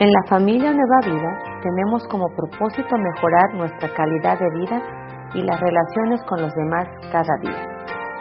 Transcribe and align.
En 0.00 0.12
la 0.12 0.22
familia 0.28 0.72
Nueva 0.72 1.00
Vida 1.06 1.60
tenemos 1.60 2.04
como 2.08 2.28
propósito 2.28 2.96
mejorar 2.96 3.52
nuestra 3.54 3.92
calidad 3.96 4.38
de 4.38 4.48
vida 4.60 4.80
y 5.34 5.42
las 5.42 5.58
relaciones 5.58 6.20
con 6.28 6.40
los 6.40 6.54
demás 6.54 6.86
cada 7.10 7.36
día. 7.42 7.66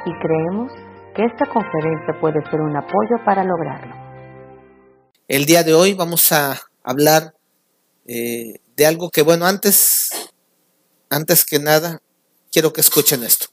Y 0.03 0.11
creemos 0.19 0.71
que 1.15 1.23
esta 1.25 1.45
conferencia 1.45 2.19
puede 2.19 2.41
ser 2.49 2.61
un 2.61 2.75
apoyo 2.75 3.23
para 3.23 3.43
lograrlo. 3.43 3.93
El 5.27 5.45
día 5.45 5.61
de 5.61 5.75
hoy 5.75 5.93
vamos 5.93 6.31
a 6.31 6.59
hablar 6.83 7.35
eh, 8.07 8.55
de 8.75 8.85
algo 8.87 9.11
que, 9.11 9.21
bueno, 9.21 9.45
antes, 9.45 10.31
antes 11.11 11.45
que 11.45 11.59
nada, 11.59 11.99
quiero 12.51 12.73
que 12.73 12.81
escuchen 12.81 13.21
esto. 13.21 13.49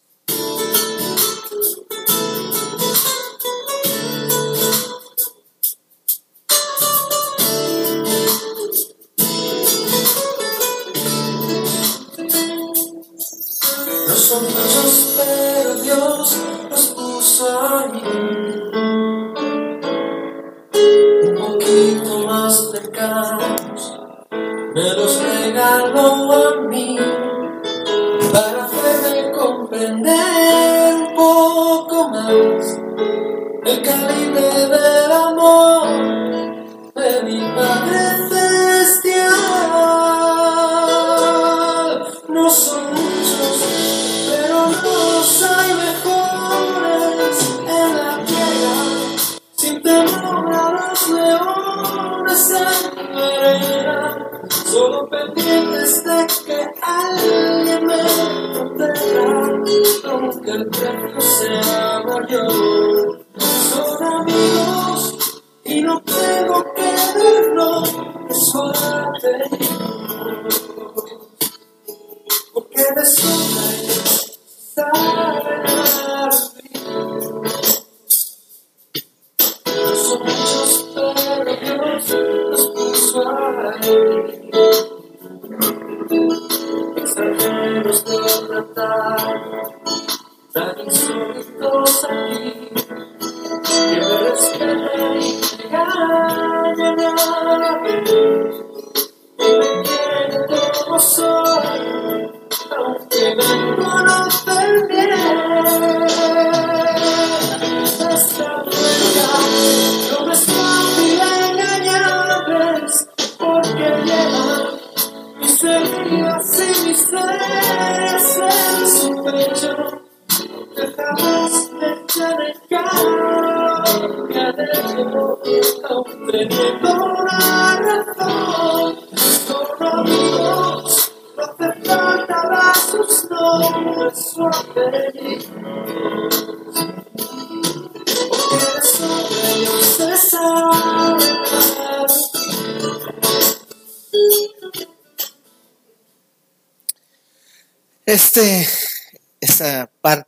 Este, 100.97 101.34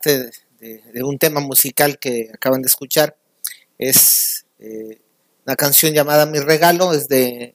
de, 0.06 1.02
un 1.02 1.18
tema 1.18 1.40
musical 1.40 1.98
que 1.98 2.30
acaban 2.32 2.62
de 2.62 2.68
escuchar 2.68 3.16
es 3.78 4.46
eh, 4.58 5.00
una 5.44 5.54
canción 5.56 5.92
llamada 5.92 6.26
Mi 6.26 6.38
Regalo, 6.38 6.92
es 6.92 7.08
de 7.08 7.54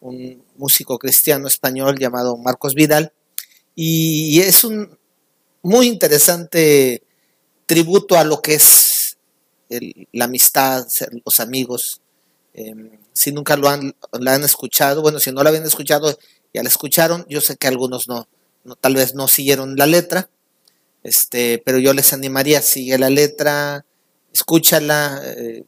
un 0.00 0.42
músico 0.56 0.98
cristiano 0.98 1.46
español 1.46 1.98
llamado 1.98 2.36
Marcos 2.36 2.74
Vidal, 2.74 3.12
y 3.74 4.40
es 4.40 4.64
un 4.64 4.98
muy 5.62 5.86
interesante 5.86 7.02
tributo 7.66 8.16
a 8.16 8.24
lo 8.24 8.40
que 8.40 8.54
es 8.54 9.18
la 10.12 10.24
amistad, 10.24 10.86
los 11.24 11.38
amigos. 11.38 12.00
Em, 12.54 12.90
si 13.12 13.30
nunca 13.30 13.56
lo 13.56 13.68
han, 13.68 13.94
la 14.12 14.34
han 14.34 14.42
escuchado, 14.42 15.02
bueno, 15.02 15.20
si 15.20 15.30
no 15.30 15.42
la 15.42 15.50
habían 15.50 15.66
escuchado, 15.66 16.18
ya 16.52 16.62
la 16.62 16.68
escucharon, 16.68 17.26
yo 17.28 17.40
sé 17.40 17.56
que 17.56 17.68
algunos 17.68 18.08
no 18.08 18.26
tal 18.80 18.94
vez 18.94 19.14
no 19.14 19.28
siguieron 19.28 19.76
la 19.76 19.86
letra, 19.86 20.28
este, 21.02 21.62
pero 21.64 21.78
yo 21.78 21.92
les 21.92 22.12
animaría, 22.12 22.62
sigue 22.62 22.98
la 22.98 23.10
letra, 23.10 23.84
escúchala, 24.32 25.20
eh, 25.24 25.64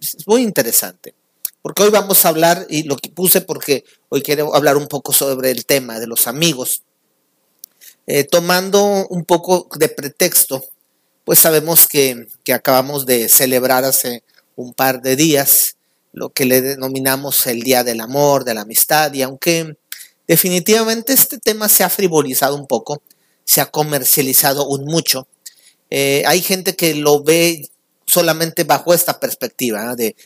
es 0.00 0.26
muy 0.26 0.42
interesante. 0.42 1.14
Porque 1.62 1.82
hoy 1.82 1.90
vamos 1.90 2.24
a 2.24 2.28
hablar, 2.28 2.66
y 2.68 2.82
lo 2.82 2.96
que 2.96 3.10
puse 3.10 3.40
porque 3.40 3.84
hoy 4.10 4.22
quiero 4.22 4.54
hablar 4.54 4.76
un 4.76 4.86
poco 4.86 5.12
sobre 5.12 5.50
el 5.50 5.64
tema 5.64 5.98
de 5.98 6.06
los 6.06 6.26
amigos. 6.26 6.82
Eh, 8.06 8.24
tomando 8.24 9.06
un 9.08 9.24
poco 9.24 9.68
de 9.78 9.88
pretexto, 9.88 10.62
pues 11.24 11.38
sabemos 11.38 11.86
que, 11.86 12.26
que 12.44 12.52
acabamos 12.52 13.06
de 13.06 13.28
celebrar 13.30 13.84
hace 13.84 14.24
un 14.56 14.74
par 14.74 15.00
de 15.00 15.16
días 15.16 15.76
lo 16.12 16.30
que 16.30 16.44
le 16.44 16.60
denominamos 16.60 17.46
el 17.46 17.62
Día 17.62 17.82
del 17.82 18.00
Amor, 18.00 18.44
de 18.44 18.54
la 18.54 18.60
Amistad, 18.60 19.12
y 19.14 19.22
aunque 19.22 19.76
Definitivamente 20.26 21.12
este 21.12 21.38
tema 21.38 21.68
se 21.68 21.84
ha 21.84 21.90
frivolizado 21.90 22.56
un 22.56 22.66
poco, 22.66 23.02
se 23.44 23.60
ha 23.60 23.66
comercializado 23.66 24.66
un 24.66 24.84
mucho. 24.84 25.26
Eh, 25.90 26.22
hay 26.26 26.42
gente 26.42 26.74
que 26.74 26.94
lo 26.94 27.22
ve 27.22 27.68
solamente 28.06 28.64
bajo 28.64 28.94
esta 28.94 29.20
perspectiva 29.20 29.94
de, 29.94 30.16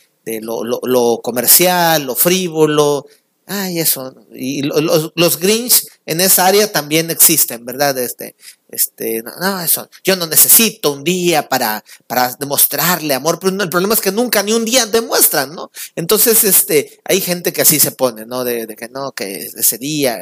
lo, 0.41 1.19
comercial, 1.21 2.03
lo 2.03 2.15
frívolo, 2.15 3.05
Ay, 3.51 3.79
eso. 3.79 4.13
Y 4.31 4.61
los, 4.61 5.11
los 5.15 5.39
Grinch 5.39 5.87
en 6.05 6.21
esa 6.21 6.45
área 6.45 6.71
también 6.71 7.09
existen, 7.09 7.65
¿verdad? 7.65 7.97
Este, 7.97 8.35
este, 8.69 9.23
no, 9.23 9.59
eso. 9.59 9.89
Yo 10.03 10.15
no 10.15 10.27
necesito 10.27 10.91
un 10.91 11.03
día 11.03 11.49
para, 11.49 11.83
para 12.05 12.35
demostrarle 12.35 13.15
amor, 13.15 13.39
pero 13.39 13.63
el 13.63 13.69
problema 13.69 13.95
es 13.95 14.01
que 14.01 14.11
nunca 14.11 14.43
ni 14.43 14.53
un 14.53 14.65
día 14.65 14.85
demuestran, 14.85 15.55
¿no? 15.55 15.71
Entonces, 15.95 16.43
este, 16.43 16.99
hay 17.03 17.21
gente 17.21 17.51
que 17.51 17.63
así 17.63 17.79
se 17.79 17.91
pone, 17.91 18.27
¿no? 18.27 18.43
De, 18.43 18.67
que 18.75 18.87
no, 18.87 19.13
que 19.13 19.37
ese 19.37 19.79
día, 19.79 20.19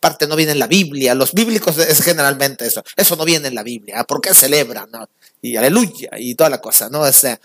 aparte 0.00 0.26
no 0.26 0.34
viene 0.34 0.52
en 0.52 0.58
la 0.58 0.66
Biblia, 0.66 1.14
los 1.14 1.34
bíblicos 1.34 1.76
es 1.76 2.02
generalmente 2.02 2.66
eso, 2.66 2.82
eso 2.96 3.16
no 3.16 3.24
viene 3.26 3.48
en 3.48 3.54
la 3.54 3.62
Biblia, 3.62 4.02
¿por 4.04 4.22
qué 4.22 4.32
celebran, 4.32 4.90
no? 4.90 5.06
Y 5.42 5.56
aleluya, 5.56 6.10
y 6.18 6.34
toda 6.34 6.48
la 6.48 6.60
cosa, 6.60 6.88
¿no? 6.88 7.00
O 7.00 7.12
sea, 7.12 7.38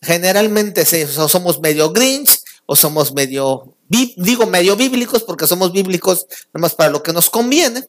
generalmente 0.00 0.86
somos 1.06 1.60
medio 1.60 1.90
Grinch 1.90 2.40
o 2.66 2.76
somos 2.76 3.12
medio 3.12 3.74
digo 3.88 4.46
medio 4.46 4.76
bíblicos 4.76 5.22
porque 5.22 5.46
somos 5.46 5.72
bíblicos 5.72 6.26
nada 6.52 6.62
más 6.62 6.74
para 6.74 6.90
lo 6.90 7.02
que 7.02 7.12
nos 7.12 7.30
conviene. 7.30 7.88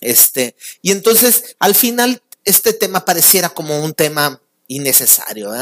Este, 0.00 0.56
y 0.82 0.92
entonces 0.92 1.56
al 1.58 1.74
final 1.74 2.22
este 2.44 2.72
tema 2.72 3.04
pareciera 3.04 3.48
como 3.50 3.82
un 3.82 3.92
tema 3.92 4.40
innecesario. 4.66 5.52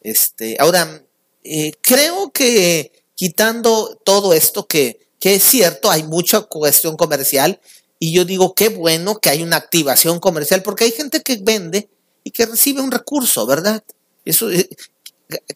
Este, 0.00 0.56
ahora, 0.58 1.02
eh, 1.44 1.72
creo 1.80 2.32
que 2.32 2.92
quitando 3.14 4.00
todo 4.04 4.32
esto 4.32 4.66
que, 4.66 5.05
que 5.20 5.34
es 5.34 5.42
cierto, 5.42 5.90
hay 5.90 6.02
mucha 6.02 6.42
cuestión 6.42 6.96
comercial 6.96 7.60
y 7.98 8.12
yo 8.12 8.24
digo 8.24 8.54
qué 8.54 8.68
bueno 8.68 9.18
que 9.18 9.30
hay 9.30 9.42
una 9.42 9.56
activación 9.56 10.20
comercial 10.20 10.62
porque 10.62 10.84
hay 10.84 10.92
gente 10.92 11.22
que 11.22 11.38
vende 11.40 11.88
y 12.24 12.30
que 12.30 12.46
recibe 12.46 12.80
un 12.80 12.90
recurso, 12.90 13.46
¿verdad? 13.46 13.82
Eso, 14.24 14.50
eh, 14.50 14.68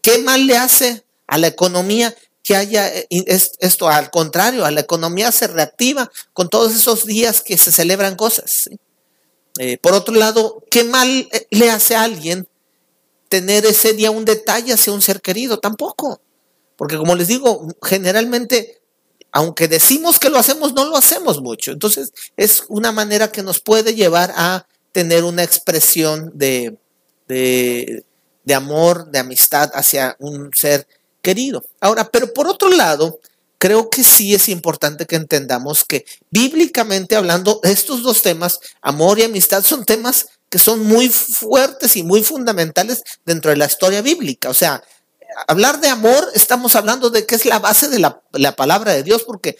¿Qué 0.02 0.18
mal 0.18 0.46
le 0.46 0.56
hace 0.56 1.04
a 1.26 1.38
la 1.38 1.48
economía 1.48 2.14
que 2.42 2.56
haya 2.56 2.88
eh, 2.88 3.06
esto, 3.10 3.88
al 3.88 4.10
contrario, 4.10 4.64
a 4.64 4.70
la 4.70 4.80
economía 4.80 5.30
se 5.32 5.46
reactiva 5.46 6.10
con 6.32 6.48
todos 6.48 6.74
esos 6.74 7.04
días 7.04 7.42
que 7.42 7.58
se 7.58 7.70
celebran 7.70 8.16
cosas. 8.16 8.70
Eh, 9.58 9.78
por 9.78 9.92
otro 9.92 10.14
lado, 10.14 10.64
¿qué 10.70 10.84
mal 10.84 11.28
le 11.50 11.70
hace 11.70 11.94
a 11.94 12.02
alguien 12.02 12.48
tener 13.28 13.66
ese 13.66 13.92
día 13.92 14.10
un 14.10 14.24
detalle 14.24 14.72
hacia 14.72 14.92
un 14.92 15.02
ser 15.02 15.20
querido? 15.20 15.58
Tampoco. 15.58 16.20
Porque 16.76 16.96
como 16.96 17.14
les 17.14 17.28
digo, 17.28 17.68
generalmente, 17.82 18.79
aunque 19.32 19.68
decimos 19.68 20.18
que 20.18 20.30
lo 20.30 20.38
hacemos, 20.38 20.72
no 20.74 20.84
lo 20.84 20.96
hacemos 20.96 21.40
mucho. 21.40 21.72
Entonces, 21.72 22.12
es 22.36 22.64
una 22.68 22.92
manera 22.92 23.30
que 23.30 23.42
nos 23.42 23.60
puede 23.60 23.94
llevar 23.94 24.32
a 24.36 24.66
tener 24.92 25.24
una 25.24 25.44
expresión 25.44 26.32
de, 26.34 26.76
de, 27.28 28.04
de 28.44 28.54
amor, 28.54 29.10
de 29.10 29.20
amistad 29.20 29.70
hacia 29.74 30.16
un 30.18 30.50
ser 30.54 30.86
querido. 31.22 31.64
Ahora, 31.80 32.10
pero 32.10 32.32
por 32.32 32.48
otro 32.48 32.68
lado, 32.70 33.20
creo 33.58 33.90
que 33.90 34.02
sí 34.02 34.34
es 34.34 34.48
importante 34.48 35.06
que 35.06 35.16
entendamos 35.16 35.84
que 35.84 36.04
bíblicamente 36.30 37.14
hablando, 37.14 37.60
estos 37.62 38.02
dos 38.02 38.22
temas, 38.22 38.58
amor 38.80 39.18
y 39.18 39.24
amistad, 39.24 39.62
son 39.62 39.84
temas 39.84 40.26
que 40.48 40.58
son 40.58 40.84
muy 40.84 41.08
fuertes 41.08 41.96
y 41.96 42.02
muy 42.02 42.24
fundamentales 42.24 43.02
dentro 43.24 43.50
de 43.50 43.58
la 43.58 43.66
historia 43.66 44.02
bíblica. 44.02 44.48
O 44.50 44.54
sea, 44.54 44.82
hablar 45.46 45.80
de 45.80 45.88
amor, 45.88 46.28
estamos 46.34 46.76
hablando 46.76 47.10
de 47.10 47.26
que 47.26 47.34
es 47.34 47.44
la 47.44 47.58
base 47.58 47.88
de 47.88 47.98
la, 47.98 48.56
palabra 48.56 48.92
de 48.92 49.02
Dios, 49.02 49.22
porque 49.24 49.56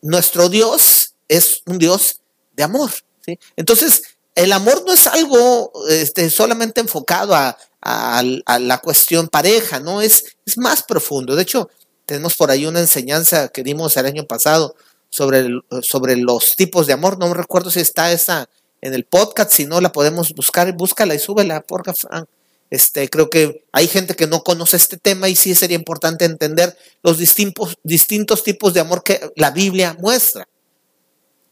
nuestro 0.00 0.48
Dios 0.48 1.14
es 1.28 1.62
un 1.66 1.78
Dios 1.78 2.20
de 2.54 2.62
amor. 2.62 2.90
¿sí? 3.24 3.38
Entonces, 3.56 4.02
el 4.34 4.52
amor 4.52 4.84
no 4.86 4.92
es 4.92 5.06
algo 5.06 5.72
este, 5.88 6.30
solamente 6.30 6.80
enfocado 6.80 7.34
a, 7.34 7.56
a, 7.82 8.22
la 8.58 8.78
cuestión 8.78 9.28
pareja, 9.28 9.80
¿no? 9.80 10.00
Es, 10.00 10.36
es 10.46 10.56
más 10.56 10.82
profundo. 10.82 11.34
De 11.34 11.42
hecho, 11.42 11.68
tenemos 12.06 12.36
por 12.36 12.50
ahí 12.50 12.66
una 12.66 12.80
enseñanza 12.80 13.48
que 13.48 13.62
dimos 13.62 13.96
el 13.96 14.06
año 14.06 14.24
pasado 14.24 14.74
sobre, 15.10 15.48
sobre 15.82 16.16
los 16.16 16.56
tipos 16.56 16.86
de 16.86 16.94
amor. 16.94 17.18
No 17.18 17.32
recuerdo 17.34 17.70
si 17.70 17.80
está 17.80 18.12
esa 18.12 18.48
en 18.80 18.94
el 18.94 19.04
podcast, 19.04 19.52
si 19.52 19.66
no 19.66 19.80
la 19.80 19.92
podemos 19.92 20.32
buscar, 20.34 20.72
búscala 20.72 21.14
y 21.14 21.18
súbela, 21.18 21.60
porfa, 21.60 21.94
Frank. 21.94 22.28
Este, 22.72 23.08
creo 23.08 23.28
que 23.28 23.64
hay 23.70 23.86
gente 23.86 24.16
que 24.16 24.26
no 24.26 24.42
conoce 24.42 24.76
este 24.76 24.96
tema 24.96 25.28
y 25.28 25.36
sí 25.36 25.54
sería 25.54 25.76
importante 25.76 26.24
entender 26.24 26.76
los 27.02 27.18
distintos, 27.18 28.42
tipos 28.42 28.72
de 28.72 28.80
amor 28.80 29.04
que 29.04 29.30
la 29.36 29.50
Biblia 29.50 29.96
muestra. 30.00 30.48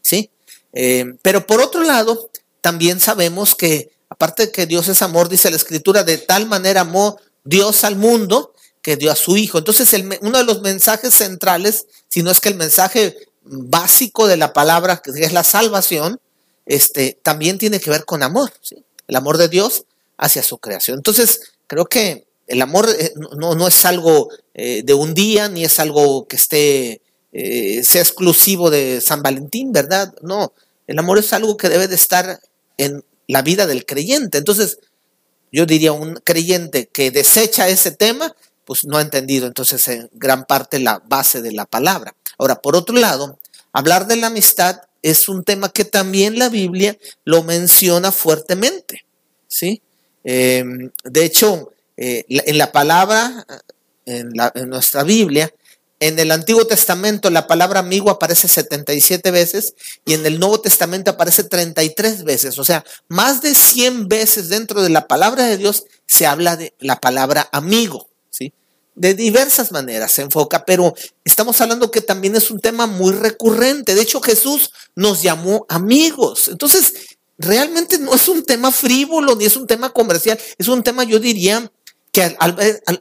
¿Sí? 0.03 0.31
Eh, 0.73 1.05
pero 1.23 1.47
por 1.47 1.61
otro 1.61 1.83
lado, 1.85 2.31
también 2.63 3.01
sabemos 3.01 3.55
que 3.55 3.91
Aparte 4.11 4.47
de 4.47 4.53
que 4.53 4.67
Dios 4.67 4.89
es 4.89 5.03
amor, 5.03 5.29
dice 5.29 5.51
la 5.51 5.57
escritura, 5.57 6.03
de 6.03 6.19
tal 6.19 6.47
manera 6.47 6.83
amó 6.83 7.19
Dios 7.45 7.85
al 7.85 7.97
mundo 7.97 8.53
que 8.83 8.97
dio 8.97 9.11
a 9.13 9.17
su 9.17 9.37
Hijo. 9.37 9.59
Entonces, 9.59 9.95
uno 10.21 10.39
de 10.39 10.45
los 10.45 10.61
mensajes 10.63 11.15
centrales, 11.15 11.87
si 12.09 12.23
no 12.23 12.31
es 12.31 12.41
que 12.41 12.49
el 12.49 12.57
mensaje 12.57 13.17
básico 13.43 14.27
de 14.27 14.37
la 14.37 14.53
palabra, 14.53 15.01
que 15.01 15.13
es 15.13 15.33
la 15.33 15.45
salvación, 15.45 16.21
este, 16.67 17.19
también 17.23 17.57
tiene 17.57 17.81
que 17.81 17.89
ver 17.89 18.05
con 18.05 18.23
amor, 18.23 18.53
el 19.07 19.17
amor 19.17 19.39
de 19.39 19.49
Dios 19.49 19.85
hacia 20.21 20.43
su 20.43 20.59
creación. 20.59 20.99
Entonces, 20.99 21.55
creo 21.67 21.87
que 21.87 22.27
el 22.47 22.63
amor 22.63 22.89
eh, 22.99 23.13
no, 23.17 23.55
no 23.55 23.67
es 23.67 23.85
algo 23.85 24.29
eh, 24.55 24.83
de 24.85 24.95
un 24.95 25.15
día, 25.15 25.49
ni 25.49 25.65
es 25.65 25.81
algo 25.81 26.29
que 26.29 26.37
esté, 26.37 27.01
eh, 27.33 27.83
sea 27.83 28.03
exclusivo 28.03 28.71
de 28.71 29.01
San 29.01 29.23
Valentín, 29.23 29.73
¿verdad? 29.73 30.13
No, 30.23 30.53
el 30.87 30.99
amor 30.99 31.19
es 31.19 31.33
algo 31.33 31.57
que 31.57 31.69
debe 31.69 31.89
de 31.89 31.95
estar 31.95 32.39
en 32.77 33.03
la 33.27 33.43
vida 33.43 33.67
del 33.67 33.87
creyente. 33.87 34.39
Entonces, 34.39 34.79
yo 35.51 35.65
diría 35.65 35.93
un 35.93 36.15
creyente 36.23 36.87
que 36.87 37.11
desecha 37.11 37.69
ese 37.69 37.93
tema, 37.93 38.37
pues 38.67 38.85
no 38.85 38.99
ha 38.99 39.03
entendido 39.03 39.47
entonces 39.47 39.89
en 39.89 40.09
gran 40.13 40.45
parte 40.45 40.79
la 40.79 41.03
base 41.07 41.41
de 41.41 41.53
la 41.53 41.65
palabra. 41.65 42.15
Ahora, 42.39 42.61
por 42.61 42.77
otro 42.77 42.97
lado, 42.97 43.39
hablar 43.73 44.07
de 44.07 44.17
la 44.17 44.27
amistad 44.27 44.83
es 45.03 45.29
un 45.29 45.45
tema 45.45 45.71
que 45.71 45.85
también 45.85 46.39
la 46.39 46.51
Biblia 46.51 46.99
lo 47.25 47.43
menciona 47.43 48.13
fuertemente, 48.13 49.07
¿sí? 49.49 49.83
Em, 50.25 50.91
de 51.05 51.25
hecho, 51.25 51.73
eh, 51.97 52.25
en 52.29 52.59
la 52.59 52.73
palabra, 52.73 53.47
en, 54.07 54.33
en 54.55 54.69
nuestra 54.69 55.03
Biblia, 55.03 55.53
en 56.01 56.19
el 56.19 56.31
Antiguo 56.31 56.67
Testamento 56.67 57.29
la 57.29 57.47
palabra 57.47 57.81
amigo 57.81 58.11
aparece 58.11 58.49
77 58.49 59.31
veces 59.31 59.75
y 60.07 60.15
en 60.15 60.25
el 60.25 60.41
Nuevo 60.41 60.61
Testamento 60.61 61.11
aparece 61.11 61.45
33 61.45 62.25
veces. 62.25 62.59
O 62.59 62.65
sea, 62.65 62.85
más 63.09 63.43
de 63.43 63.55
100 63.55 64.09
veces 64.09 64.49
dentro 64.49 64.83
de 64.83 64.89
la 64.89 65.07
palabra 65.07 65.45
de 65.45 65.59
Dios 65.59 65.85
se 66.07 66.27
habla 66.27 66.57
de 66.57 66.75
la 66.79 66.99
palabra 67.01 67.51
amigo. 67.53 68.09
¿sí? 68.31 68.55
De 68.95 69.13
diversas 69.13 69.73
maneras 69.73 70.13
se 70.13 70.23
enfoca, 70.23 70.65
pero 70.65 70.95
estamos 71.23 71.61
hablando 71.61 71.91
que 71.91 72.01
también 72.01 72.35
es 72.35 72.51
un 72.51 72.61
tema 72.61 72.87
muy 72.87 73.13
recurrente. 73.13 73.95
De 73.95 74.01
hecho, 74.01 74.23
Jesús 74.23 74.73
nos 74.97 75.21
llamó 75.21 75.67
amigos. 75.69 76.49
Entonces, 76.49 76.95
realmente 77.41 77.99
no 77.99 78.15
es 78.15 78.29
un 78.29 78.45
tema 78.45 78.71
frívolo 78.71 79.35
ni 79.35 79.47
es 79.47 79.57
un 79.57 79.67
tema 79.67 79.91
comercial, 79.91 80.39
es 80.59 80.69
un 80.69 80.83
tema, 80.83 81.05
yo 81.05 81.19
diría, 81.19 81.71
que 82.13 82.37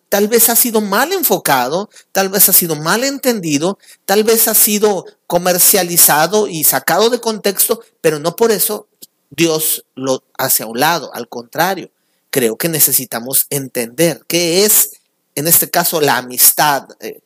tal 0.08 0.28
vez 0.28 0.50
ha 0.50 0.56
sido 0.56 0.82
mal 0.82 1.12
enfocado, 1.12 1.90
tal 2.12 2.30
vez 2.30 2.48
ha 2.48 2.54
sido 2.54 2.76
mal 2.76 3.04
entendido, 3.04 3.78
tal 4.06 4.24
vez 4.24 4.48
ha 4.48 4.54
sido 4.54 5.06
comercializado 5.28 6.48
y 6.48 6.64
sacado 6.64 7.10
de 7.10 7.20
contexto, 7.20 7.82
pero 8.02 8.20
no 8.20 8.36
por 8.36 8.52
eso 8.52 8.88
Dios 9.30 9.86
lo 9.96 10.24
hace 10.38 10.64
a 10.64 10.68
un 10.68 10.80
lado, 10.80 11.14
al 11.14 11.28
contrario, 11.28 11.92
creo 12.30 12.58
que 12.58 12.70
necesitamos 12.70 13.46
entender 13.50 14.22
qué 14.28 14.66
es, 14.66 15.02
en 15.36 15.48
este 15.48 15.70
caso, 15.70 16.02
la 16.02 16.18
amistad, 16.18 16.88
eh, 17.00 17.22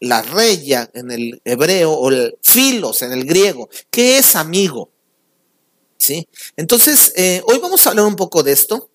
la 0.00 0.22
reya 0.22 0.90
en 0.94 1.10
el 1.10 1.40
hebreo 1.44 1.92
o 1.92 2.10
el 2.10 2.36
filos 2.42 3.02
en 3.02 3.12
el 3.12 3.24
griego, 3.24 3.68
qué 3.90 4.18
es 4.18 4.36
amigo. 4.36 4.90
Entonces, 6.56 7.12
eh, 7.16 7.42
hoy 7.46 7.58
vamos 7.58 7.86
a 7.86 7.90
hablar 7.90 8.06
un 8.06 8.16
poco 8.16 8.42
de 8.42 8.52
esto. 8.52 8.90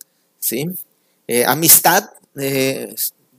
Eh, 1.28 1.46
amistad, 1.46 2.10
eh, 2.40 2.94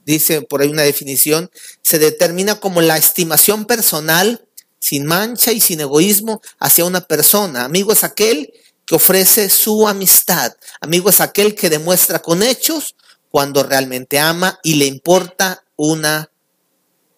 dice 0.04 0.42
por 0.42 0.62
ahí 0.62 0.68
una 0.68 0.82
definición, 0.82 1.50
se 1.82 1.98
determina 1.98 2.60
como 2.60 2.80
la 2.80 2.96
estimación 2.96 3.64
personal 3.64 4.44
sin 4.78 5.06
mancha 5.06 5.52
y 5.52 5.60
sin 5.60 5.80
egoísmo 5.80 6.40
hacia 6.58 6.84
una 6.84 7.02
persona. 7.02 7.64
Amigo 7.64 7.92
es 7.92 8.04
aquel 8.04 8.52
que 8.86 8.94
ofrece 8.96 9.48
su 9.50 9.86
amistad. 9.86 10.52
Amigo 10.80 11.10
es 11.10 11.20
aquel 11.20 11.54
que 11.54 11.70
demuestra 11.70 12.20
con 12.20 12.42
hechos 12.42 12.96
cuando 13.30 13.62
realmente 13.62 14.18
ama 14.18 14.58
y 14.62 14.74
le 14.74 14.86
importa 14.86 15.62
una 15.76 16.30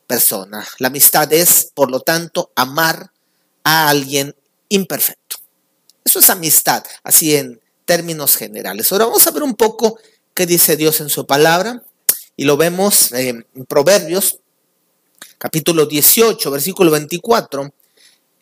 persona. 0.07 0.67
La 0.79 0.89
amistad 0.89 1.33
es, 1.33 1.71
por 1.75 1.91
lo 1.91 2.01
tanto, 2.01 2.51
amar 2.55 3.11
a 3.65 3.89
alguien 3.89 4.35
imperfecto. 4.69 5.22
Eso 6.13 6.19
es 6.19 6.29
amistad, 6.29 6.85
así 7.05 7.35
en 7.35 7.59
términos 7.87 8.37
generales. 8.37 8.93
Ahora 8.93 9.07
vamos 9.07 9.27
a 9.27 9.31
ver 9.31 9.43
un 9.45 9.55
poco 9.55 9.99
qué 10.35 10.45
dice 10.45 10.77
Dios 10.77 11.01
en 11.01 11.09
su 11.09 11.27
palabra. 11.27 11.83
Y 12.37 12.45
lo 12.45 12.59
vemos 12.59 13.13
en 13.13 13.47
Proverbios, 13.67 14.39
capítulo 15.39 15.87
18, 15.87 16.51
versículo 16.51 16.91
24. 16.91 17.73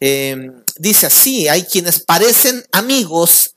Eh, 0.00 0.50
dice 0.78 1.06
así, 1.06 1.46
hay 1.46 1.62
quienes 1.62 2.00
parecen 2.00 2.64
amigos, 2.72 3.54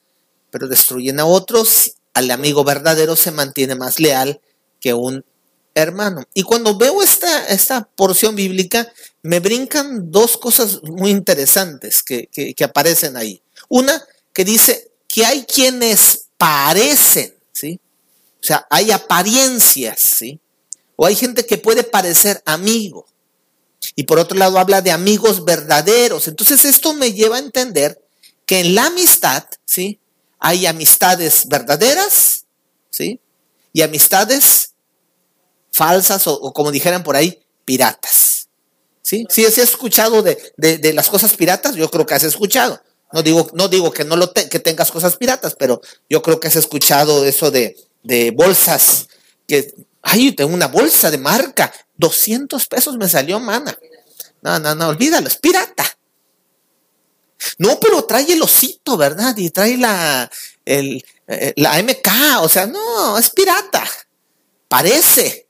pero 0.51 0.67
destruyen 0.67 1.19
a 1.19 1.25
otros. 1.25 1.93
Al 2.13 2.29
amigo 2.29 2.63
verdadero 2.63 3.15
se 3.15 3.31
mantiene 3.31 3.73
más 3.73 3.99
leal 3.99 4.41
que 4.79 4.93
un 4.93 5.25
hermano. 5.73 6.23
Y 6.35 6.43
cuando 6.43 6.77
veo 6.77 7.01
esta, 7.01 7.47
esta 7.47 7.89
porción 7.95 8.35
bíblica, 8.35 8.93
me 9.23 9.39
brincan 9.39 10.11
dos 10.11 10.37
cosas 10.37 10.83
muy 10.83 11.09
interesantes 11.09 12.03
que, 12.03 12.27
que 12.27 12.63
aparecen 12.63 13.17
ahí. 13.17 13.42
Una 13.73 14.05
que 14.33 14.45
dice 14.45 14.91
que 15.07 15.25
hay 15.25 15.45
quienes 15.45 16.25
parecen, 16.37 17.33
¿sí? 17.51 17.79
O 18.39 18.45
sea, 18.45 18.67
hay 18.69 18.91
apariencias, 18.91 19.99
¿sí? 20.15 20.39
O 20.95 21.07
hay 21.07 21.15
gente 21.15 21.43
que 21.43 21.57
puede 21.57 21.83
parecer 21.83 22.39
amigo. 22.45 23.07
Y 23.95 24.03
por 24.03 24.19
otro 24.19 24.37
lado 24.37 24.59
habla 24.59 24.83
de 24.83 24.91
amigos 24.91 25.43
verdaderos. 25.43 26.27
Entonces 26.27 26.65
esto 26.65 26.93
me 26.93 27.13
lleva 27.13 27.37
a 27.37 27.39
entender 27.39 27.99
que 28.45 28.59
en 28.59 28.75
la 28.75 28.85
amistad, 28.85 29.43
¿sí? 29.65 29.99
Hay 30.37 30.67
amistades 30.67 31.47
verdaderas, 31.47 32.45
¿sí? 32.91 33.19
Y 33.71 33.81
amistades 33.81 34.73
falsas 35.71 36.27
o, 36.27 36.53
como 36.53 36.71
dijeran 36.71 37.03
por 37.03 37.15
ahí, 37.15 37.43
piratas. 37.65 38.49
¿Sí? 39.01 39.25
Si 39.31 39.43
has 39.43 39.57
escuchado 39.57 40.21
de, 40.21 40.53
de, 40.57 40.93
las 40.93 41.09
cosas 41.09 41.33
piratas, 41.33 41.73
yo 41.75 41.89
creo 41.89 42.05
que 42.05 42.13
has 42.13 42.23
escuchado. 42.23 42.79
No 43.13 43.21
digo, 43.21 43.47
no 43.53 43.67
digo 43.67 43.91
que 43.91 44.03
no 44.03 44.15
lo 44.15 44.33
que 44.33 44.59
tengas 44.59 44.91
cosas 44.91 45.17
piratas, 45.17 45.55
pero 45.55 45.79
yo 46.09 46.23
creo 46.23 46.39
que 46.39 46.47
has 46.47 46.55
escuchado 46.55 47.23
eso 47.25 47.51
de, 47.51 47.77
de 48.01 48.31
bolsas, 48.31 49.07
que, 49.47 49.71
ay, 50.01 50.31
tengo 50.31 50.51
una 50.51 50.67
bolsa 50.67 51.11
de 51.11 51.19
marca, 51.19 51.71
200 51.97 52.65
pesos 52.65 52.97
me 52.97 53.07
salió, 53.07 53.39
mana. 53.39 53.77
No, 54.41 54.57
no, 54.57 54.73
no, 54.73 54.87
olvídalo, 54.87 55.27
es 55.27 55.37
pirata. 55.37 55.85
No, 57.59 57.79
pero 57.79 58.03
trae 58.03 58.33
el 58.33 58.41
osito, 58.41 58.97
¿verdad? 58.97 59.37
Y 59.37 59.51
trae 59.51 59.77
la, 59.77 60.29
el, 60.65 61.05
eh, 61.27 61.53
la 61.57 61.77
MK, 61.83 62.41
o 62.41 62.49
sea, 62.49 62.65
no, 62.65 63.19
es 63.19 63.29
pirata. 63.29 63.87
Parece, 64.67 65.47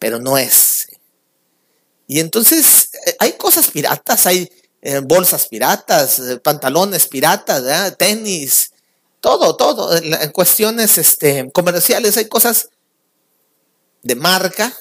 pero 0.00 0.18
no 0.18 0.36
es. 0.36 0.88
Y 2.08 2.18
entonces 2.18 2.88
eh, 3.06 3.16
hay 3.20 3.34
cosas 3.34 3.68
piratas, 3.68 4.26
hay 4.26 4.50
eh, 4.82 5.00
bolsas 5.02 5.46
piratas, 5.46 6.18
eh, 6.18 6.38
pantalones 6.38 7.06
piratas, 7.06 7.96
tenis, 7.96 8.72
todo, 9.20 9.56
todo. 9.56 9.96
En, 9.96 10.30
cuestiones 10.32 10.98
este, 10.98 11.50
comerciales 11.52 12.16
hay 12.16 12.28
cosas 12.28 12.68
de 14.02 14.16
marca, 14.16 14.76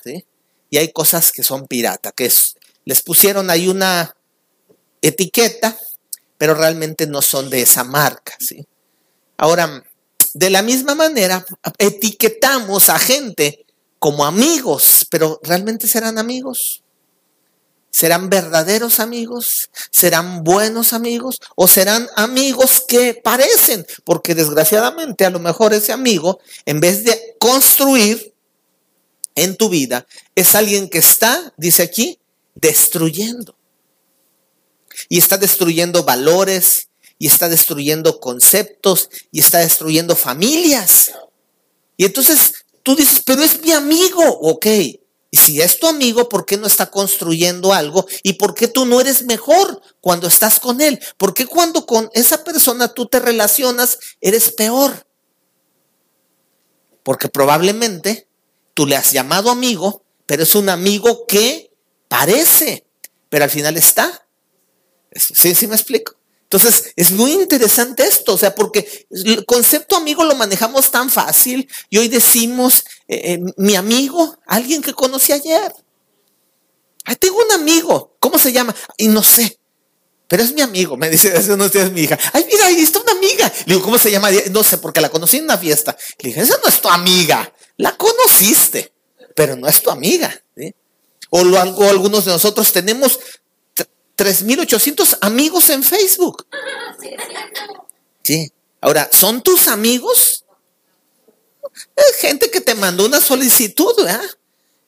y 0.71 0.77
hay 0.77 0.91
cosas 0.91 1.31
que 1.31 1.43
son 1.43 1.67
pirata, 1.67 2.11
que 2.13 2.31
les 2.85 3.01
pusieron 3.03 3.49
ahí 3.49 3.67
una 3.67 4.15
etiqueta, 5.01 5.77
pero 6.37 6.55
realmente 6.55 7.05
no 7.05 7.21
son 7.21 7.49
de 7.49 7.61
esa 7.61 7.83
marca. 7.83 8.35
¿sí? 8.39 8.65
Ahora, 9.37 9.83
de 10.33 10.49
la 10.49 10.61
misma 10.61 10.95
manera, 10.95 11.45
etiquetamos 11.77 12.89
a 12.89 12.97
gente 12.97 13.65
como 13.99 14.25
amigos, 14.25 15.05
pero 15.11 15.39
¿realmente 15.43 15.87
serán 15.87 16.17
amigos? 16.17 16.81
¿Serán 17.91 18.29
verdaderos 18.29 19.01
amigos? 19.01 19.69
¿Serán 19.91 20.43
buenos 20.43 20.93
amigos? 20.93 21.39
¿O 21.55 21.67
serán 21.67 22.07
amigos 22.15 22.83
que 22.87 23.13
parecen? 23.13 23.85
Porque 24.05 24.33
desgraciadamente 24.33 25.25
a 25.25 25.29
lo 25.29 25.39
mejor 25.39 25.73
ese 25.73 25.91
amigo, 25.91 26.39
en 26.65 26.79
vez 26.79 27.03
de 27.03 27.35
construir 27.37 28.33
en 29.35 29.57
tu 29.57 29.69
vida, 29.69 30.07
es 30.35 30.55
alguien 30.55 30.89
que 30.89 30.99
está, 30.99 31.53
dice 31.57 31.83
aquí, 31.83 32.17
destruyendo. 32.55 33.55
Y 35.09 35.17
está 35.17 35.37
destruyendo 35.37 36.03
valores, 36.03 36.87
y 37.19 37.27
está 37.27 37.49
destruyendo 37.49 38.19
conceptos, 38.19 39.09
y 39.31 39.41
está 39.41 39.59
destruyendo 39.59 40.15
familias. 40.15 41.11
Y 41.97 42.05
entonces 42.05 42.65
tú 42.83 42.95
dices, 42.95 43.21
pero 43.25 43.43
es 43.43 43.61
mi 43.61 43.73
amigo, 43.73 44.23
ok. 44.23 44.65
Y 45.33 45.37
si 45.37 45.61
es 45.61 45.79
tu 45.79 45.87
amigo, 45.87 46.27
¿por 46.27 46.45
qué 46.45 46.57
no 46.57 46.67
está 46.67 46.91
construyendo 46.91 47.73
algo? 47.73 48.05
¿Y 48.21 48.33
por 48.33 48.53
qué 48.53 48.67
tú 48.67 48.85
no 48.85 48.99
eres 48.99 49.23
mejor 49.23 49.81
cuando 50.01 50.27
estás 50.27 50.59
con 50.59 50.81
él? 50.81 50.99
¿Por 51.15 51.33
qué 51.33 51.45
cuando 51.45 51.85
con 51.85 52.09
esa 52.13 52.43
persona 52.43 52.93
tú 52.93 53.05
te 53.05 53.21
relacionas 53.21 53.97
eres 54.19 54.51
peor? 54.51 55.07
Porque 57.01 57.29
probablemente 57.29 58.27
tú 58.73 58.85
le 58.85 58.97
has 58.97 59.13
llamado 59.13 59.49
amigo, 59.49 60.03
pero 60.25 60.43
es 60.43 60.53
un 60.53 60.67
amigo 60.67 61.25
que 61.25 61.71
parece, 62.09 62.85
pero 63.29 63.45
al 63.45 63.49
final 63.49 63.77
está. 63.77 64.27
¿Sí, 65.13 65.55
sí 65.55 65.65
me 65.65 65.75
explico? 65.75 66.20
Entonces, 66.51 66.91
es 66.97 67.11
muy 67.11 67.31
interesante 67.31 68.03
esto, 68.03 68.33
o 68.33 68.37
sea, 68.37 68.53
porque 68.53 69.07
el 69.09 69.45
concepto 69.45 69.95
amigo 69.95 70.25
lo 70.25 70.35
manejamos 70.35 70.91
tan 70.91 71.09
fácil 71.09 71.65
y 71.89 71.97
hoy 71.97 72.09
decimos, 72.09 72.83
eh, 73.07 73.35
eh, 73.35 73.39
mi 73.55 73.75
amigo, 73.75 74.37
alguien 74.47 74.81
que 74.81 74.93
conocí 74.93 75.31
ayer. 75.31 75.73
Ay, 77.05 77.15
tengo 77.15 77.37
un 77.37 77.53
amigo, 77.53 78.17
¿cómo 78.19 78.37
se 78.37 78.51
llama? 78.51 78.75
Y 78.97 79.07
no 79.07 79.23
sé, 79.23 79.57
pero 80.27 80.43
es 80.43 80.53
mi 80.53 80.59
amigo, 80.59 80.97
me 80.97 81.09
dice, 81.09 81.33
eso 81.37 81.55
no 81.55 81.63
es 81.63 81.91
mi 81.93 82.01
hija. 82.01 82.19
Ay, 82.33 82.45
mira, 82.51 82.65
ahí 82.65 82.81
está 82.81 82.99
una 82.99 83.13
amiga. 83.13 83.49
Le 83.65 83.75
digo, 83.75 83.85
¿cómo 83.85 83.97
se 83.97 84.11
llama? 84.11 84.29
No 84.51 84.61
sé, 84.61 84.77
porque 84.77 84.99
la 84.99 85.07
conocí 85.07 85.37
en 85.37 85.45
una 85.45 85.57
fiesta. 85.57 85.95
Le 86.19 86.31
dije, 86.31 86.41
esa 86.41 86.57
no 86.61 86.67
es 86.67 86.81
tu 86.81 86.89
amiga, 86.89 87.49
la 87.77 87.95
conociste, 87.95 88.91
pero 89.37 89.55
no 89.55 89.69
es 89.69 89.81
tu 89.81 89.89
amiga. 89.89 90.37
O, 91.29 91.45
lo, 91.45 91.61
o 91.61 91.89
algunos 91.89 92.25
de 92.25 92.31
nosotros 92.33 92.73
tenemos 92.73 93.19
3.800 94.21 95.17
amigos 95.21 95.71
en 95.71 95.81
Facebook. 95.81 96.45
Sí. 98.21 98.51
Ahora, 98.79 99.09
¿son 99.11 99.41
tus 99.41 99.67
amigos? 99.67 100.45
Es 101.95 102.17
gente 102.17 102.51
que 102.51 102.61
te 102.61 102.75
mandó 102.75 103.05
una 103.05 103.19
solicitud, 103.19 103.95
¿verdad? 103.97 104.21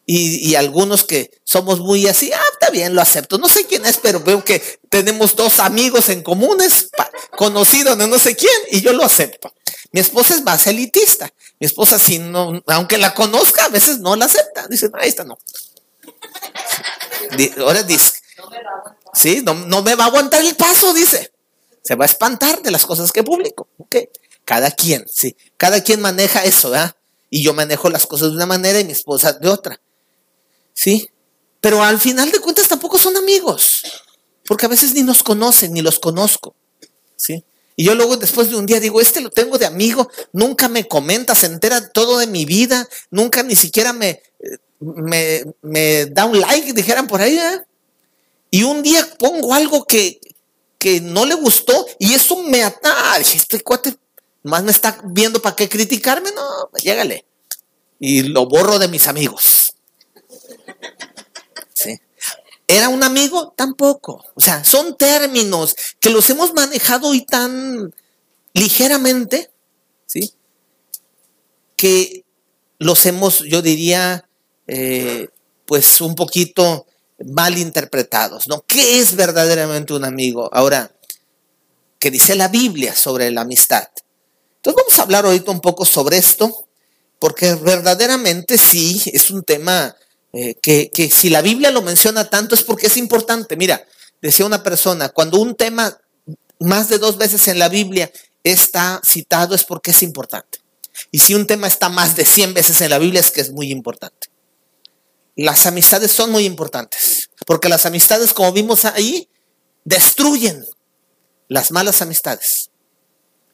Y, 0.06 0.54
algunos 0.54 1.04
que 1.04 1.32
somos 1.46 1.80
muy 1.80 2.08
así, 2.08 2.32
ah, 2.32 2.42
está 2.52 2.70
bien, 2.70 2.94
lo 2.94 3.02
acepto. 3.02 3.40
No 3.40 3.50
sé 3.50 3.66
quién 3.66 3.86
es, 3.88 3.98
pero 3.98 4.20
veo 4.20 4.44
que 4.44 4.62
tenemos 4.90 5.36
dos 5.36 5.60
amigos 5.60 6.10
en 6.10 6.22
comunes, 6.22 6.90
conocidos 7.36 7.98
de 7.98 8.08
no 8.08 8.20
sé 8.20 8.36
quién, 8.36 8.52
y 8.70 8.82
yo 8.82 8.94
lo 8.94 9.04
acepto. 9.04 9.52
Mi 9.92 10.02
esposa 10.02 10.36
es 10.36 10.44
más 10.44 10.68
elitista. 10.68 11.32
Mi 11.60 11.66
esposa, 11.66 11.98
si 11.98 12.20
no, 12.20 12.62
aunque 12.68 13.00
la 13.00 13.16
conozca, 13.16 13.66
a 13.66 13.70
veces 13.70 14.00
no 14.00 14.16
la 14.16 14.26
acepta. 14.26 14.68
Dice, 14.68 14.90
no, 14.90 15.00
ahí 15.00 15.10
está 15.10 15.24
no. 15.24 15.40
Ahora 17.60 17.82
dice, 17.84 18.23
Sí, 19.14 19.44
no, 19.44 19.82
me 19.82 19.96
va 19.96 20.06
a 20.06 20.08
aguantar 20.08 20.44
el 20.44 20.56
paso, 20.56 20.94
dice. 20.94 21.32
Se 21.84 21.96
va 21.96 22.06
a 22.06 22.08
espantar 22.08 22.62
de 22.62 22.72
las 22.72 22.86
cosas 22.86 23.12
que 23.12 23.24
publico. 23.24 23.68
Cada 24.46 24.72
quien, 24.72 25.06
sí. 25.08 25.36
Cada 25.58 25.84
quien 25.84 26.02
maneja 26.02 26.44
eso, 26.44 26.70
¿verdad? 26.70 26.96
Y 27.30 27.44
yo 27.44 27.54
manejo 27.54 27.90
las 27.90 28.06
cosas 28.06 28.30
de 28.30 28.36
una 28.36 28.46
manera 28.46 28.80
y 28.80 28.86
mi 28.86 28.92
esposa 28.92 29.34
de 29.34 29.50
otra. 29.50 29.80
¿Sí? 30.74 31.10
Pero 31.62 31.84
al 31.84 32.00
final 32.00 32.32
de 32.32 32.40
cuentas 32.40 32.68
tampoco 32.68 32.98
son 32.98 33.16
amigos. 33.18 33.82
Porque 34.46 34.66
a 34.66 34.70
veces 34.70 34.94
ni 34.94 35.04
nos 35.04 35.24
conocen, 35.24 35.74
ni 35.74 35.82
los 35.82 36.00
conozco. 36.00 36.56
¿Sí? 37.16 37.44
Y 37.76 37.86
yo 37.86 37.96
luego 37.96 38.18
después 38.18 38.50
de 38.50 38.56
un 38.56 38.66
día 38.66 38.80
digo, 38.80 39.02
este 39.02 39.22
lo 39.22 39.30
tengo 39.30 39.58
de 39.58 39.66
amigo, 39.66 40.10
nunca 40.32 40.68
me 40.68 40.88
comenta, 40.88 41.34
se 41.34 41.48
entera 41.48 41.90
todo 41.90 42.20
de 42.20 42.28
mi 42.28 42.46
vida, 42.46 42.88
nunca 43.10 43.42
ni 43.42 43.56
siquiera 43.56 43.94
me, 43.94 44.22
me, 44.80 45.44
me 45.62 46.06
da 46.08 46.26
un 46.26 46.40
like, 46.40 46.74
dijeran 46.74 47.08
por 47.08 47.22
ahí, 47.22 47.38
¿eh? 47.38 47.62
Y 48.54 48.62
un 48.62 48.84
día 48.84 49.04
pongo 49.18 49.52
algo 49.56 49.84
que, 49.84 50.22
no 51.02 51.26
le 51.26 51.34
gustó 51.34 51.88
y 51.98 52.14
eso 52.14 52.44
me 52.44 52.62
ata. 52.62 53.18
Dije, 53.18 53.38
este 53.38 53.60
cuate 53.62 53.96
más 54.44 54.62
me 54.62 54.70
está 54.70 55.02
viendo 55.06 55.42
para 55.42 55.56
qué 55.56 55.68
criticarme. 55.68 56.32
No, 56.34 56.70
pues 56.70 56.84
llégale. 56.84 57.26
Y 58.00 58.22
lo 58.22 58.46
borro 58.46 58.78
de 58.78 58.90
mis 58.90 59.08
amigos. 59.08 59.74
¿Sí? 61.74 62.00
¿Era 62.68 62.90
un 62.90 63.02
amigo? 63.02 63.56
Tampoco. 63.58 64.24
O 64.36 64.40
sea, 64.40 64.64
son 64.64 64.98
términos 64.98 65.76
que 66.00 66.12
los 66.12 66.30
hemos 66.30 66.54
manejado 66.54 67.08
hoy 67.08 67.26
tan 67.26 67.92
ligeramente, 68.54 69.50
¿sí? 70.06 70.32
Que 71.76 72.24
los 72.78 73.04
hemos, 73.08 73.40
yo 73.40 73.64
diría, 73.64 74.30
eh, 74.68 75.30
pues 75.66 76.02
un 76.02 76.14
poquito 76.14 76.86
mal 77.26 77.58
interpretados, 77.58 78.48
¿no? 78.48 78.64
¿Qué 78.68 79.00
es 79.00 79.16
verdaderamente 79.16 79.94
un 79.94 80.06
amigo? 80.06 80.50
Ahora, 80.54 80.92
¿qué 82.00 82.12
dice 82.12 82.36
la 82.36 82.48
Biblia 82.48 82.96
sobre 82.96 83.32
la 83.32 83.42
amistad? 83.42 83.88
Entonces 84.58 84.84
vamos 84.84 85.00
a 85.00 85.04
hablar 85.04 85.26
ahorita 85.26 85.52
un 85.52 85.62
poco 85.62 85.86
sobre 85.86 86.18
esto, 86.18 86.68
porque 87.20 87.56
verdaderamente 87.56 88.58
sí 88.58 89.02
es 89.14 89.32
un 89.32 89.44
tema 89.44 89.96
eh, 90.34 90.56
que, 90.62 90.90
que 90.92 91.10
si 91.10 91.30
la 91.30 91.42
Biblia 91.42 91.72
lo 91.72 91.82
menciona 91.82 92.30
tanto 92.30 92.56
es 92.56 92.64
porque 92.64 92.88
es 92.88 92.98
importante. 92.98 93.56
Mira, 93.56 93.86
decía 94.22 94.46
una 94.46 94.64
persona, 94.64 95.10
cuando 95.10 95.40
un 95.40 95.56
tema 95.56 95.98
más 96.60 96.90
de 96.90 96.98
dos 96.98 97.18
veces 97.18 97.48
en 97.48 97.60
la 97.60 97.70
Biblia 97.70 98.12
está 98.44 99.02
citado 99.06 99.56
es 99.56 99.64
porque 99.64 99.92
es 99.92 100.04
importante. 100.04 100.60
Y 101.12 101.20
si 101.20 101.36
un 101.36 101.48
tema 101.48 101.68
está 101.68 101.90
más 101.90 102.16
de 102.16 102.26
100 102.26 102.54
veces 102.54 102.82
en 102.82 102.90
la 102.90 103.00
Biblia 103.00 103.20
es 103.20 103.32
que 103.32 103.42
es 103.42 103.52
muy 103.52 103.72
importante. 103.72 104.28
Las 105.36 105.66
amistades 105.66 106.12
son 106.12 106.32
muy 106.32 106.46
importantes, 106.46 107.30
porque 107.48 107.70
las 107.70 107.86
amistades, 107.86 108.34
como 108.34 108.52
vimos 108.52 108.86
ahí, 108.86 109.30
destruyen 109.84 110.64
las 111.48 111.72
malas 111.72 112.02
amistades, 112.02 112.70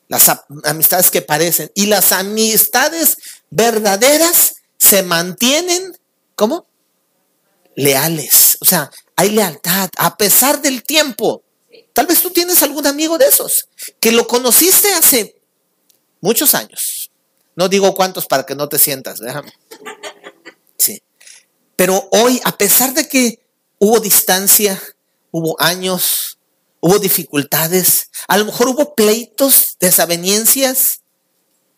las 0.07 0.29
amistades 0.65 1.09
que 1.09 1.21
parecen, 1.21 1.71
y 1.75 1.85
las 1.85 2.11
amistades 2.11 3.17
verdaderas 3.49 4.55
se 4.77 5.03
mantienen, 5.03 5.97
¿cómo? 6.35 6.67
Leales, 7.75 8.57
o 8.61 8.65
sea, 8.65 8.91
hay 9.15 9.29
lealtad 9.29 9.89
a 9.97 10.17
pesar 10.17 10.61
del 10.61 10.83
tiempo. 10.83 11.43
Tal 11.93 12.07
vez 12.07 12.21
tú 12.21 12.29
tienes 12.31 12.61
algún 12.63 12.87
amigo 12.87 13.17
de 13.17 13.27
esos, 13.27 13.67
que 13.99 14.11
lo 14.11 14.27
conociste 14.27 14.93
hace 14.93 15.41
muchos 16.21 16.55
años. 16.55 17.11
No 17.55 17.67
digo 17.67 17.93
cuántos 17.93 18.25
para 18.25 18.45
que 18.45 18.55
no 18.55 18.69
te 18.69 18.79
sientas, 18.79 19.19
déjame. 19.19 19.51
Pero 21.79 22.09
hoy, 22.11 22.41
a 22.43 22.57
pesar 22.57 22.93
de 22.93 23.07
que 23.07 23.39
hubo 23.77 24.01
distancia, 24.01 24.77
hubo 25.31 25.55
años, 25.61 26.37
hubo 26.81 26.99
dificultades, 26.99 28.09
a 28.27 28.37
lo 28.37 28.43
mejor 28.43 28.67
hubo 28.67 28.95
pleitos, 28.95 29.77
desavenencias 29.79 31.03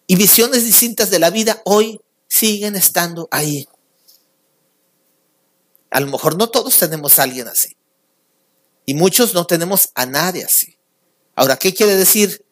y 0.07 0.15
visiones 0.15 0.65
distintas 0.65 1.11
de 1.11 1.19
la 1.19 1.29
vida, 1.29 1.61
hoy 1.65 2.01
siguen 2.27 2.75
estando 2.75 3.27
ahí. 3.29 3.67
A 5.91 5.99
lo 5.99 6.07
mejor 6.07 6.35
no 6.35 6.49
todos 6.49 6.79
tenemos 6.79 7.19
a 7.19 7.23
alguien 7.23 7.47
así. 7.47 7.77
Y 8.87 8.95
muchos 8.95 9.35
no 9.35 9.45
tenemos 9.45 9.89
a 9.93 10.07
nadie 10.07 10.43
así. 10.43 10.79
Ahora, 11.35 11.57
¿qué 11.57 11.75
quiere 11.75 11.95
decir? 11.95 12.43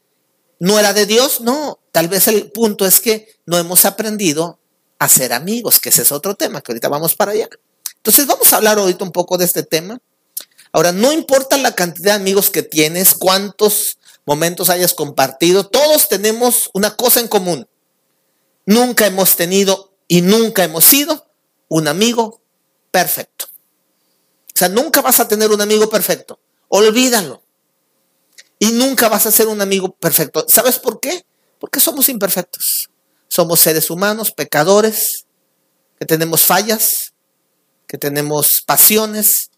¿No 0.60 0.78
era 0.78 0.94
de 0.94 1.08
Dios? 1.08 1.42
No, 1.42 1.80
tal 1.94 2.10
vez 2.10 2.28
el 2.28 2.52
punto 2.52 2.86
es 2.86 3.00
que 3.00 3.28
no 3.48 3.58
hemos 3.58 3.86
aprendido 3.86 4.59
hacer 5.00 5.34
amigos, 5.34 5.80
que 5.80 5.90
ese 5.90 6.04
es 6.04 6.12
otro 6.12 6.36
tema, 6.36 6.62
que 6.62 6.72
ahorita 6.72 6.90
vamos 6.90 7.16
para 7.16 7.32
allá. 7.32 7.50
Entonces 7.96 8.28
vamos 8.28 8.52
a 8.54 8.58
hablar 8.58 8.78
ahorita 8.78 9.04
un 9.04 9.12
poco 9.12 9.38
de 9.38 9.46
este 9.46 9.64
tema. 9.64 10.00
Ahora, 10.72 10.92
no 10.92 11.12
importa 11.12 11.58
la 11.58 11.74
cantidad 11.74 12.14
de 12.14 12.22
amigos 12.22 12.50
que 12.50 12.62
tienes, 12.62 13.16
cuántos 13.16 13.98
momentos 14.26 14.70
hayas 14.70 14.94
compartido, 14.94 15.66
todos 15.66 16.08
tenemos 16.08 16.70
una 16.74 16.96
cosa 16.96 17.20
en 17.20 17.28
común. 17.28 17.68
Nunca 18.66 19.08
hemos 19.08 19.36
tenido 19.36 19.96
y 20.08 20.22
nunca 20.22 20.64
hemos 20.64 20.86
sido 20.86 21.28
un 21.70 21.88
amigo 21.88 22.42
perfecto. 22.92 23.46
sea, 24.54 24.70
nunca 24.70 25.02
vas 25.02 25.20
a 25.20 25.28
tener 25.28 25.50
un 25.50 25.62
amigo 25.62 25.90
perfecto. 25.90 26.40
Olvídalo. 26.68 27.42
Y 28.60 28.72
nunca 28.74 29.08
vas 29.08 29.26
a 29.26 29.32
ser 29.32 29.48
un 29.48 29.62
amigo 29.62 29.96
perfecto. 29.96 30.46
¿Sabes 30.48 30.78
por 30.78 31.00
qué? 31.00 31.26
Porque 31.60 31.80
somos 31.80 32.10
imperfectos. 32.10 32.90
Somos 33.30 33.62
seres 33.62 33.90
humanos, 33.90 34.32
pecadores, 34.32 35.26
que 35.98 36.06
tenemos 36.06 36.42
fallas, 36.42 37.14
que 37.88 37.98
tenemos 37.98 38.62
pasiones 38.66 39.50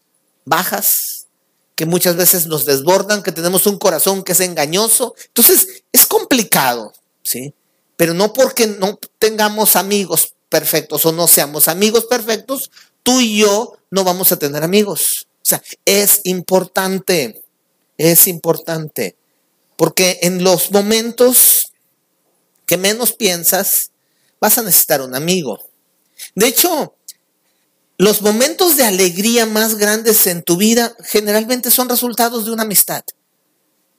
bajas, 0.44 1.26
que 1.74 1.86
muchas 1.86 2.16
veces 2.16 2.46
nos 2.46 2.64
desbordan, 2.64 3.22
que 3.22 3.32
tenemos 3.32 3.66
un 3.66 3.78
corazón 3.78 4.22
que 4.22 4.32
es 4.32 4.40
engañoso. 4.40 5.14
Entonces, 5.26 5.84
es 5.90 6.06
complicado, 6.06 6.92
¿sí? 7.22 7.54
Pero 7.96 8.14
no 8.14 8.32
porque 8.32 8.66
no 8.66 8.98
tengamos 9.18 9.76
amigos 9.76 10.34
perfectos 10.48 11.06
o 11.06 11.12
no 11.12 11.26
seamos 11.26 11.68
amigos 11.68 12.04
perfectos, 12.04 12.70
tú 13.02 13.20
y 13.20 13.38
yo 13.38 13.78
no 13.90 14.04
vamos 14.04 14.32
a 14.32 14.38
tener 14.38 14.62
amigos. 14.62 15.26
O 15.36 15.44
sea, 15.44 15.62
es 15.84 16.20
importante, 16.24 17.42
es 17.96 18.28
importante, 18.28 19.16
porque 19.76 20.18
en 20.22 20.44
los 20.44 20.70
momentos 20.70 21.71
que 22.72 22.78
menos 22.78 23.12
piensas, 23.12 23.90
vas 24.40 24.56
a 24.56 24.62
necesitar 24.62 25.02
un 25.02 25.14
amigo. 25.14 25.58
De 26.34 26.46
hecho, 26.46 26.96
los 27.98 28.22
momentos 28.22 28.78
de 28.78 28.84
alegría 28.84 29.44
más 29.44 29.74
grandes 29.74 30.26
en 30.26 30.42
tu 30.42 30.56
vida 30.56 30.96
generalmente 31.04 31.70
son 31.70 31.90
resultados 31.90 32.46
de 32.46 32.52
una 32.52 32.62
amistad. 32.62 33.04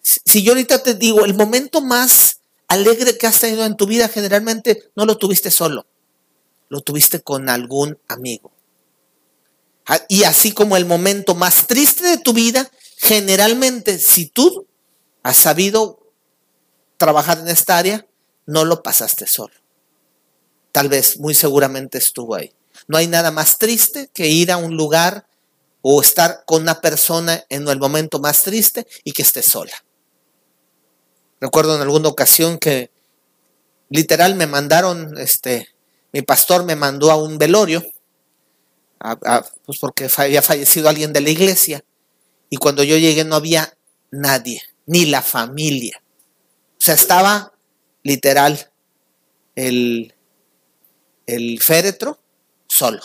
Si 0.02 0.42
yo 0.42 0.54
ahorita 0.54 0.82
te 0.82 0.96
digo, 0.96 1.24
el 1.24 1.36
momento 1.36 1.82
más 1.82 2.40
alegre 2.68 3.16
que 3.16 3.28
has 3.28 3.40
tenido 3.40 3.64
en 3.64 3.78
tu 3.78 3.86
vida 3.86 4.10
generalmente 4.10 4.90
no 4.96 5.06
lo 5.06 5.20
tuviste 5.20 5.52
solo, 5.52 5.86
lo 6.70 6.82
tuviste 6.82 7.22
con 7.22 7.50
algún 7.50 8.00
amigo. 8.08 8.52
Ah, 9.86 10.02
y 10.10 10.24
así 10.24 10.52
como 10.52 10.78
el 10.78 10.88
momento 10.88 11.36
más 11.36 11.68
triste 11.68 12.08
de 12.08 12.18
tu 12.18 12.34
vida, 12.34 12.72
generalmente 12.98 14.00
si 14.00 14.26
tú 14.26 14.66
has 15.22 15.38
sabido 15.38 16.12
trabajar 16.98 17.38
en 17.38 17.50
esta 17.50 17.78
área, 17.78 18.08
no 18.46 18.66
lo 18.66 18.84
pasaste 18.84 19.28
solo. 19.28 19.54
Tal 20.72 20.90
vez, 20.90 21.20
muy 21.20 21.34
seguramente 21.34 21.98
estuvo 21.98 22.36
ahí. 22.36 22.54
No 22.88 22.98
hay 22.98 23.08
nada 23.08 23.32
más 23.32 23.58
triste 23.58 24.10
que 24.14 24.28
ir 24.28 24.52
a 24.52 24.58
un 24.58 24.76
lugar 24.76 25.28
o 25.82 26.02
estar 26.02 26.44
con 26.46 26.64
una 26.64 26.82
persona 26.82 27.44
en 27.50 27.68
el 27.68 27.80
momento 27.80 28.20
más 28.20 28.44
triste 28.44 28.88
y 29.04 29.12
que 29.12 29.22
esté 29.22 29.44
sola. 29.44 29.74
Recuerdo 31.40 31.76
en 31.76 31.82
alguna 31.82 32.10
ocasión 32.10 32.58
que 32.58 32.90
literal 33.90 34.36
me 34.36 34.48
mandaron, 34.48 35.18
este, 35.18 35.68
mi 36.12 36.22
pastor 36.22 36.64
me 36.64 36.76
mandó 36.76 37.12
a 37.12 37.16
un 37.16 37.38
velorio, 37.38 37.84
pues 39.66 39.78
porque 39.80 40.10
había 40.16 40.42
fallecido 40.42 40.90
alguien 40.90 41.14
de 41.14 41.22
la 41.22 41.30
iglesia, 41.30 41.84
y 42.50 42.58
cuando 42.58 42.84
yo 42.84 42.98
llegué 42.98 43.26
no 43.26 43.36
había 43.36 43.78
nadie, 44.12 44.62
ni 44.86 45.06
la 45.06 45.22
familia. 45.22 46.02
O 46.74 46.86
sea, 46.86 46.96
estaba 46.96 47.53
literal 48.04 48.72
el, 49.56 50.14
el 51.26 51.62
féretro 51.62 52.20
solo. 52.68 53.02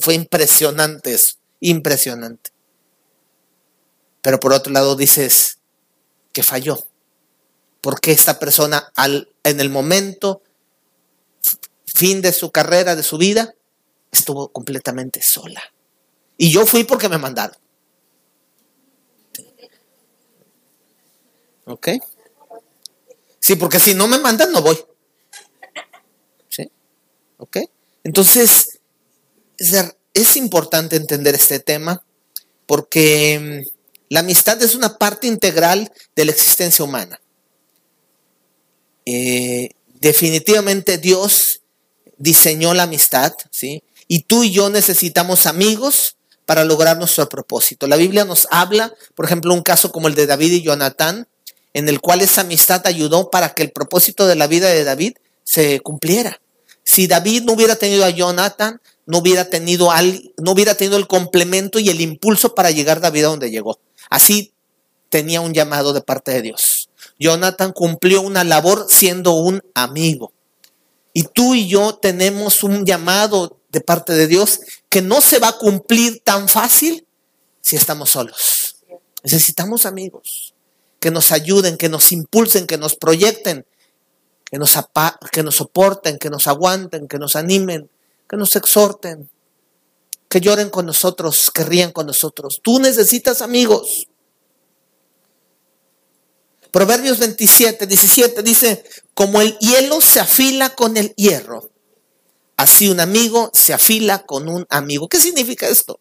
Fue 0.00 0.14
impresionante 0.14 1.14
eso, 1.14 1.36
impresionante. 1.60 2.50
Pero 4.22 4.38
por 4.40 4.52
otro 4.52 4.72
lado 4.72 4.96
dices 4.96 5.58
que 6.32 6.42
falló. 6.42 6.84
Porque 7.80 8.10
esta 8.10 8.38
persona 8.38 8.92
al, 8.96 9.32
en 9.44 9.60
el 9.60 9.70
momento 9.70 10.42
fin 11.86 12.20
de 12.20 12.32
su 12.32 12.50
carrera, 12.50 12.96
de 12.96 13.02
su 13.02 13.18
vida, 13.18 13.54
estuvo 14.10 14.48
completamente 14.48 15.22
sola. 15.22 15.62
Y 16.36 16.50
yo 16.52 16.66
fui 16.66 16.84
porque 16.84 17.08
me 17.08 17.18
mandaron. 17.18 17.56
¿Ok? 21.66 21.88
Sí, 23.48 23.56
porque 23.56 23.80
si 23.80 23.94
no 23.94 24.06
me 24.08 24.18
mandan, 24.18 24.52
no 24.52 24.60
voy. 24.60 24.78
¿Sí? 26.50 26.70
¿Ok? 27.38 27.56
Entonces, 28.04 28.80
es, 29.56 30.36
importante 30.36 30.96
entender 30.96 31.34
este 31.34 31.58
tema 31.58 32.04
porque 32.66 33.64
mm, 33.66 33.70
la 34.10 34.20
amistad 34.20 34.62
es 34.62 34.74
una 34.74 34.98
parte 34.98 35.28
integral 35.28 35.90
de 36.14 36.26
la 36.26 36.32
existencia 36.32 36.84
humana. 36.84 37.22
Eh, 39.06 39.70
definitivamente 39.98 40.98
Dios 40.98 41.62
diseñó 42.18 42.74
la 42.74 42.82
amistad, 42.82 43.32
¿sí? 43.50 43.82
Y 44.08 44.24
tú 44.24 44.44
y 44.44 44.50
yo 44.50 44.68
necesitamos 44.68 45.46
amigos 45.46 46.18
para 46.44 46.64
lograr 46.64 46.98
nuestro 46.98 47.26
propósito. 47.30 47.86
La 47.86 47.96
Biblia 47.96 48.26
nos 48.26 48.46
habla, 48.50 48.92
por 49.14 49.24
ejemplo, 49.24 49.54
un 49.54 49.62
caso 49.62 49.90
como 49.90 50.06
el 50.06 50.14
de 50.14 50.26
David 50.26 50.52
y 50.52 50.62
Jonatán, 50.62 51.28
en 51.78 51.88
el 51.88 52.00
cual 52.00 52.22
esa 52.22 52.40
amistad 52.40 52.84
ayudó 52.88 53.30
para 53.30 53.54
que 53.54 53.62
el 53.62 53.70
propósito 53.70 54.26
de 54.26 54.34
la 54.34 54.48
vida 54.48 54.68
de 54.68 54.82
David 54.82 55.16
se 55.44 55.78
cumpliera. 55.78 56.40
Si 56.82 57.06
David 57.06 57.44
no 57.44 57.52
hubiera 57.52 57.76
tenido 57.76 58.04
a 58.04 58.10
Jonathan, 58.10 58.80
no 59.06 59.18
hubiera 59.18 59.48
tenido 59.48 59.92
al, 59.92 60.32
no 60.38 60.50
hubiera 60.50 60.74
tenido 60.74 60.96
el 60.96 61.06
complemento 61.06 61.78
y 61.78 61.88
el 61.88 62.00
impulso 62.00 62.52
para 62.56 62.72
llegar 62.72 63.00
David 63.00 63.26
a 63.26 63.28
donde 63.28 63.52
llegó. 63.52 63.78
Así 64.10 64.52
tenía 65.08 65.40
un 65.40 65.54
llamado 65.54 65.92
de 65.92 66.00
parte 66.00 66.32
de 66.32 66.42
Dios. 66.42 66.90
Jonathan 67.16 67.72
cumplió 67.72 68.22
una 68.22 68.42
labor 68.42 68.86
siendo 68.88 69.34
un 69.34 69.62
amigo. 69.74 70.32
Y 71.12 71.22
tú 71.22 71.54
y 71.54 71.68
yo 71.68 71.94
tenemos 71.94 72.64
un 72.64 72.84
llamado 72.84 73.60
de 73.70 73.80
parte 73.80 74.14
de 74.14 74.26
Dios 74.26 74.58
que 74.88 75.00
no 75.00 75.20
se 75.20 75.38
va 75.38 75.50
a 75.50 75.58
cumplir 75.58 76.22
tan 76.24 76.48
fácil 76.48 77.06
si 77.60 77.76
estamos 77.76 78.10
solos. 78.10 78.78
Necesitamos 79.22 79.86
amigos 79.86 80.54
que 81.00 81.10
nos 81.10 81.32
ayuden, 81.32 81.76
que 81.76 81.88
nos 81.88 82.12
impulsen, 82.12 82.66
que 82.66 82.78
nos 82.78 82.96
proyecten, 82.96 83.66
que 84.50 84.58
nos, 84.58 84.74
que 85.30 85.42
nos 85.42 85.56
soporten, 85.56 86.18
que 86.18 86.30
nos 86.30 86.46
aguanten, 86.46 87.06
que 87.08 87.18
nos 87.18 87.36
animen, 87.36 87.90
que 88.28 88.36
nos 88.36 88.56
exhorten, 88.56 89.30
que 90.28 90.40
lloren 90.40 90.70
con 90.70 90.86
nosotros, 90.86 91.50
que 91.52 91.64
rían 91.64 91.92
con 91.92 92.06
nosotros. 92.06 92.60
Tú 92.62 92.78
necesitas 92.78 93.42
amigos. 93.42 94.08
Proverbios 96.70 97.18
27, 97.18 97.86
17 97.86 98.42
dice, 98.42 98.84
como 99.14 99.40
el 99.40 99.56
hielo 99.58 100.00
se 100.00 100.20
afila 100.20 100.74
con 100.74 100.96
el 100.96 101.14
hierro, 101.14 101.70
así 102.56 102.90
un 102.90 103.00
amigo 103.00 103.50
se 103.54 103.72
afila 103.72 104.26
con 104.26 104.48
un 104.48 104.66
amigo. 104.68 105.08
¿Qué 105.08 105.18
significa 105.18 105.68
esto? 105.68 106.00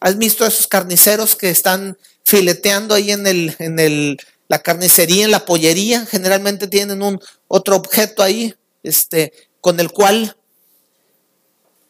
¿Has 0.00 0.16
visto 0.16 0.44
a 0.44 0.48
esos 0.48 0.66
carniceros 0.66 1.36
que 1.36 1.50
están 1.50 1.98
fileteando 2.28 2.94
ahí 2.94 3.10
en 3.10 3.26
el, 3.26 3.56
en 3.58 3.78
el, 3.78 4.18
la 4.48 4.58
carnicería, 4.58 5.24
en 5.24 5.30
la 5.30 5.46
pollería? 5.46 6.04
Generalmente 6.04 6.66
tienen 6.68 7.02
un 7.02 7.18
otro 7.48 7.74
objeto 7.74 8.22
ahí, 8.22 8.54
este, 8.82 9.32
con 9.62 9.80
el 9.80 9.90
cual, 9.90 10.36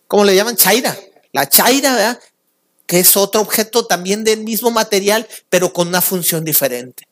¿cómo 0.06 0.24
le 0.24 0.36
llaman? 0.36 0.54
Chaira. 0.54 0.96
La 1.32 1.48
chaira, 1.48 1.96
¿verdad? 1.96 2.20
Que 2.86 3.00
es 3.00 3.16
otro 3.16 3.40
objeto 3.40 3.86
también 3.86 4.22
del 4.22 4.44
mismo 4.44 4.70
material, 4.70 5.26
pero 5.48 5.72
con 5.72 5.88
una 5.88 6.00
función 6.00 6.44
diferente. 6.44 7.02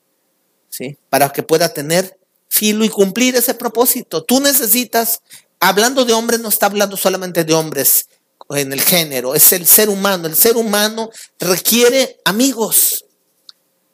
¿Sí? 0.71 0.97
Para 1.11 1.33
que 1.33 1.43
pueda 1.43 1.75
tener 1.75 2.17
filo 2.49 2.85
y 2.85 2.89
cumplir 2.89 3.35
ese 3.35 3.55
propósito. 3.55 4.23
Tú 4.23 4.39
necesitas, 4.39 5.21
hablando 5.59 6.05
de 6.05 6.12
hombres, 6.12 6.39
no 6.39 6.49
está 6.49 6.67
hablando 6.67 6.97
solamente 6.97 7.43
de 7.43 7.55
hombres 7.55 8.07
en 8.51 8.73
el 8.73 8.81
género, 8.81 9.35
es 9.35 9.53
el 9.53 9.67
ser 9.67 9.89
humano. 9.89 10.29
El 10.29 10.37
ser 10.37 10.57
humano 10.57 11.11
requiere 11.41 12.21
amigos 12.25 13.06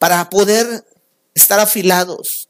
para 0.03 0.29
poder 0.31 0.85
estar 1.33 1.61
afilados, 1.61 2.49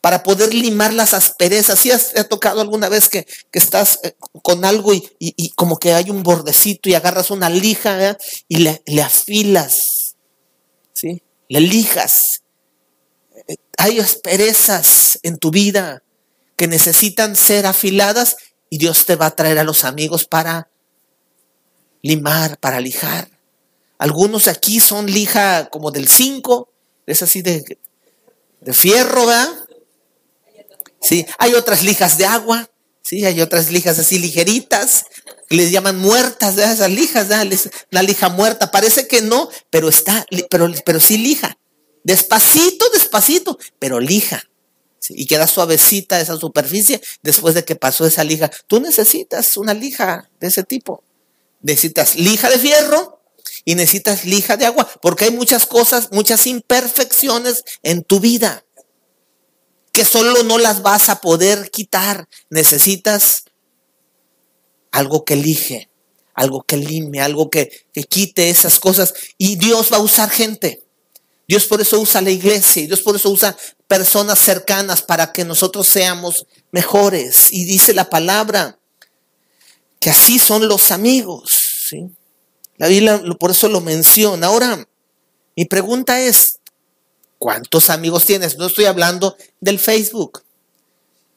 para 0.00 0.22
poder 0.22 0.54
limar 0.54 0.92
las 0.92 1.12
asperezas. 1.12 1.76
Si 1.80 1.90
has, 1.90 2.16
ha 2.16 2.22
tocado 2.22 2.60
alguna 2.60 2.88
vez 2.88 3.08
que, 3.08 3.26
estás 3.50 3.98
eh, 4.04 4.14
con 4.44 4.64
algo 4.64 4.92
y, 4.94 5.50
como 5.56 5.78
que 5.78 5.92
hay 5.92 6.10
un 6.10 6.22
bordecito 6.22 6.88
y 6.88 6.94
agarras 6.94 7.32
una 7.32 7.50
lija 7.50 8.16
y 8.46 8.58
le, 8.58 9.02
afilas, 9.02 10.14
¿sí? 10.92 11.20
Le 11.48 11.62
lijas. 11.62 12.42
Eh, 13.48 13.56
hay 13.76 13.98
asperezas 13.98 15.18
en 15.24 15.38
tu 15.38 15.50
vida 15.50 16.04
que 16.54 16.68
necesitan 16.68 17.34
ser 17.34 17.66
afiladas 17.66 18.36
y 18.70 18.78
Dios 18.78 19.04
te 19.04 19.16
va 19.16 19.26
a 19.26 19.34
traer 19.34 19.58
a 19.58 19.64
los 19.64 19.82
amigos 19.82 20.26
para 20.26 20.70
limar, 22.02 22.56
para 22.58 22.78
lijar. 22.78 23.28
Algunos 23.98 24.46
aquí 24.46 24.78
son 24.78 25.06
lija 25.06 25.68
como 25.70 25.90
del 25.90 26.06
5, 26.06 26.68
es 27.06 27.22
así 27.22 27.42
de, 27.42 27.78
de 28.60 28.72
fierro, 28.72 29.26
¿verdad? 29.26 29.48
Sí, 31.00 31.26
hay 31.38 31.54
otras 31.54 31.82
lijas 31.82 32.16
de 32.16 32.24
agua, 32.24 32.70
sí, 33.02 33.26
hay 33.26 33.42
otras 33.42 33.70
lijas 33.70 33.98
así 33.98 34.18
ligeritas, 34.18 35.04
les 35.50 35.70
llaman 35.70 35.98
muertas, 35.98 36.56
de 36.56 36.64
esas 36.64 36.90
lijas, 36.90 37.28
la 37.90 38.02
lija 38.02 38.30
muerta, 38.30 38.70
parece 38.70 39.06
que 39.06 39.20
no, 39.20 39.50
pero 39.70 39.88
está, 39.88 40.24
pero, 40.48 40.70
pero 40.84 41.00
sí 41.00 41.18
lija, 41.18 41.58
despacito, 42.04 42.88
despacito, 42.90 43.58
pero 43.78 44.00
lija. 44.00 44.42
y 45.10 45.26
queda 45.26 45.46
suavecita 45.46 46.18
esa 46.18 46.38
superficie 46.38 47.02
después 47.22 47.54
de 47.54 47.64
que 47.64 47.76
pasó 47.76 48.06
esa 48.06 48.24
lija. 48.24 48.50
Tú 48.66 48.80
necesitas 48.80 49.58
una 49.58 49.74
lija 49.74 50.30
de 50.40 50.46
ese 50.46 50.62
tipo. 50.62 51.04
Necesitas 51.60 52.14
lija 52.14 52.48
de 52.48 52.58
fierro 52.58 53.20
y 53.64 53.74
necesitas 53.74 54.24
lija 54.24 54.56
de 54.56 54.66
agua, 54.66 54.88
porque 55.00 55.26
hay 55.26 55.30
muchas 55.30 55.66
cosas, 55.66 56.10
muchas 56.12 56.46
imperfecciones 56.46 57.64
en 57.82 58.04
tu 58.04 58.20
vida 58.20 58.64
que 59.94 60.04
solo 60.04 60.42
no 60.42 60.58
las 60.58 60.82
vas 60.82 61.08
a 61.08 61.20
poder 61.20 61.70
quitar. 61.70 62.28
Necesitas 62.50 63.44
algo 64.90 65.24
que 65.24 65.34
elige, 65.34 65.88
algo 66.34 66.64
que 66.64 66.76
limpie, 66.76 67.20
algo 67.20 67.48
que, 67.48 67.70
que 67.92 68.02
quite 68.02 68.50
esas 68.50 68.80
cosas. 68.80 69.14
Y 69.38 69.54
Dios 69.54 69.92
va 69.92 69.98
a 69.98 70.00
usar 70.00 70.30
gente. 70.30 70.82
Dios 71.46 71.66
por 71.66 71.80
eso 71.80 72.00
usa 72.00 72.20
la 72.22 72.30
iglesia 72.30 72.82
y 72.82 72.86
Dios 72.88 73.02
por 73.02 73.14
eso 73.14 73.30
usa 73.30 73.56
personas 73.86 74.40
cercanas 74.40 75.00
para 75.00 75.30
que 75.32 75.44
nosotros 75.44 75.86
seamos 75.86 76.44
mejores. 76.72 77.52
Y 77.52 77.64
dice 77.64 77.94
la 77.94 78.10
palabra 78.10 78.80
que 80.00 80.10
así 80.10 80.40
son 80.40 80.66
los 80.66 80.90
amigos. 80.90 81.52
¿sí? 81.88 82.10
La 82.76 82.88
Biblia 82.88 83.22
por 83.38 83.50
eso 83.50 83.68
lo 83.68 83.80
menciona. 83.80 84.48
Ahora, 84.48 84.86
mi 85.56 85.64
pregunta 85.64 86.20
es, 86.20 86.58
¿cuántos 87.38 87.90
amigos 87.90 88.24
tienes? 88.24 88.58
No 88.58 88.66
estoy 88.66 88.86
hablando 88.86 89.36
del 89.60 89.78
Facebook. 89.78 90.42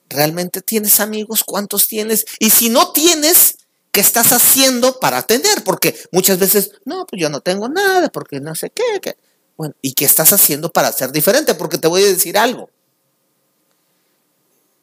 ¿Realmente 0.09 0.61
tienes 0.61 0.99
amigos? 0.99 1.43
¿Cuántos 1.43 1.87
tienes? 1.87 2.25
Y 2.39 2.49
si 2.49 2.69
no 2.69 2.91
tienes, 2.91 3.57
¿qué 3.91 4.01
estás 4.01 4.31
haciendo 4.31 4.99
para 4.99 5.21
tener? 5.23 5.63
Porque 5.63 5.99
muchas 6.11 6.39
veces, 6.39 6.71
no, 6.85 7.05
pues 7.05 7.21
yo 7.21 7.29
no 7.29 7.41
tengo 7.41 7.67
nada, 7.67 8.09
porque 8.09 8.39
no 8.39 8.55
sé 8.55 8.69
qué. 8.69 9.17
Bueno, 9.57 9.75
¿y 9.81 9.93
qué 9.93 10.05
estás 10.05 10.33
haciendo 10.33 10.71
para 10.71 10.91
ser 10.91 11.11
diferente? 11.11 11.55
Porque 11.55 11.77
te 11.77 11.87
voy 11.87 12.03
a 12.03 12.07
decir 12.07 12.37
algo. 12.37 12.69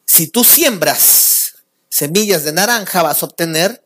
Si 0.05 0.29
tú 0.29 0.45
siembras 0.45 1.64
semillas 1.88 2.45
de 2.45 2.53
naranja, 2.53 3.03
vas 3.03 3.23
a 3.23 3.27
obtener 3.27 3.84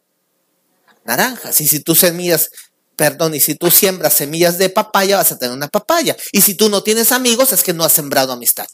naranjas. 1.08 1.60
Y 1.60 1.66
si 1.66 1.80
tú 1.80 1.96
semillas, 1.96 2.50
perdón, 2.94 3.34
y 3.34 3.40
si 3.40 3.56
tú 3.56 3.70
siembras 3.70 4.14
semillas 4.14 4.58
de 4.58 4.68
papaya, 4.68 5.16
vas 5.16 5.32
a 5.32 5.38
tener 5.38 5.56
una 5.56 5.68
papaya. 5.68 6.16
Y 6.30 6.42
si 6.42 6.54
tú 6.54 6.68
no 6.68 6.82
tienes 6.84 7.10
amigos, 7.10 7.52
es 7.52 7.64
que 7.64 7.72
no 7.72 7.82
has 7.82 7.92
sembrado 7.92 8.32
amistad. 8.32 8.68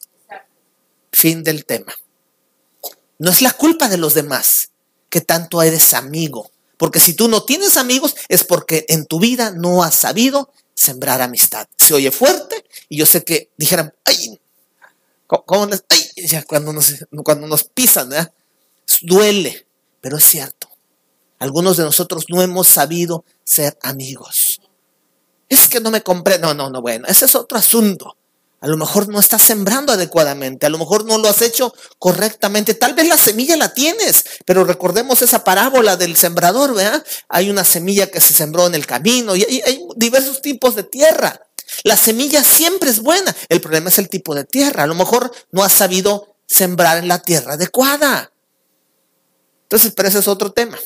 Fin 1.13 1.43
del 1.43 1.65
tema. 1.65 1.95
No 3.19 3.31
es 3.31 3.41
la 3.41 3.53
culpa 3.53 3.89
de 3.89 3.97
los 3.97 4.13
demás 4.13 4.71
que 5.09 5.21
tanto 5.21 5.63
eres 5.63 5.95
amigo. 5.95 6.51
Porque 6.77 6.99
si 6.99 7.15
tú 7.15 7.29
no 7.29 7.45
tienes 7.45 7.77
amigos, 7.77 8.17
es 8.29 8.43
porque 8.43 8.85
en 8.89 9.07
tu 9.07 9.21
vida 9.21 9.53
no 9.53 9.85
has 9.85 9.95
sabido 9.95 10.53
sembrar 10.75 11.23
amistad. 11.23 11.69
Se 11.77 11.95
oye 11.95 12.11
fuerte 12.11 12.65
y 12.89 12.99
yo 12.99 13.07
sé 13.07 13.23
que 13.23 13.51
dijeran, 13.57 13.95
ay, 14.05 14.41
¿cómo 15.29 15.69
ya 16.17 16.43
cuando 16.43 16.73
nos, 16.73 17.07
cuando 17.25 17.47
nos 17.47 17.65
pisan, 17.65 18.11
duele, 19.03 19.67
pero 20.01 20.19
es 20.19 20.25
cierto. 20.25 20.74
Algunos 21.45 21.77
de 21.77 21.85
nosotros 21.85 22.25
no 22.31 22.41
hemos 22.41 22.67
sabido 22.67 23.27
ser 23.45 23.77
amigos. 23.83 24.63
Es 25.51 25.69
que 25.69 25.79
no 25.79 25.91
me 25.91 26.03
compré, 26.03 26.39
no, 26.39 26.55
no, 26.55 26.71
no, 26.71 26.81
bueno, 26.81 27.07
ese 27.07 27.27
es 27.27 27.35
otro 27.35 27.59
asunto. 27.59 28.17
A 28.63 28.67
lo 28.67 28.79
mejor 28.79 29.09
no 29.09 29.21
estás 29.21 29.43
sembrando 29.43 29.93
adecuadamente, 29.93 30.65
a 30.65 30.71
lo 30.71 30.79
mejor 30.79 31.05
no 31.05 31.19
lo 31.19 31.29
has 31.29 31.43
hecho 31.43 31.75
correctamente. 31.99 32.73
Tal 32.73 32.95
vez 32.95 33.07
la 33.09 33.19
semilla 33.19 33.59
la 33.59 33.75
tienes, 33.75 34.25
pero 34.47 34.65
recordemos 34.65 35.21
esa 35.21 35.45
parábola 35.45 35.99
del 35.99 36.17
sembrador, 36.17 36.73
¿verdad? 36.73 37.05
Hay 37.29 37.51
una 37.51 37.65
semilla 37.65 38.11
que 38.11 38.23
se 38.23 38.33
sembró 38.33 38.67
en 38.67 38.75
el 38.75 38.87
camino 38.87 39.37
y 39.37 39.43
hay, 39.43 39.61
hay 39.67 39.87
diversos 39.97 40.41
tipos 40.41 40.75
de 40.77 40.85
tierra. 40.85 41.43
La 41.83 41.99
semilla 41.99 42.43
siempre 42.43 42.89
es 42.89 43.01
buena, 43.01 43.37
el 43.51 43.61
problema 43.61 43.91
es 43.91 43.99
el 43.99 44.09
tipo 44.09 44.35
de 44.35 44.45
tierra. 44.45 44.85
A 44.85 44.87
lo 44.87 44.95
mejor 44.95 45.31
no 45.53 45.63
has 45.63 45.75
sabido 45.75 46.37
sembrar 46.47 46.97
en 46.97 47.09
la 47.09 47.21
tierra 47.21 47.53
adecuada. 47.53 48.33
Entonces, 49.65 49.93
pero 49.95 50.09
ese 50.09 50.21
es 50.21 50.29
otro 50.29 50.53
tema. 50.53 50.79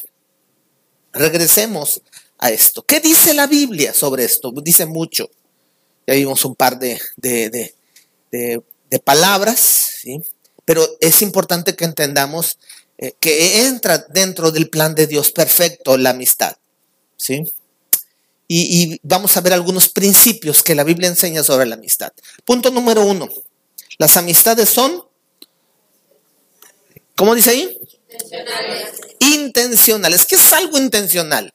Regresemos 1.19 2.01
a 2.39 2.51
esto. 2.51 2.83
¿Qué 2.83 3.01
dice 3.01 3.35
la 3.35 3.49
Biblia 3.49 3.93
sobre 3.93 4.25
esto? 4.25 4.53
Dice 4.63 4.87
mucho. 4.87 5.29
Ya 6.07 6.15
vimos 6.15 6.45
un 6.45 6.55
par 6.55 6.79
de, 6.79 7.01
de, 7.17 9.01
palabras, 9.05 9.59
¿sí? 10.01 10.23
pero 10.65 10.87
es 11.01 11.21
importante 11.23 11.75
que 11.75 11.85
entendamos 11.85 12.59
eh, 12.99 13.15
que 13.19 13.67
entra 13.67 13.99
dentro 13.99 14.51
del 14.53 14.71
plan 14.71 14.95
de 14.95 15.09
Dios 15.09 15.33
perfecto 15.33 15.99
la 15.99 16.11
amistad. 16.11 16.57
¿sí? 17.17 17.43
Y, 18.47 18.83
y, 18.83 19.01
vamos 19.03 19.37
a 19.37 19.41
ver 19.41 19.53
algunos 19.53 19.89
principios 19.89 20.63
que 20.63 20.77
la 20.77 20.85
Biblia 20.85 21.09
enseña 21.09 21.43
sobre 21.43 21.67
la 21.67 21.75
amistad. 21.75 22.13
Punto 22.45 22.71
número 22.71 23.05
uno. 23.05 23.29
Las 23.99 24.17
amistades 24.17 24.69
son, 24.69 25.03
¿cómo 27.17 27.35
dice 27.35 27.51
ahí? 27.51 27.78
Intencionales. 28.21 28.91
Intencionales. 29.21 30.27
¿Qué 30.27 30.37
es 30.37 30.53
algo 30.53 30.79
intencional? 30.79 31.53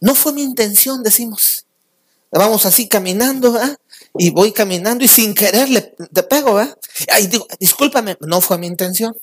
No 0.00 0.14
fue 0.14 0.32
mi 0.32 0.42
intención, 0.42 1.02
decimos 1.02 1.66
vamos 2.38 2.66
así 2.66 2.88
caminando, 2.88 3.52
¿verdad? 3.52 3.76
Y 4.18 4.30
voy 4.30 4.52
caminando 4.52 5.04
y 5.04 5.08
sin 5.08 5.34
querer 5.34 5.68
le, 5.68 5.82
pego, 6.28 6.54
¿verdad? 6.54 6.76
Ay, 7.08 7.26
digo, 7.26 7.46
discúlpame, 7.58 8.16
no 8.20 8.40
fue 8.40 8.58
mi 8.58 8.66
intención. 8.66 9.16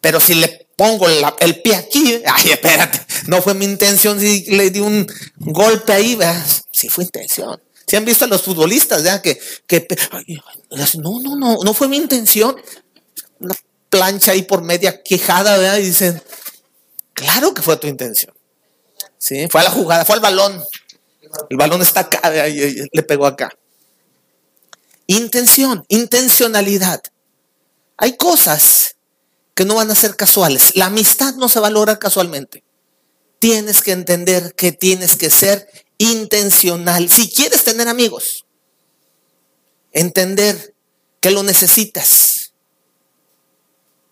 Pero 0.00 0.18
si 0.18 0.34
le 0.34 0.66
pongo 0.76 1.06
el 1.08 1.62
pie 1.62 1.76
aquí, 1.76 2.20
ay, 2.26 2.50
espérate, 2.50 3.00
no 3.26 3.40
fue 3.40 3.54
mi 3.54 3.64
intención, 3.64 4.18
si 4.18 4.44
le 4.50 4.70
di 4.70 4.80
un 4.80 5.06
golpe 5.36 5.92
ahí, 5.92 6.16
¿verdad? 6.16 6.44
Sí 6.72 6.88
fue 6.88 7.04
intención. 7.04 7.60
Si 7.86 7.96
han 7.96 8.04
visto 8.04 8.24
a 8.24 8.28
los 8.28 8.42
futbolistas, 8.42 9.02
¿verdad? 9.02 9.20
Que, 9.20 9.38
que 9.66 9.86
no, 10.98 11.20
no, 11.20 11.36
no, 11.36 11.58
no 11.62 11.74
fue 11.74 11.88
mi 11.88 11.96
intención. 11.96 12.56
Una 13.38 13.54
plancha 13.92 14.32
ahí 14.32 14.42
por 14.42 14.62
media 14.62 15.02
quejada, 15.02 15.58
¿verdad? 15.58 15.76
Y 15.76 15.82
dicen, 15.82 16.22
claro 17.12 17.52
que 17.52 17.60
fue 17.60 17.76
tu 17.76 17.86
intención. 17.86 18.34
Sí, 19.18 19.46
fue 19.50 19.60
a 19.60 19.64
la 19.64 19.70
jugada, 19.70 20.06
fue 20.06 20.14
al 20.14 20.22
balón. 20.22 20.64
El 21.50 21.58
balón 21.58 21.82
está 21.82 22.00
acá, 22.00 22.30
le 22.30 23.02
pegó 23.02 23.26
acá. 23.26 23.50
Intención, 25.06 25.84
intencionalidad. 25.88 27.02
Hay 27.98 28.16
cosas 28.16 28.96
que 29.54 29.66
no 29.66 29.74
van 29.74 29.90
a 29.90 29.94
ser 29.94 30.16
casuales. 30.16 30.74
La 30.74 30.86
amistad 30.86 31.34
no 31.34 31.50
se 31.50 31.60
valora 31.60 31.98
casualmente. 31.98 32.64
Tienes 33.38 33.82
que 33.82 33.92
entender 33.92 34.54
que 34.54 34.72
tienes 34.72 35.16
que 35.16 35.28
ser 35.28 35.68
intencional. 35.98 37.10
Si 37.10 37.30
quieres 37.30 37.62
tener 37.62 37.88
amigos, 37.88 38.46
entender 39.92 40.74
que 41.20 41.30
lo 41.30 41.42
necesitas. 41.42 42.41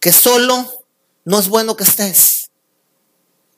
Que 0.00 0.12
solo 0.12 0.84
no 1.24 1.38
es 1.38 1.48
bueno 1.48 1.76
que 1.76 1.84
estés. 1.84 2.50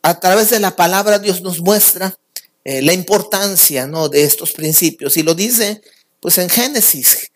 A 0.02 0.18
través 0.18 0.50
de 0.50 0.60
la 0.60 0.76
palabra 0.76 1.18
Dios 1.18 1.42
nos 1.42 1.60
muestra 1.60 2.18
eh, 2.64 2.82
la 2.82 2.92
importancia 2.92 3.86
¿no? 3.86 4.08
de 4.08 4.24
estos 4.24 4.52
principios. 4.52 5.16
Y 5.16 5.22
lo 5.22 5.34
dice 5.34 5.80
pues 6.22 6.38
en 6.38 6.48
Génesis 6.48 7.32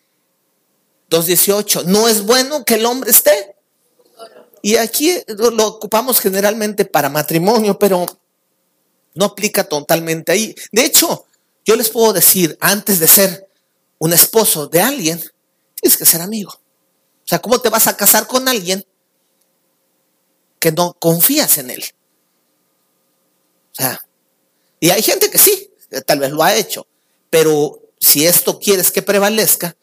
2.18, 1.09 1.83
no 1.85 2.07
es 2.07 2.25
bueno 2.25 2.63
que 2.63 2.75
el 2.75 2.85
hombre 2.85 3.11
esté. 3.11 3.55
Y 4.61 4.77
aquí 4.77 5.13
lo 5.27 5.67
ocupamos 5.67 6.19
generalmente 6.19 6.85
para 6.85 7.09
matrimonio, 7.09 7.77
pero 7.77 8.05
no 9.13 9.25
aplica 9.25 9.65
totalmente 9.65 10.31
ahí. 10.31 10.55
De 10.71 10.85
hecho, 10.85 11.25
yo 11.65 11.75
les 11.75 11.89
puedo 11.89 12.13
decir, 12.13 12.57
antes 12.61 12.99
de 12.99 13.07
ser 13.07 13.49
un 13.99 14.13
esposo 14.13 14.67
de 14.67 14.81
alguien, 14.81 15.21
tienes 15.81 15.97
que 15.97 16.05
ser 16.05 16.21
amigo. 16.21 16.51
O 16.51 17.27
sea, 17.27 17.39
¿cómo 17.39 17.59
te 17.59 17.69
vas 17.69 17.87
a 17.87 17.97
casar 17.97 18.25
con 18.25 18.47
alguien 18.47 18.85
que 20.59 20.71
no 20.71 20.93
confías 20.99 21.57
en 21.57 21.69
él? 21.69 21.83
O 23.71 23.75
sea, 23.75 24.05
y 24.79 24.89
hay 24.89 25.01
gente 25.01 25.29
que 25.29 25.37
sí, 25.37 25.71
tal 26.05 26.19
vez 26.19 26.31
lo 26.31 26.43
ha 26.43 26.55
hecho, 26.55 26.87
pero 27.29 27.81
si 27.99 28.25
esto 28.25 28.59
quieres 28.59 28.91
que 28.91 29.01
prevalezca, 29.01 29.75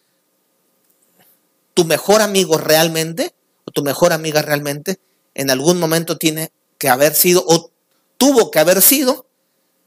tu 1.74 1.84
mejor 1.84 2.22
amigo 2.22 2.56
realmente, 2.58 3.34
o 3.64 3.70
tu 3.70 3.82
mejor 3.82 4.12
amiga 4.12 4.42
realmente, 4.42 5.00
en 5.34 5.50
algún 5.50 5.78
momento 5.78 6.16
tiene 6.16 6.52
que 6.78 6.88
haber 6.88 7.14
sido, 7.14 7.44
o 7.46 7.70
tuvo 8.16 8.50
que 8.50 8.60
haber 8.60 8.80
sido, 8.82 9.26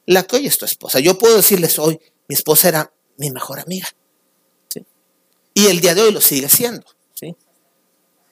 la 0.06 0.24
que 0.24 0.38
hoy 0.38 0.48
es 0.48 0.58
tu 0.58 0.66
esposa. 0.66 1.00
Yo 1.00 1.18
puedo 1.18 1.36
decirles 1.36 1.80
hoy, 1.80 2.00
mi 2.28 2.36
esposa 2.36 2.70
era 2.70 2.94
mi 3.18 3.32
mejor 3.32 3.60
amiga. 3.60 3.88
Y 5.54 5.68
el 5.68 5.82
día 5.82 5.96
de 5.96 6.02
hoy 6.02 6.12
lo 6.12 6.22
sigue 6.22 6.50
siendo. 6.50 6.86
¿sí? 7.14 7.36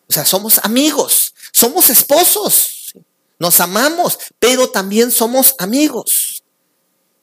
O 0.08 0.14
sea, 0.14 0.26
somos 0.26 0.60
amigos, 0.64 1.34
somos 1.56 1.90
esposos, 1.90 2.94
nos 3.40 3.62
amamos, 3.62 4.18
pero 4.40 4.70
también 4.70 5.10
somos 5.10 5.56
amigos. 5.58 6.44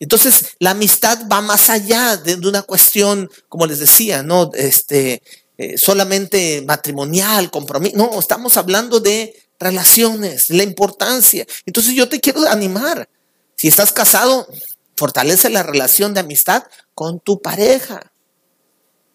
Entonces, 0.01 0.57
la 0.59 0.71
amistad 0.71 1.27
va 1.31 1.43
más 1.43 1.69
allá 1.69 2.17
de, 2.17 2.35
una 2.37 2.63
cuestión, 2.63 3.31
como 3.51 3.67
les 3.67 3.79
decía, 3.79 4.23
¿no? 4.23 4.51
Este, 4.55 5.23
eh, 5.59 5.77
solamente 5.77 6.65
matrimonial, 6.67 7.51
compromiso. 7.51 7.95
No, 7.99 8.19
estamos 8.19 8.57
hablando 8.57 9.01
de 9.01 9.35
relaciones, 9.61 10.49
la 10.49 10.63
importancia. 10.63 11.47
Entonces, 11.67 11.93
yo 11.95 12.09
te 12.09 12.19
quiero 12.19 12.49
animar. 12.49 13.11
Si 13.57 13.69
estás 13.69 13.93
casado, 13.93 14.49
fortalece 14.97 15.51
la 15.51 15.63
relación 15.63 16.15
de 16.15 16.21
amistad 16.21 16.65
con 16.95 17.21
tu 17.21 17.43
pareja. 17.43 18.13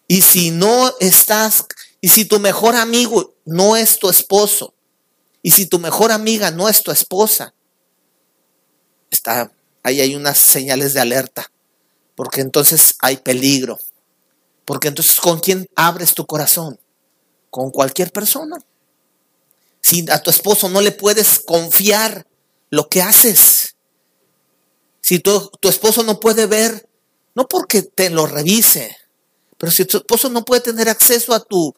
Y 0.06 0.22
si 0.22 0.52
no 0.52 0.94
estás, 1.00 1.66
y 2.00 2.08
si 2.08 2.24
tu 2.24 2.38
mejor 2.38 2.76
amigo 2.76 3.34
no 3.44 3.76
es 3.76 3.98
tu 3.98 4.08
esposo, 4.08 4.74
y 5.42 5.50
si 5.50 5.66
tu 5.66 5.78
mejor 5.78 6.12
amiga 6.12 6.50
no 6.50 6.68
es 6.68 6.82
tu 6.82 6.90
esposa, 6.90 7.54
está 9.10 9.52
ahí 9.82 10.00
hay 10.00 10.14
unas 10.14 10.38
señales 10.38 10.94
de 10.94 11.00
alerta, 11.00 11.50
porque 12.14 12.40
entonces 12.40 12.94
hay 13.00 13.18
peligro. 13.18 13.78
Porque 14.64 14.88
entonces, 14.88 15.16
¿con 15.16 15.40
quién 15.40 15.66
abres 15.76 16.12
tu 16.12 16.26
corazón? 16.26 16.78
Con 17.48 17.70
cualquier 17.70 18.12
persona. 18.12 18.58
Si 19.80 20.04
a 20.10 20.22
tu 20.22 20.28
esposo 20.28 20.68
no 20.68 20.82
le 20.82 20.92
puedes 20.92 21.40
confiar 21.40 22.26
lo 22.68 22.88
que 22.90 23.00
haces, 23.00 23.76
si 25.00 25.20
tu, 25.20 25.48
tu 25.60 25.70
esposo 25.70 26.02
no 26.02 26.20
puede 26.20 26.44
ver, 26.44 26.86
no 27.34 27.48
porque 27.48 27.80
te 27.80 28.10
lo 28.10 28.26
revise, 28.26 28.94
pero 29.56 29.72
si 29.72 29.86
tu 29.86 29.98
esposo 29.98 30.28
no 30.28 30.44
puede 30.44 30.60
tener 30.60 30.90
acceso 30.90 31.32
a 31.32 31.42
tu 31.42 31.74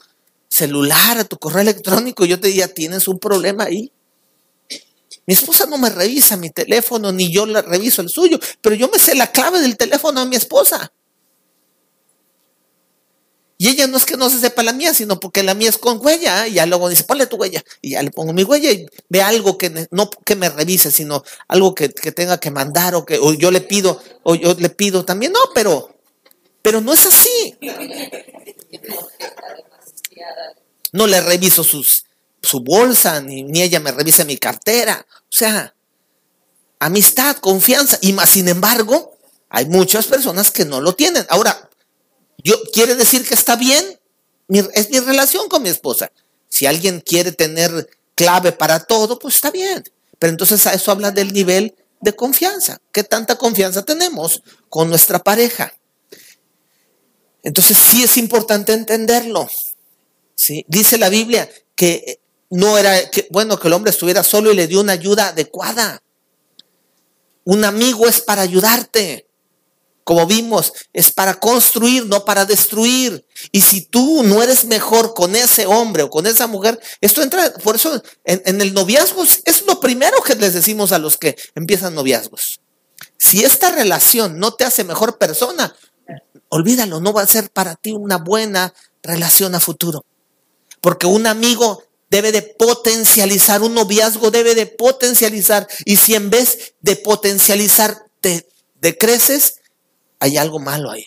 celular, 0.60 1.18
a 1.18 1.24
tu 1.24 1.38
correo 1.38 1.62
electrónico, 1.62 2.24
yo 2.24 2.38
te 2.38 2.48
diría, 2.48 2.72
tienes 2.72 3.08
un 3.08 3.18
problema 3.18 3.64
ahí. 3.64 3.90
Mi 5.26 5.34
esposa 5.34 5.66
no 5.66 5.78
me 5.78 5.90
revisa 5.90 6.36
mi 6.36 6.50
teléfono, 6.50 7.12
ni 7.12 7.32
yo 7.32 7.46
le 7.46 7.62
reviso 7.62 8.02
el 8.02 8.08
suyo, 8.08 8.38
pero 8.60 8.74
yo 8.74 8.88
me 8.88 8.98
sé 8.98 9.14
la 9.14 9.30
clave 9.32 9.60
del 9.60 9.76
teléfono 9.76 10.20
de 10.20 10.26
mi 10.26 10.36
esposa. 10.36 10.92
Y 13.56 13.68
ella 13.68 13.86
no 13.86 13.98
es 13.98 14.06
que 14.06 14.16
no 14.16 14.30
se 14.30 14.38
sepa 14.38 14.62
la 14.62 14.72
mía, 14.72 14.94
sino 14.94 15.20
porque 15.20 15.42
la 15.42 15.52
mía 15.52 15.68
es 15.68 15.76
con 15.76 16.04
huella. 16.04 16.48
Y 16.48 16.54
ya 16.54 16.64
luego 16.64 16.88
dice, 16.88 17.04
ponle 17.04 17.26
tu 17.26 17.36
huella. 17.36 17.62
Y 17.82 17.90
ya 17.90 18.02
le 18.02 18.10
pongo 18.10 18.32
mi 18.32 18.42
huella 18.42 18.70
y 18.72 18.86
ve 19.10 19.20
algo 19.20 19.58
que 19.58 19.86
no 19.90 20.08
que 20.08 20.34
me 20.34 20.48
revise, 20.48 20.90
sino 20.90 21.22
algo 21.46 21.74
que, 21.74 21.90
tenga 21.90 22.40
que 22.40 22.50
mandar 22.50 22.94
o 22.94 23.04
que 23.04 23.18
o 23.18 23.34
yo 23.34 23.50
le 23.50 23.60
pido, 23.60 24.00
o 24.22 24.34
yo 24.34 24.54
le 24.58 24.70
pido 24.70 25.04
también. 25.04 25.32
No, 25.32 25.40
pero, 25.54 25.94
pero 26.62 26.80
no 26.80 26.94
es 26.94 27.04
así. 27.04 27.54
No 30.92 31.06
le 31.06 31.20
reviso 31.20 31.62
sus, 31.62 32.04
su 32.42 32.60
bolsa, 32.60 33.20
ni, 33.20 33.42
ni 33.42 33.62
ella 33.62 33.80
me 33.80 33.92
revisa 33.92 34.24
mi 34.24 34.36
cartera. 34.36 35.06
O 35.08 35.32
sea, 35.32 35.74
amistad, 36.78 37.36
confianza. 37.36 37.98
Y 38.00 38.12
más, 38.12 38.30
sin 38.30 38.48
embargo, 38.48 39.16
hay 39.48 39.66
muchas 39.66 40.06
personas 40.06 40.50
que 40.50 40.64
no 40.64 40.80
lo 40.80 40.94
tienen. 40.94 41.26
Ahora, 41.28 41.70
yo, 42.42 42.56
¿Quiere 42.72 42.94
decir 42.94 43.26
que 43.26 43.34
está 43.34 43.56
bien? 43.56 43.98
es 44.74 44.90
mi 44.90 44.98
relación 44.98 45.48
con 45.48 45.62
mi 45.62 45.68
esposa. 45.68 46.10
Si 46.48 46.66
alguien 46.66 47.00
quiere 47.00 47.30
tener 47.30 47.88
clave 48.16 48.50
para 48.50 48.80
todo, 48.80 49.18
pues 49.18 49.36
está 49.36 49.50
bien. 49.50 49.84
Pero 50.18 50.32
entonces 50.32 50.66
a 50.66 50.74
eso 50.74 50.90
habla 50.90 51.12
del 51.12 51.32
nivel 51.32 51.76
de 52.00 52.16
confianza. 52.16 52.80
¿Qué 52.92 53.04
tanta 53.04 53.36
confianza 53.36 53.84
tenemos 53.84 54.42
con 54.68 54.88
nuestra 54.88 55.20
pareja? 55.20 55.72
Entonces 57.44 57.78
sí 57.78 58.02
es 58.02 58.16
importante 58.16 58.72
entenderlo. 58.72 59.48
Dice 60.66 60.98
la 60.98 61.08
Biblia 61.08 61.50
que 61.74 62.20
no 62.50 62.78
era, 62.78 62.94
bueno, 63.30 63.58
que 63.58 63.68
el 63.68 63.74
hombre 63.74 63.90
estuviera 63.90 64.22
solo 64.22 64.52
y 64.52 64.56
le 64.56 64.66
dio 64.66 64.80
una 64.80 64.92
ayuda 64.92 65.28
adecuada. 65.28 66.02
Un 67.44 67.64
amigo 67.64 68.06
es 68.06 68.20
para 68.20 68.42
ayudarte 68.42 69.26
como 70.10 70.26
vimos, 70.26 70.72
es 70.92 71.12
para 71.12 71.38
construir, 71.38 72.06
no 72.06 72.24
para 72.24 72.44
destruir. 72.44 73.24
Y 73.52 73.60
si 73.60 73.82
tú 73.82 74.24
no 74.24 74.42
eres 74.42 74.64
mejor 74.64 75.14
con 75.14 75.36
ese 75.36 75.66
hombre 75.66 76.02
o 76.02 76.10
con 76.10 76.26
esa 76.26 76.48
mujer, 76.48 76.80
esto 77.00 77.22
entra, 77.22 77.52
por 77.62 77.76
eso 77.76 78.02
en, 78.24 78.60
el 78.60 78.74
noviazgo 78.74 79.22
es 79.22 79.66
lo 79.66 79.78
primero 79.78 80.20
que 80.22 80.34
les 80.34 80.52
decimos 80.52 80.90
a 80.90 80.98
los 80.98 81.16
que 81.16 81.36
empiezan 81.54 81.94
noviazgos. 81.94 82.60
Si 83.18 83.44
esta 83.44 83.70
relación 83.70 84.40
no 84.40 84.54
te 84.54 84.64
hace 84.64 84.82
mejor 84.82 85.16
persona, 85.16 85.76
olvídalo, 86.48 87.00
no 87.00 87.12
va 87.12 87.22
a 87.22 87.28
ser 87.28 87.50
para 87.50 87.76
ti 87.76 87.92
una 87.92 88.16
buena 88.16 88.74
relación 89.02 89.54
a 89.54 89.60
futuro. 89.60 90.04
Porque 90.80 91.06
un 91.06 91.26
amigo 91.26 91.82
debe 92.10 92.32
de 92.32 92.42
potencializar, 92.42 93.62
un 93.62 93.74
noviazgo 93.74 94.30
debe 94.30 94.54
de 94.54 94.66
potencializar. 94.66 95.66
Y 95.84 95.96
si 95.96 96.14
en 96.14 96.28
vez 96.30 96.74
de 96.80 96.96
potencializar 96.96 98.06
te 98.20 98.48
decreces, 98.80 99.60
hay 100.18 100.36
algo 100.36 100.58
malo 100.58 100.90
ahí. 100.90 101.06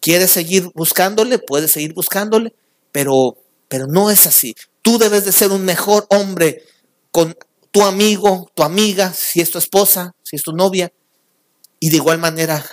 ¿Quieres 0.00 0.30
seguir 0.30 0.70
buscándole? 0.74 1.38
Puedes 1.38 1.72
seguir 1.72 1.94
buscándole, 1.94 2.54
pero, 2.90 3.38
pero 3.68 3.86
no 3.86 4.10
es 4.10 4.26
así. 4.26 4.54
Tú 4.82 4.98
debes 4.98 5.24
de 5.24 5.32
ser 5.32 5.52
un 5.52 5.64
mejor 5.64 6.06
hombre 6.10 6.64
con 7.10 7.36
tu 7.70 7.82
amigo, 7.82 8.50
tu 8.54 8.64
amiga, 8.64 9.12
si 9.12 9.40
es 9.40 9.50
tu 9.50 9.58
esposa, 9.58 10.14
si 10.22 10.36
es 10.36 10.42
tu 10.42 10.52
novia, 10.52 10.92
y 11.78 11.90
de 11.90 11.96
igual 11.96 12.18
manera, 12.18 12.64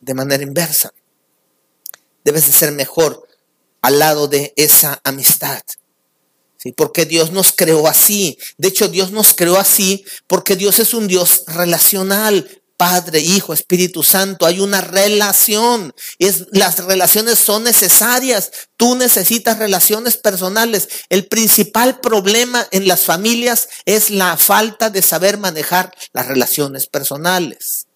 de 0.00 0.14
manera 0.14 0.42
inversa. 0.42 0.92
Debes 2.24 2.46
de 2.46 2.52
ser 2.52 2.72
mejor 2.72 3.27
al 3.80 3.98
lado 3.98 4.28
de 4.28 4.52
esa 4.56 5.00
amistad. 5.04 5.62
¿Sí? 6.56 6.72
Porque 6.72 7.04
Dios 7.04 7.30
nos 7.30 7.52
creó 7.52 7.86
así. 7.86 8.36
De 8.56 8.68
hecho, 8.68 8.88
Dios 8.88 9.12
nos 9.12 9.32
creó 9.32 9.58
así 9.58 10.04
porque 10.26 10.56
Dios 10.56 10.78
es 10.80 10.92
un 10.92 11.06
Dios 11.06 11.44
relacional. 11.46 12.48
Padre, 12.76 13.18
Hijo, 13.18 13.52
Espíritu 13.52 14.04
Santo, 14.04 14.46
hay 14.46 14.60
una 14.60 14.80
relación. 14.80 15.92
Es, 16.20 16.46
las 16.52 16.78
relaciones 16.84 17.38
son 17.38 17.64
necesarias. 17.64 18.52
Tú 18.76 18.94
necesitas 18.94 19.58
relaciones 19.58 20.16
personales. 20.16 20.88
El 21.08 21.26
principal 21.26 21.98
problema 21.98 22.66
en 22.70 22.86
las 22.86 23.00
familias 23.00 23.68
es 23.84 24.10
la 24.10 24.36
falta 24.36 24.90
de 24.90 25.02
saber 25.02 25.38
manejar 25.38 25.92
las 26.12 26.28
relaciones 26.28 26.86
personales. 26.86 27.87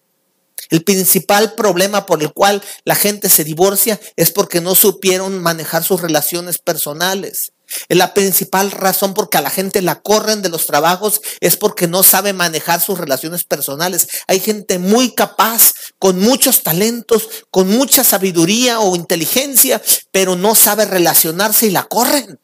El 0.69 0.83
principal 0.83 1.53
problema 1.53 2.05
por 2.05 2.21
el 2.21 2.33
cual 2.33 2.61
la 2.85 2.95
gente 2.95 3.29
se 3.29 3.43
divorcia 3.43 3.99
es 4.15 4.31
porque 4.31 4.61
no 4.61 4.75
supieron 4.75 5.41
manejar 5.41 5.83
sus 5.83 6.01
relaciones 6.01 6.57
personales. 6.57 7.51
La 7.89 8.13
principal 8.13 8.71
razón 8.71 9.13
por 9.13 9.29
que 9.29 9.37
a 9.37 9.41
la 9.41 9.49
gente 9.49 9.81
la 9.81 10.01
corren 10.01 10.41
de 10.41 10.49
los 10.49 10.65
trabajos 10.65 11.21
es 11.39 11.57
porque 11.57 11.87
no 11.87 12.03
sabe 12.03 12.33
manejar 12.33 12.81
sus 12.81 12.99
relaciones 12.99 13.43
personales. 13.43 14.07
Hay 14.27 14.39
gente 14.39 14.79
muy 14.79 15.13
capaz, 15.13 15.73
con 15.97 16.19
muchos 16.19 16.63
talentos, 16.63 17.29
con 17.49 17.69
mucha 17.69 18.03
sabiduría 18.03 18.79
o 18.79 18.95
inteligencia, 18.95 19.81
pero 20.11 20.35
no 20.35 20.55
sabe 20.55 20.85
relacionarse 20.85 21.67
y 21.67 21.71
la 21.71 21.83
corren. 21.83 22.39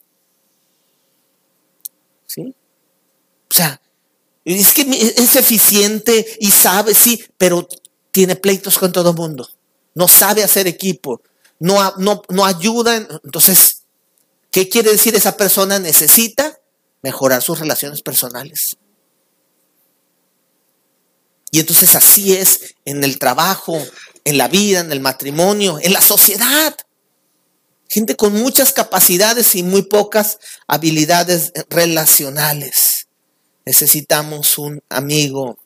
¿Sí? 2.25 2.55
O 3.51 3.53
sea, 3.53 3.81
es 4.45 4.73
que 4.73 4.81
es 4.81 5.35
eficiente 5.35 6.25
y 6.39 6.51
sabe, 6.51 6.93
sí, 6.95 7.23
pero 7.37 7.67
tiene 8.11 8.35
pleitos 8.35 8.77
con 8.77 8.91
todo 8.91 9.11
el 9.11 9.15
mundo. 9.15 9.49
No 9.95 10.07
sabe 10.07 10.43
hacer 10.43 10.67
equipo. 10.67 11.21
No, 11.59 11.93
no, 11.97 12.21
no 12.29 12.45
ayuda. 12.45 12.95
Entonces, 12.95 13.79
¿Qué 14.51 14.67
quiere 14.67 14.91
decir 14.91 15.15
esa 15.15 15.37
persona 15.37 15.79
necesita? 15.79 16.59
Mejorar 17.01 17.41
sus 17.41 17.59
relaciones 17.59 18.01
personales. 18.01 18.77
Y 21.51 21.59
entonces 21.59 21.95
así 21.95 22.35
es 22.35 22.75
en 22.85 23.03
el 23.03 23.17
trabajo, 23.19 23.79
en 24.23 24.37
la 24.37 24.47
vida, 24.47 24.79
en 24.79 24.91
el 24.91 24.99
matrimonio, 24.99 25.79
en 25.81 25.93
la 25.93 26.01
sociedad. 26.01 26.75
Gente 27.87 28.15
con 28.15 28.33
muchas 28.33 28.71
capacidades 28.71 29.55
y 29.55 29.63
muy 29.63 29.83
pocas 29.83 30.39
habilidades 30.67 31.51
relacionales. 31.69 33.07
Necesitamos 33.65 34.57
un 34.57 34.81
amigo 34.89 35.57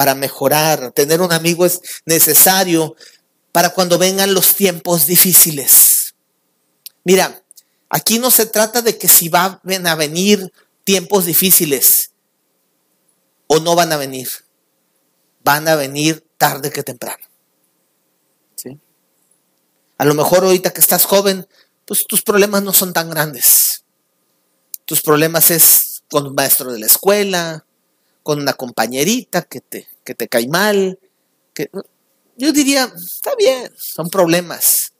para 0.00 0.14
mejorar. 0.14 0.92
Tener 0.92 1.20
un 1.20 1.30
amigo 1.30 1.66
es 1.66 1.82
necesario 2.06 2.96
para 3.52 3.68
cuando 3.68 3.98
vengan 3.98 4.32
los 4.32 4.54
tiempos 4.54 5.04
difíciles. 5.04 6.14
Mira, 7.04 7.42
Aquí 7.90 8.20
no 8.20 8.30
se 8.30 8.46
trata 8.46 8.82
de 8.82 8.96
que 8.96 9.08
si 9.08 9.28
van 9.28 9.60
a 9.86 9.94
venir 9.96 10.52
tiempos 10.84 11.26
difíciles 11.26 12.12
o 13.48 13.58
no 13.58 13.74
van 13.74 13.92
a 13.92 13.96
venir. 13.96 14.28
Van 15.42 15.66
a 15.66 15.74
venir 15.74 16.24
tarde 16.38 16.70
que 16.70 16.84
temprano. 16.84 17.24
¿Sí? 18.54 18.78
A 19.98 20.04
lo 20.04 20.14
mejor 20.14 20.44
ahorita 20.44 20.72
que 20.72 20.80
estás 20.80 21.04
joven, 21.04 21.48
pues 21.84 22.06
tus 22.06 22.22
problemas 22.22 22.62
no 22.62 22.72
son 22.72 22.92
tan 22.92 23.10
grandes. 23.10 23.84
Tus 24.84 25.02
problemas 25.02 25.50
es 25.50 26.04
con 26.08 26.28
un 26.28 26.34
maestro 26.34 26.72
de 26.72 26.78
la 26.78 26.86
escuela, 26.86 27.66
con 28.22 28.40
una 28.40 28.52
compañerita 28.52 29.42
que 29.42 29.60
te, 29.60 29.88
que 30.04 30.14
te 30.14 30.28
cae 30.28 30.48
mal. 30.48 30.98
Que, 31.54 31.70
yo 32.36 32.52
diría, 32.52 32.92
está 32.96 33.34
bien, 33.36 33.72
son 33.76 34.08
problemas. 34.08 34.92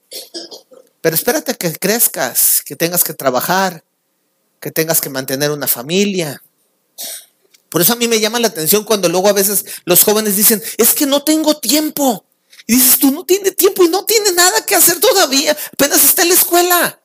Pero 1.01 1.15
espérate 1.15 1.55
que 1.55 1.73
crezcas, 1.73 2.63
que 2.65 2.77
tengas 2.77 3.05
que 3.05 3.15
trabajar, 3.15 3.85
que 4.61 4.71
tengas 4.71 5.01
que 5.01 5.09
mantener 5.09 5.51
una 5.51 5.67
familia. 5.67 6.43
Por 7.71 7.81
eso 7.81 7.93
a 7.93 7.97
mí 7.97 8.09
me 8.09 8.21
llama 8.21 8.41
la 8.41 8.49
atención 8.49 8.85
cuando 8.85 9.09
luego 9.09 9.29
a 9.29 9.33
veces 9.33 9.65
los 9.85 10.03
jóvenes 10.03 10.37
dicen, 10.37 10.63
es 10.77 10.93
que 10.93 11.07
no 11.07 11.23
tengo 11.23 11.59
tiempo. 11.59 12.27
Y 12.67 12.75
dices, 12.75 12.99
tú 12.99 13.11
no 13.11 13.25
tienes 13.25 13.57
tiempo 13.57 13.85
y 13.85 13.89
no 13.89 14.05
tiene 14.05 14.33
nada 14.33 14.65
que 14.67 14.75
hacer 14.75 15.01
todavía, 15.01 15.57
apenas 15.73 16.05
está 16.05 16.23
en 16.23 16.29
la 16.29 16.35
escuela. 16.35 17.00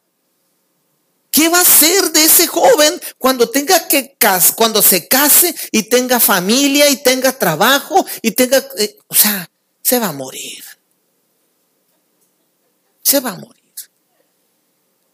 ¿Qué 1.35 1.49
va 1.49 1.57
a 1.57 1.63
hacer 1.63 2.13
de 2.13 2.23
ese 2.23 2.47
joven 2.47 2.97
cuando 3.17 3.49
tenga 3.49 3.89
que 3.89 4.15
cuando 4.55 4.81
se 4.81 5.09
case 5.09 5.53
y 5.69 5.83
tenga 5.83 6.21
familia 6.21 6.89
y 6.89 7.03
tenga 7.03 7.37
trabajo 7.37 8.05
y 8.21 8.31
tenga, 8.31 8.65
eh, 8.77 8.97
o 9.07 9.13
sea, 9.13 9.51
se 9.81 9.99
va 9.99 10.07
a 10.07 10.11
morir. 10.13 10.63
Se 13.03 13.19
va 13.19 13.31
a 13.31 13.37
morir. 13.37 13.73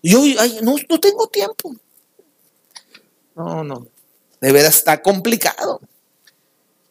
Yo 0.03 0.21
no, 0.62 0.75
no 0.88 0.99
tengo 0.99 1.27
tiempo. 1.27 1.75
No, 3.34 3.63
no. 3.63 3.88
De 4.39 4.51
veras 4.51 4.75
está 4.75 5.01
complicado. 5.01 5.81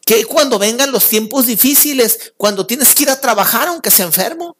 Que 0.05 0.25
cuando 0.25 0.59
vengan 0.59 0.91
los 0.91 1.07
tiempos 1.07 1.45
difíciles, 1.45 2.33
cuando 2.35 2.67
tienes 2.67 2.93
que 2.93 3.03
ir 3.03 3.09
a 3.09 3.21
trabajar 3.21 3.69
aunque 3.69 3.91
sea 3.91 4.07
enfermo, 4.07 4.57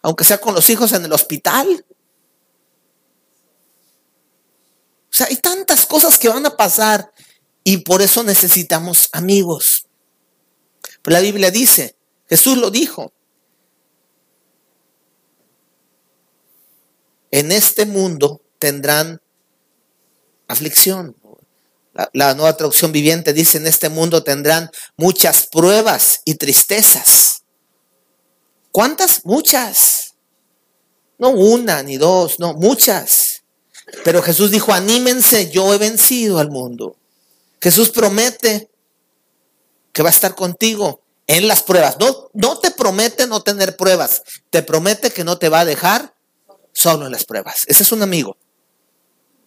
aunque 0.00 0.22
sea 0.22 0.38
con 0.40 0.54
los 0.54 0.70
hijos 0.70 0.92
en 0.92 1.04
el 1.04 1.12
hospital. 1.12 1.84
O 5.14 5.16
sea, 5.16 5.28
hay 5.28 5.36
tantas 5.36 5.86
cosas 5.86 6.18
que 6.18 6.28
van 6.28 6.44
a 6.44 6.56
pasar 6.56 7.12
y 7.62 7.78
por 7.78 8.02
eso 8.02 8.24
necesitamos 8.24 9.08
amigos. 9.12 9.86
Pero 11.02 11.14
la 11.14 11.20
Biblia 11.20 11.52
dice, 11.52 11.96
Jesús 12.28 12.58
lo 12.58 12.72
dijo, 12.72 13.12
en 17.30 17.52
este 17.52 17.86
mundo 17.86 18.42
tendrán 18.58 19.22
aflicción. 20.48 21.16
La, 22.12 22.34
nueva 22.34 22.56
traducción 22.56 22.90
viviente 22.90 23.32
dice, 23.32 23.58
en 23.58 23.68
este 23.68 23.90
mundo 23.90 24.24
tendrán 24.24 24.68
muchas 24.96 25.46
pruebas 25.46 26.22
y 26.24 26.34
tristezas. 26.34 27.44
¿Cuántas? 28.72 29.24
Muchas. 29.24 30.14
No 31.18 31.30
una 31.30 31.84
ni 31.84 31.98
dos, 31.98 32.40
no, 32.40 32.54
muchas. 32.54 33.23
Pero 34.02 34.22
Jesús 34.22 34.50
dijo, 34.50 34.72
anímense, 34.72 35.50
yo 35.50 35.72
he 35.72 35.78
vencido 35.78 36.38
al 36.38 36.50
mundo. 36.50 36.96
Jesús 37.60 37.90
promete 37.90 38.70
que 39.92 40.02
va 40.02 40.08
a 40.08 40.12
estar 40.12 40.34
contigo 40.34 41.02
en 41.26 41.48
las 41.48 41.62
pruebas. 41.62 41.96
No, 41.98 42.30
no 42.32 42.58
te 42.58 42.70
promete 42.70 43.26
no 43.26 43.42
tener 43.42 43.76
pruebas, 43.76 44.22
te 44.50 44.62
promete 44.62 45.10
que 45.10 45.24
no 45.24 45.38
te 45.38 45.48
va 45.48 45.60
a 45.60 45.64
dejar 45.64 46.14
solo 46.72 47.06
en 47.06 47.12
las 47.12 47.24
pruebas. 47.24 47.62
Ese 47.66 47.82
es 47.82 47.92
un 47.92 48.02
amigo. 48.02 48.36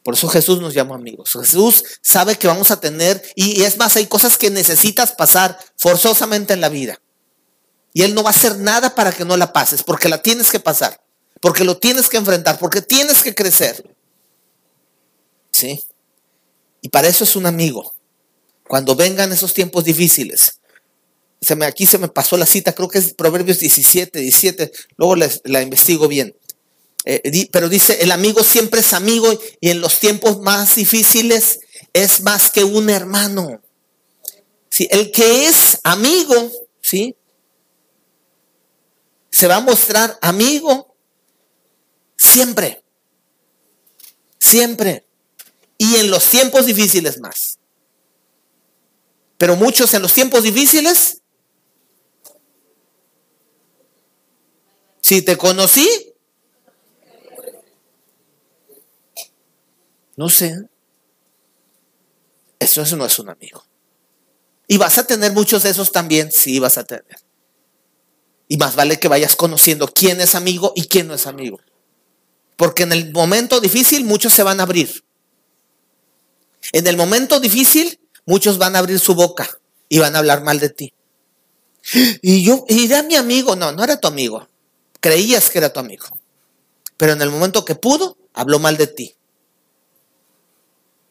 Por 0.04 0.14
eso 0.14 0.30
Jesús 0.30 0.62
nos 0.62 0.74
llama 0.74 0.96
amigos. 0.96 1.32
Jesús 1.34 1.84
sabe 2.02 2.38
que 2.38 2.48
vamos 2.48 2.72
a 2.72 2.80
tener, 2.80 3.22
y 3.36 3.64
es 3.64 3.78
más, 3.78 3.98
hay 3.98 4.08
cosas 4.08 4.38
que 4.38 4.50
necesitas 4.50 5.12
pasar 5.12 5.60
forzosamente 5.76 6.54
en 6.54 6.62
la 6.62 6.70
vida. 6.70 7.02
Y 7.94 8.04
Él 8.04 8.16
no 8.16 8.24
va 8.24 8.30
a 8.30 8.32
hacer 8.32 8.58
nada 8.58 8.96
para 8.96 9.12
que 9.12 9.26
no 9.26 9.36
la 9.36 9.52
pases, 9.52 9.84
porque 9.84 10.08
la 10.08 10.22
tienes 10.22 10.50
que 10.50 10.62
pasar, 10.62 11.02
porque 11.42 11.66
lo 11.66 11.78
tienes 11.78 12.08
que 12.08 12.18
enfrentar, 12.18 12.58
porque 12.58 12.82
tienes 12.82 13.22
que 13.22 13.36
crecer. 13.36 13.97
¿Sí? 15.58 15.84
Y 16.84 16.90
para 16.90 17.08
eso 17.08 17.24
es 17.24 17.36
un 17.36 17.48
amigo. 17.48 17.96
Cuando 18.68 18.96
vengan 18.96 19.32
esos 19.32 19.56
tiempos 19.56 19.84
difíciles. 19.84 20.60
Se 21.42 21.56
me, 21.56 21.66
aquí 21.66 21.88
se 21.88 21.98
me 21.98 22.10
pasó 22.10 22.38
la 22.38 22.46
cita, 22.46 22.74
creo 22.74 22.88
que 22.88 23.00
es 23.00 23.16
Proverbios 23.16 23.58
17, 23.58 24.20
17, 24.20 24.72
luego 24.98 25.16
la 25.16 25.62
investigo 25.64 26.08
bien. 26.08 26.36
Eh, 27.06 27.48
pero 27.52 27.70
dice, 27.70 28.04
el 28.04 28.12
amigo 28.12 28.44
siempre 28.44 28.82
es 28.82 28.94
amigo 28.94 29.28
y 29.60 29.72
en 29.72 29.82
los 29.82 30.00
tiempos 30.00 30.42
más 30.42 30.76
difíciles 30.76 31.62
es 31.92 32.22
más 32.22 32.52
que 32.52 32.64
un 32.64 32.92
hermano. 32.92 33.60
¿Sí? 34.70 34.88
El 34.92 35.12
que 35.12 35.48
es 35.48 35.80
amigo, 35.84 36.52
¿sí? 36.82 37.16
Se 39.32 39.48
va 39.48 39.56
a 39.56 39.62
mostrar 39.62 40.20
amigo 40.22 40.96
siempre. 42.16 42.84
Siempre. 44.38 45.07
Y 45.78 45.96
en 45.96 46.10
los 46.10 46.26
tiempos 46.30 46.66
difíciles 46.66 47.20
más. 47.20 47.60
Pero 49.38 49.56
muchos 49.56 49.94
en 49.94 50.02
los 50.02 50.14
tiempos 50.14 50.44
difíciles, 50.44 51.22
si 55.02 55.22
te 55.22 55.38
conocí, 55.38 55.88
No 60.18 60.30
sé. 60.30 60.68
Eso, 62.60 62.84
no 62.98 63.06
es 63.06 63.20
un 63.20 63.30
amigo. 63.30 63.64
Y 64.68 64.78
vas 64.78 64.98
a 64.98 65.08
tener 65.08 65.32
muchos 65.32 65.64
de 65.64 65.70
esos 65.70 65.92
también, 65.94 66.32
sí, 66.32 66.60
vas 66.60 66.78
a 66.78 66.84
tener. 66.84 67.06
Y 68.50 68.58
más 68.58 68.76
vale 68.76 69.00
que 69.00 69.08
vayas 69.08 69.36
conociendo 69.36 69.88
quién 69.88 70.20
es 70.20 70.36
amigo 70.36 70.74
y 70.76 70.88
quién 70.88 71.08
no 71.08 71.14
es 71.14 71.28
amigo. 71.28 71.60
Porque 72.58 72.84
en 72.84 72.92
el 72.92 73.14
momento 73.14 73.62
difícil 73.62 74.04
muchos 74.04 74.34
se 74.34 74.44
van 74.44 74.60
a 74.60 74.64
abrir. 74.64 75.06
En 76.72 76.88
el 76.88 76.98
momento 76.98 77.40
difícil 77.40 78.00
muchos 78.26 78.58
van 78.58 78.76
a 78.76 78.80
abrir 78.80 79.00
su 79.00 79.16
boca 79.16 79.50
y 79.90 80.00
van 80.00 80.16
a 80.16 80.20
hablar 80.20 80.44
mal 80.44 80.60
de 80.60 80.70
ti. 80.70 80.94
Y 82.22 82.44
yo, 82.44 82.66
era 82.68 83.04
mi 83.04 83.16
amigo, 83.16 83.56
no, 83.56 83.72
no 83.72 83.84
era 83.84 84.00
tu 84.00 84.08
amigo. 84.08 84.48
Creías 85.00 85.50
que 85.50 85.60
era 85.60 85.72
tu 85.72 85.80
amigo. 85.80 86.06
Pero 86.98 87.14
en 87.14 87.22
el 87.22 87.30
momento 87.30 87.64
que 87.64 87.76
pudo, 87.76 88.18
habló 88.34 88.60
mal 88.60 88.76
de 88.76 88.88
ti. 88.88 89.16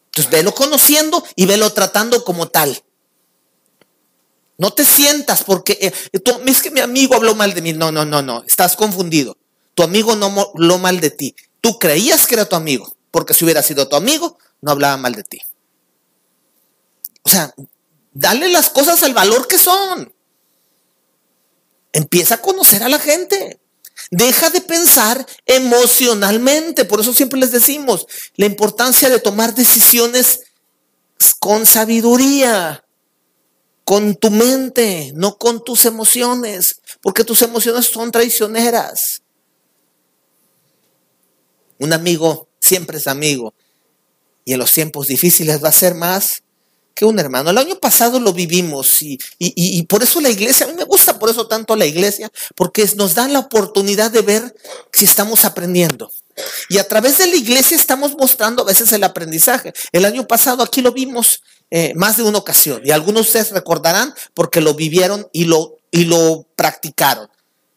Entonces 0.07 0.31
velo 0.31 0.53
conociendo 0.53 1.23
y 1.35 1.45
velo 1.45 1.71
tratando 1.73 2.23
como 2.23 2.47
tal. 2.47 2.83
No 4.57 4.71
te 4.71 4.83
sientas 4.83 5.43
porque 5.43 5.77
eh, 5.81 5.93
es 6.45 6.61
que 6.61 6.71
mi 6.71 6.79
amigo 6.79 7.15
habló 7.15 7.35
mal 7.35 7.53
de 7.53 7.61
mí. 7.61 7.73
No, 7.73 7.91
no, 7.91 8.05
no, 8.05 8.21
no. 8.21 8.43
Estás 8.43 8.75
confundido. 8.75 9.37
Tu 9.75 9.83
amigo 9.83 10.15
no 10.15 10.27
habló 10.27 10.79
mal 10.79 10.99
de 10.99 11.11
ti. 11.11 11.35
Tú 11.61 11.77
creías 11.77 12.25
que 12.25 12.35
era 12.35 12.45
tu 12.45 12.55
amigo, 12.55 12.95
porque 13.11 13.33
si 13.33 13.45
hubiera 13.45 13.61
sido 13.61 13.87
tu 13.87 13.95
amigo, 13.95 14.37
no 14.67 14.73
hablaba 14.73 14.97
mal 14.97 15.13
de 15.13 15.23
ti. 15.23 15.41
O 17.23 17.29
sea, 17.29 17.55
dale 18.11 18.49
las 18.49 18.69
cosas 18.69 19.01
al 19.01 19.13
valor 19.13 19.47
que 19.47 19.57
son. 19.57 20.13
Empieza 21.93 22.35
a 22.35 22.41
conocer 22.41 22.83
a 22.83 22.89
la 22.89 22.99
gente. 22.99 23.61
Deja 24.11 24.49
de 24.49 24.59
pensar 24.59 25.25
emocionalmente. 25.45 26.83
Por 26.83 26.99
eso 26.99 27.13
siempre 27.13 27.39
les 27.39 27.53
decimos 27.53 28.07
la 28.35 28.45
importancia 28.45 29.09
de 29.09 29.19
tomar 29.19 29.55
decisiones 29.55 30.41
con 31.39 31.65
sabiduría, 31.65 32.83
con 33.85 34.15
tu 34.17 34.31
mente, 34.31 35.13
no 35.15 35.37
con 35.37 35.63
tus 35.63 35.85
emociones, 35.85 36.81
porque 37.01 37.23
tus 37.23 37.41
emociones 37.41 37.85
son 37.85 38.11
traicioneras. 38.11 39.21
Un 41.79 41.93
amigo 41.93 42.49
siempre 42.59 42.97
es 42.97 43.07
amigo 43.07 43.53
y 44.47 44.53
en 44.53 44.59
los 44.59 44.71
tiempos 44.71 45.07
difíciles 45.07 45.61
va 45.61 45.67
a 45.67 45.73
ser 45.73 45.93
más 45.93 46.41
que 46.95 47.03
un 47.03 47.19
hermano. 47.19 47.49
El 47.49 47.57
año 47.57 47.75
pasado 47.75 48.17
lo 48.17 48.31
vivimos 48.31 49.01
y, 49.01 49.19
y, 49.39 49.83
por 49.83 50.03
eso 50.03 50.21
la 50.21 50.29
iglesia, 50.29 50.65
a 50.65 50.69
mí 50.69 50.75
me 50.75 50.85
gusta 50.85 51.19
por 51.19 51.29
eso 51.29 51.49
tanto 51.49 51.75
la 51.75 51.85
iglesia, 51.85 52.31
porque 52.55 52.89
nos 52.95 53.13
dan 53.13 53.33
la 53.33 53.39
oportunidad 53.39 54.09
de 54.09 54.21
ver 54.21 54.55
si 54.93 55.03
estamos 55.03 55.43
aprendiendo. 55.43 56.09
Y 56.69 56.77
a 56.77 56.87
través 56.87 57.17
de 57.17 57.27
la 57.27 57.35
iglesia 57.35 57.75
estamos 57.75 58.15
mostrando 58.15 58.61
a 58.61 58.65
veces 58.65 58.89
el 58.93 59.03
aprendizaje. 59.03 59.73
El 59.91 60.05
año 60.05 60.25
pasado 60.25 60.63
aquí 60.63 60.81
lo 60.81 60.93
vimos 60.93 61.43
eh, 61.69 61.91
más 61.95 62.15
de 62.15 62.23
una 62.23 62.37
ocasión 62.37 62.81
y 62.85 62.91
algunos 62.91 63.23
de 63.23 63.27
ustedes 63.27 63.51
recordarán 63.51 64.13
porque 64.33 64.61
lo 64.61 64.75
vivieron 64.75 65.27
y 65.33 65.43
lo, 65.43 65.75
y 65.91 66.05
lo 66.05 66.47
practicaron. 66.55 67.27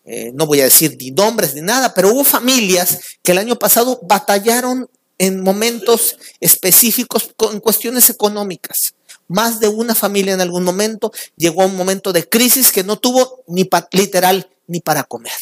Eh, 0.05 0.31
no 0.35 0.47
voy 0.47 0.61
a 0.61 0.65
decir 0.65 0.97
ni 1.01 1.11
nombres 1.11 1.53
ni 1.53 1.63
nada, 1.63 1.95
pero 1.95 2.11
hubo 2.11 2.23
familias 2.23 3.01
que 3.25 3.33
el 3.33 3.39
año 3.39 3.59
pasado 3.59 3.99
batallaron 4.05 4.89
en 5.21 5.43
momentos 5.43 6.17
específicos 6.41 7.31
en 7.53 7.61
cuestiones 7.61 8.09
económicas 8.09 8.95
más 9.29 9.61
de 9.61 9.69
una 9.69 9.95
familia 9.95 10.33
en 10.33 10.41
algún 10.41 10.65
momento 10.65 11.13
llegó 11.37 11.63
a 11.63 11.67
un 11.67 11.77
momento 11.77 12.13
de 12.13 12.27
crisis 12.27 12.73
que 12.73 12.83
no 12.83 12.99
tuvo 12.99 13.45
ni 13.47 13.69
literal 13.93 14.51
ni 14.67 14.81
para 14.81 15.05
comer. 15.05 15.39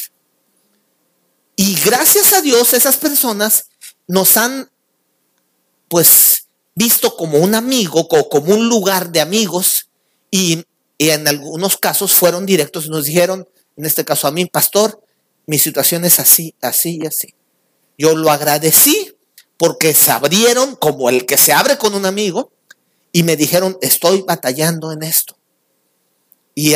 Y 1.55 1.75
gracias 1.79 2.33
a 2.33 2.41
Dios 2.41 2.73
esas 2.73 2.97
personas 2.97 3.69
nos 4.05 4.35
han 4.35 4.69
pues 5.87 6.47
visto 6.75 7.15
como 7.15 7.39
un 7.39 7.55
amigo, 7.55 8.07
como 8.07 8.53
un 8.53 8.67
lugar 8.67 9.11
de 9.11 9.21
amigos 9.21 9.87
y, 10.29 10.65
y 10.97 11.09
en 11.09 11.25
algunos 11.27 11.77
casos 11.77 12.13
fueron 12.13 12.45
directos 12.45 12.85
y 12.85 12.89
nos 12.89 13.05
dijeron, 13.05 13.47
en 13.77 13.85
este 13.85 14.03
caso 14.03 14.27
a 14.27 14.31
mí, 14.31 14.45
pastor, 14.45 15.01
mi 15.47 15.57
situación 15.57 16.03
es 16.03 16.19
así, 16.19 16.53
así 16.61 16.99
y 17.01 17.07
así. 17.07 17.33
Yo 17.97 18.15
lo 18.15 18.29
agradecí 18.29 19.15
porque 19.59 19.93
se 19.93 20.09
abrieron 20.09 20.77
como 20.77 21.09
el 21.09 21.25
que 21.25 21.37
se 21.37 21.51
abre 21.51 21.77
con 21.77 21.93
un 21.93 22.05
amigo 22.05 22.49
y 23.11 23.23
me 23.23 23.35
dijeron, 23.35 23.77
estoy 23.81 24.21
batallando 24.21 24.93
en 24.93 25.03
esto. 25.03 25.37
Y, 26.55 26.75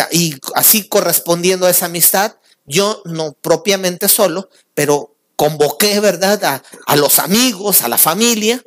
así 0.53 0.88
correspondiendo 0.89 1.66
a 1.66 1.70
esa 1.70 1.86
amistad, 1.86 2.36
yo 2.66 3.01
no 3.05 3.38
propiamente 3.41 4.10
solo, 4.10 4.49
pero 4.74 5.16
convoqué, 5.38 6.01
¿verdad?, 6.01 6.43
a, 6.43 6.64
a 6.86 6.95
los 6.97 7.20
amigos, 7.20 7.84
a 7.84 7.88
la 7.88 7.97
familia, 7.97 8.62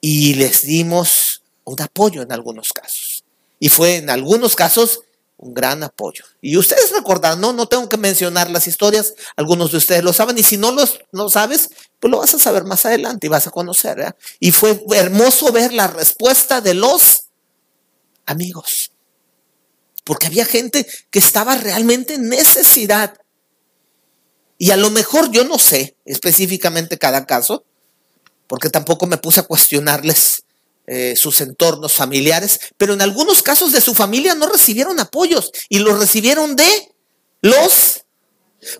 y 0.00 0.34
les 0.34 0.62
dimos 0.62 1.42
un 1.64 1.82
apoyo 1.82 2.22
en 2.22 2.30
algunos 2.30 2.72
casos. 2.72 3.24
Y 3.58 3.68
fue 3.68 3.96
en 3.96 4.10
algunos 4.10 4.54
casos 4.54 5.00
un 5.38 5.54
gran 5.54 5.82
apoyo. 5.84 6.24
Y 6.40 6.56
ustedes 6.56 6.90
recordan, 6.90 7.40
no, 7.40 7.52
no 7.52 7.66
tengo 7.66 7.88
que 7.88 7.96
mencionar 7.96 8.50
las 8.50 8.66
historias, 8.66 9.14
algunos 9.36 9.70
de 9.70 9.78
ustedes 9.78 10.02
lo 10.02 10.12
saben, 10.12 10.36
y 10.36 10.42
si 10.42 10.56
no 10.56 10.76
lo 11.12 11.28
sabes, 11.30 11.70
pues 12.00 12.10
lo 12.10 12.18
vas 12.18 12.34
a 12.34 12.38
saber 12.38 12.64
más 12.64 12.84
adelante 12.84 13.26
y 13.26 13.30
vas 13.30 13.46
a 13.46 13.52
conocer. 13.52 14.16
Y 14.40 14.50
fue 14.50 14.78
hermoso 14.92 15.50
ver 15.52 15.72
la 15.72 15.86
respuesta 15.86 16.60
de 16.60 16.74
los 16.74 17.28
amigos, 18.26 18.92
porque 20.04 20.26
había 20.26 20.44
gente 20.44 20.86
que 21.10 21.20
estaba 21.20 21.56
realmente 21.56 22.14
en 22.14 22.28
necesidad. 22.28 23.16
Y 24.58 24.72
a 24.72 24.76
lo 24.76 24.90
mejor 24.90 25.30
yo 25.30 25.44
no 25.44 25.58
sé 25.58 25.96
específicamente 26.04 26.98
cada 26.98 27.26
caso, 27.26 27.64
porque 28.48 28.70
tampoco 28.70 29.06
me 29.06 29.18
puse 29.18 29.40
a 29.40 29.44
cuestionarles 29.44 30.42
eh, 30.88 31.14
sus 31.16 31.40
entornos 31.40 31.92
familiares, 31.92 32.60
pero 32.76 32.94
en 32.94 33.02
algunos 33.02 33.42
casos 33.42 33.72
de 33.72 33.80
su 33.80 33.94
familia 33.94 34.34
no 34.34 34.48
recibieron 34.48 34.98
apoyos 34.98 35.52
y 35.68 35.80
los 35.80 35.98
recibieron 35.98 36.56
de 36.56 36.94
los 37.42 38.04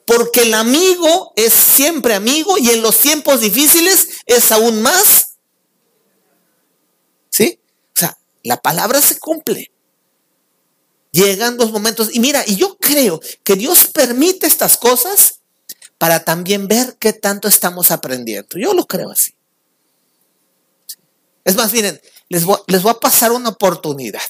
porque 0.04 0.42
el 0.42 0.54
amigo 0.54 1.32
es 1.36 1.52
siempre 1.52 2.14
amigo 2.14 2.58
y 2.58 2.70
en 2.70 2.82
los 2.82 2.98
tiempos 2.98 3.40
difíciles 3.40 4.08
es 4.26 4.50
aún 4.50 4.82
más. 4.82 5.36
¿Sí? 7.30 7.60
O 7.88 8.00
sea, 8.00 8.18
la 8.42 8.56
palabra 8.56 9.00
se 9.00 9.18
cumple. 9.18 9.70
Llegan 11.12 11.56
los 11.56 11.70
momentos. 11.70 12.10
Y 12.12 12.20
mira, 12.20 12.42
y 12.46 12.56
yo 12.56 12.76
creo 12.78 13.20
que 13.44 13.54
Dios 13.54 13.86
permite 13.86 14.46
estas 14.46 14.76
cosas 14.76 15.40
para 15.96 16.24
también 16.24 16.68
ver 16.68 16.96
qué 16.98 17.12
tanto 17.12 17.48
estamos 17.48 17.90
aprendiendo. 17.90 18.58
Yo 18.58 18.74
lo 18.74 18.86
creo 18.86 19.10
así. 19.10 19.37
Es 21.48 21.56
más, 21.56 21.72
miren, 21.72 22.00
les 22.28 22.44
voy, 22.44 22.58
les 22.66 22.82
voy 22.82 22.92
a 22.92 23.00
pasar 23.00 23.32
una 23.32 23.48
oportunidad. 23.48 24.20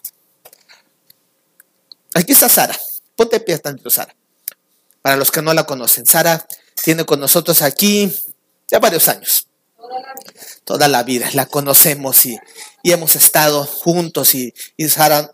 Aquí 2.14 2.32
está 2.32 2.48
Sara. 2.48 2.78
Ponte 3.16 3.40
pie 3.40 3.58
tanto, 3.58 3.90
Sara 3.90 4.14
para 5.02 5.16
los 5.16 5.30
que 5.30 5.42
no 5.42 5.54
la 5.54 5.64
conocen. 5.64 6.06
Sara 6.06 6.46
tiene 6.84 7.04
con 7.04 7.20
nosotros 7.20 7.62
aquí 7.62 8.12
ya 8.70 8.78
varios 8.78 9.08
años. 9.08 9.46
Toda 10.64 10.86
la 10.88 11.02
vida, 11.02 11.30
la 11.32 11.46
conocemos 11.46 12.26
y, 12.26 12.38
hemos 12.84 13.16
estado 13.16 13.64
juntos 13.64 14.34
y, 14.34 14.52
Sara, 14.88 15.30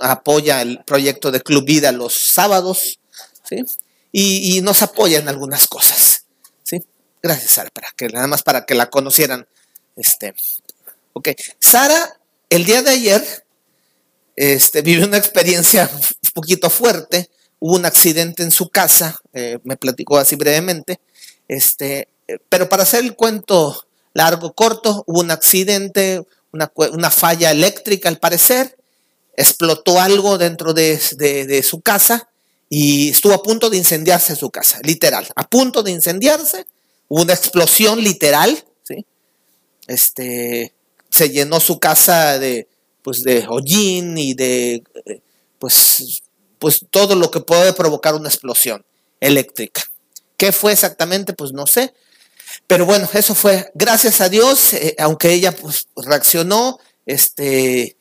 apoya 0.00 0.60
el 0.60 0.84
proyecto 0.84 1.30
de 1.30 1.40
Club 1.40 1.64
Vida 1.64 1.90
los 1.92 2.14
sábados 2.34 3.00
y, 4.12 4.60
nos 4.60 4.82
apoya 4.82 5.18
en 5.18 5.28
algunas 5.28 5.68
cosas. 5.68 6.26
¿sí? 6.62 6.84
Gracias, 7.22 7.52
Sara, 7.52 7.70
para 7.72 7.90
que, 7.96 8.08
nada 8.08 8.26
más 8.26 8.42
para 8.42 8.66
que 8.66 8.74
la 8.74 8.90
conocieran. 8.90 9.46
Este, 9.96 10.34
ok, 11.14 11.30
Sara, 11.58 12.20
el 12.50 12.64
día 12.64 12.82
de 12.82 12.90
ayer 12.90 13.44
este, 14.36 14.82
vivió 14.82 15.06
una 15.06 15.16
experiencia 15.16 15.90
un 15.92 16.30
poquito 16.32 16.68
fuerte. 16.70 17.30
Hubo 17.60 17.76
un 17.76 17.86
accidente 17.86 18.42
en 18.42 18.50
su 18.50 18.68
casa, 18.68 19.16
eh, 19.32 19.58
me 19.64 19.76
platicó 19.76 20.18
así 20.18 20.36
brevemente, 20.36 21.00
este, 21.48 22.08
eh, 22.28 22.38
pero 22.48 22.68
para 22.68 22.82
hacer 22.82 23.04
el 23.04 23.16
cuento 23.16 23.86
largo, 24.12 24.52
corto, 24.52 25.02
hubo 25.06 25.20
un 25.20 25.30
accidente, 25.30 26.22
una, 26.52 27.10
falla 27.10 27.50
eléctrica 27.50 28.08
al 28.08 28.18
parecer, 28.18 28.76
explotó 29.36 29.98
algo 30.00 30.36
dentro 30.36 30.74
de, 30.74 30.98
su 31.64 31.80
casa 31.80 32.28
y 32.68 33.10
estuvo 33.10 33.32
a 33.32 33.42
punto 33.42 33.70
de 33.70 33.78
incendiarse 33.78 34.36
su 34.36 34.50
casa, 34.50 34.78
literal, 34.82 35.26
a 35.34 35.48
punto 35.48 35.82
de 35.82 35.90
incendiarse, 35.90 36.66
hubo 37.08 37.22
una 37.22 37.32
explosión 37.32 38.02
literal, 38.02 38.62
¿sí? 38.82 39.06
Este, 39.86 40.73
se 41.14 41.30
llenó 41.30 41.60
su 41.60 41.78
casa 41.78 42.40
de, 42.40 42.66
pues, 43.02 43.22
de 43.22 43.46
hollín 43.48 44.18
y 44.18 44.34
de, 44.34 44.82
pues, 45.60 46.22
pues 46.58 46.84
todo 46.90 47.14
lo 47.14 47.30
que 47.30 47.38
puede 47.38 47.72
provocar 47.72 48.16
una 48.16 48.28
explosión 48.28 48.84
eléctrica. 49.20 49.82
¿Qué 50.36 50.50
fue 50.50 50.72
exactamente? 50.72 51.32
Pues 51.32 51.52
no 51.52 51.68
sé. 51.68 51.94
Pero 52.66 52.84
bueno, 52.84 53.08
eso 53.14 53.36
fue, 53.36 53.70
gracias 53.74 54.20
a 54.20 54.28
Dios, 54.28 54.74
eh, 54.74 54.96
aunque 54.98 55.32
ella 55.32 55.52
pues 55.52 55.86
reaccionó, 55.96 56.80
este, 57.06 57.96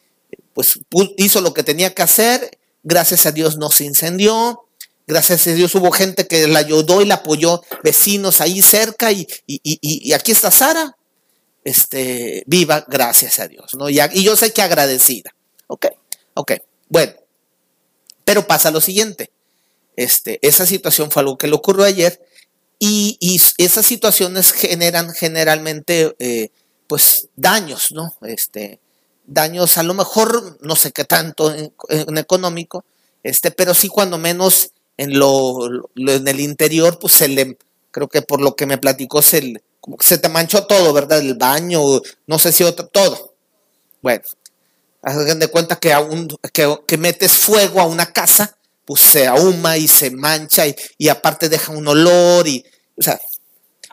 pues 0.53 0.79
hizo 1.17 1.41
lo 1.41 1.53
que 1.53 1.61
tenía 1.61 1.93
que 1.93 2.01
hacer, 2.01 2.57
gracias 2.81 3.27
a 3.27 3.31
Dios 3.31 3.57
no 3.57 3.69
se 3.69 3.83
incendió, 3.83 4.65
gracias 5.05 5.45
a 5.45 5.53
Dios 5.53 5.75
hubo 5.75 5.91
gente 5.91 6.25
que 6.25 6.47
la 6.47 6.59
ayudó 6.59 7.03
y 7.03 7.05
la 7.05 7.15
apoyó, 7.15 7.61
vecinos 7.83 8.41
ahí 8.41 8.61
cerca 8.63 9.11
y, 9.11 9.27
y, 9.45 10.13
aquí 10.13 10.31
está 10.31 10.49
Sara, 10.49 10.97
este, 11.63 12.43
viva, 12.45 12.85
gracias 12.87 13.39
a 13.39 13.47
Dios, 13.47 13.73
¿no? 13.75 13.89
Y, 13.89 13.99
y 14.13 14.23
yo 14.23 14.35
sé 14.35 14.51
que 14.53 14.61
agradecida, 14.61 15.33
¿ok? 15.67 15.87
Ok, 16.35 16.53
bueno. 16.89 17.13
Pero 18.25 18.47
pasa 18.47 18.71
lo 18.71 18.79
siguiente, 18.79 19.31
este, 19.95 20.39
esa 20.41 20.65
situación 20.65 21.11
fue 21.11 21.21
algo 21.21 21.37
que 21.37 21.47
le 21.47 21.55
ocurrió 21.55 21.83
ayer 21.83 22.21
y, 22.79 23.39
esas 23.57 23.85
situaciones 23.85 24.51
generan 24.51 25.13
generalmente 25.13 26.15
eh, 26.19 26.49
pues 26.87 27.29
daños, 27.35 27.91
¿no? 27.91 28.13
Este, 28.23 28.79
daños 29.25 29.77
a 29.77 29.83
lo 29.83 29.93
mejor 29.93 30.57
no 30.61 30.75
sé 30.75 30.91
qué 30.91 31.05
tanto 31.05 31.53
en, 31.53 32.17
económico, 32.17 32.85
este, 33.23 33.51
pero 33.51 33.73
sí 33.73 33.87
cuando 33.87 34.17
menos 34.17 34.71
en 34.97 35.17
lo, 35.17 35.65
en 35.95 36.27
el 36.27 36.39
interior 36.39 36.99
pues 36.99 37.13
se 37.13 37.27
le 37.27 37.57
creo 37.91 38.07
que 38.09 38.21
por 38.21 38.41
lo 38.41 38.55
que 38.55 38.65
me 38.65 38.77
platicó 38.77 39.21
se 39.21 39.61
como 39.83 39.97
se 39.99 40.17
te 40.17 40.29
manchó 40.29 40.65
todo, 40.65 40.93
¿verdad? 40.93 41.19
El 41.19 41.33
baño, 41.33 41.81
no 42.25 42.39
sé 42.39 42.53
si 42.53 42.63
otro, 42.63 42.87
todo. 42.87 43.35
Bueno, 44.01 44.23
Hagan 45.05 45.39
de 45.39 45.49
cuenta 45.49 45.75
que, 45.75 45.93
que, 46.87 46.97
metes 46.97 47.33
fuego 47.33 47.81
a 47.81 47.85
una 47.85 48.13
casa, 48.13 48.57
pues 48.85 49.01
se 49.01 49.27
ahuma 49.27 49.75
y 49.75 49.89
se 49.89 50.11
mancha 50.11 50.63
y, 50.97 51.09
aparte 51.09 51.49
deja 51.49 51.73
un 51.73 51.85
olor. 51.89 52.47
Y, 52.47 52.63
o 52.97 53.01
sea, 53.01 53.19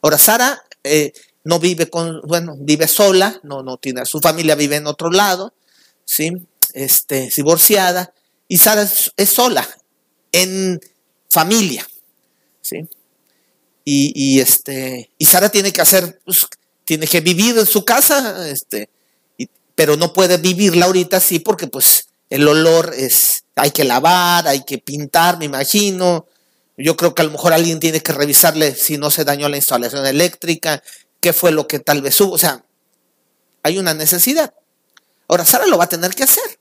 ahora 0.03 0.18
Sara 0.18 0.62
eh, 0.84 1.12
no 1.43 1.59
vive 1.59 1.91
con, 1.91 2.20
bueno, 2.22 2.55
vive 2.61 2.86
sola, 2.86 3.41
no, 3.43 3.64
no 3.64 3.76
tiene, 3.76 4.07
su 4.07 4.20
familia 4.20 4.55
vive 4.55 4.76
en 4.76 4.86
otro 4.86 5.11
lado, 5.11 5.53
¿sí? 6.05 6.30
Este, 6.74 7.28
divorciada, 7.34 8.14
y 8.47 8.59
Sara 8.59 8.82
es, 8.82 9.28
sola, 9.28 9.68
en 10.30 10.78
familia, 11.28 11.84
¿sí? 12.61 12.88
Y, 13.85 14.39
este, 14.41 15.11
y 15.18 15.24
Sara 15.24 15.49
tiene 15.49 15.72
que 15.72 15.81
hacer, 15.81 16.20
pues, 16.24 16.47
tiene 16.85 17.07
que 17.07 17.20
vivir 17.20 17.59
en 17.59 17.66
su 17.66 17.85
casa, 17.85 18.49
este, 18.49 18.89
pero 19.74 19.97
no 19.97 20.12
puede 20.12 20.37
vivirla 20.37 20.87
ahorita 20.87 21.16
así 21.16 21.39
porque 21.39 21.66
pues 21.66 22.09
el 22.28 22.47
olor 22.47 22.93
es, 22.95 23.45
hay 23.57 23.70
que 23.70 23.85
lavar, 23.85 24.47
hay 24.47 24.64
que 24.64 24.78
pintar, 24.78 25.39
me 25.39 25.47
imagino. 25.47 26.26
Yo 26.76 26.97
creo 26.97 27.14
que 27.14 27.22
a 27.22 27.24
lo 27.24 27.33
mejor 27.33 27.53
alguien 27.53 27.81
tiene 27.81 28.03
que 28.03 28.12
revisarle 28.12 28.74
si 28.74 28.99
no 28.99 29.11
se 29.11 29.24
dañó 29.24 29.49
la 29.49 29.57
instalación 29.57 30.07
eléctrica, 30.07 30.83
qué 31.20 31.33
fue 31.33 31.51
lo 31.51 31.66
que 31.66 31.78
tal 31.78 32.03
vez 32.03 32.20
hubo. 32.20 32.33
O 32.33 32.39
sea, 32.39 32.64
hay 33.62 33.78
una 33.78 33.95
necesidad. 33.95 34.55
Ahora 35.28 35.45
Sara 35.45 35.66
lo 35.66 35.78
va 35.78 35.85
a 35.85 35.89
tener 35.89 36.14
que 36.14 36.24
hacer. 36.24 36.59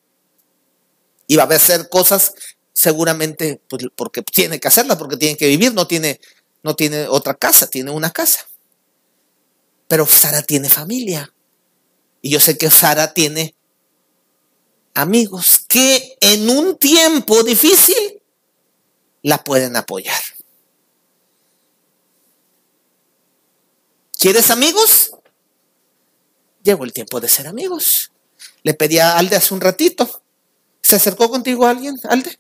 Y 1.28 1.36
va 1.36 1.44
a 1.44 1.48
hacer 1.48 1.90
cosas 1.90 2.34
seguramente 2.74 3.62
pues, 3.68 3.84
porque 3.96 4.22
tiene 4.22 4.60
que 4.60 4.70
hacerlas, 4.70 4.98
porque 4.98 5.18
tiene 5.18 5.38
que 5.38 5.48
vivir, 5.48 5.74
no 5.74 5.88
tiene, 5.88 6.20
no 6.64 6.76
tiene 6.76 7.08
otra 7.08 7.34
casa, 7.34 7.68
tiene 7.70 7.92
una 7.92 8.12
casa. 8.12 8.48
Pero 9.88 10.06
Sara 10.06 10.42
tiene 10.44 10.70
familia. 10.70 11.34
Y 12.22 12.32
yo 12.32 12.40
sé 12.40 12.58
que 12.58 12.70
Sara 12.70 13.14
tiene 13.14 13.56
amigos 14.94 15.66
que 15.68 16.18
en 16.20 16.50
un 16.50 16.78
tiempo 16.78 17.44
difícil 17.44 18.22
la 19.22 19.44
pueden 19.44 19.76
apoyar. 19.76 20.22
¿Quieres 24.18 24.52
amigos? 24.52 25.12
Llegó 26.62 26.84
el 26.84 26.92
tiempo 26.92 27.22
de 27.22 27.30
ser 27.30 27.48
amigos. 27.48 28.12
Le 28.64 28.74
pedí 28.74 29.00
a 29.00 29.18
Alde 29.18 29.38
hace 29.38 29.54
un 29.54 29.62
ratito. 29.62 30.22
¿Se 30.82 30.98
acercó 30.98 31.30
contigo 31.30 31.66
alguien, 31.66 31.96
Alde? 32.04 32.38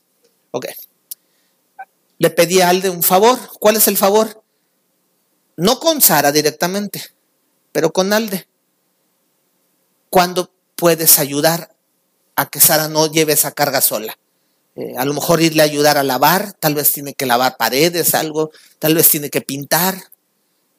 Ok. 0.51 0.65
Le 2.20 2.30
pedí 2.30 2.61
a 2.61 2.70
Alde 2.70 2.89
un 2.89 3.03
favor. 3.03 3.39
¿Cuál 3.59 3.78
es 3.78 3.88
el 3.88 3.97
favor? 3.97 4.43
No 5.57 5.80
con 5.80 6.01
Sara 6.01 6.32
directamente, 6.32 7.03
pero 7.72 7.91
con 7.91 8.13
Alde. 8.13 8.47
¿Cuándo 10.09 10.51
puedes 10.76 11.20
ayudar 11.20 11.76
a 12.36 12.49
que 12.49 12.59
Sara 12.59 12.88
no 12.88 13.11
lleve 13.11 13.34
esa 13.34 13.51
carga 13.51 13.82
sola? 13.82 14.17
Eh, 14.76 14.93
a 14.97 15.03
lo 15.03 15.13
mejor 15.13 15.41
irle 15.41 15.61
a 15.61 15.65
ayudar 15.65 15.97
a 15.97 16.03
lavar, 16.03 16.53
tal 16.53 16.76
vez 16.76 16.91
tiene 16.91 17.13
que 17.13 17.26
lavar 17.26 17.57
paredes, 17.57 18.13
algo, 18.15 18.51
tal 18.80 18.95
vez 18.95 19.09
tiene 19.09 19.30
que 19.30 19.41
pintar, 19.41 19.95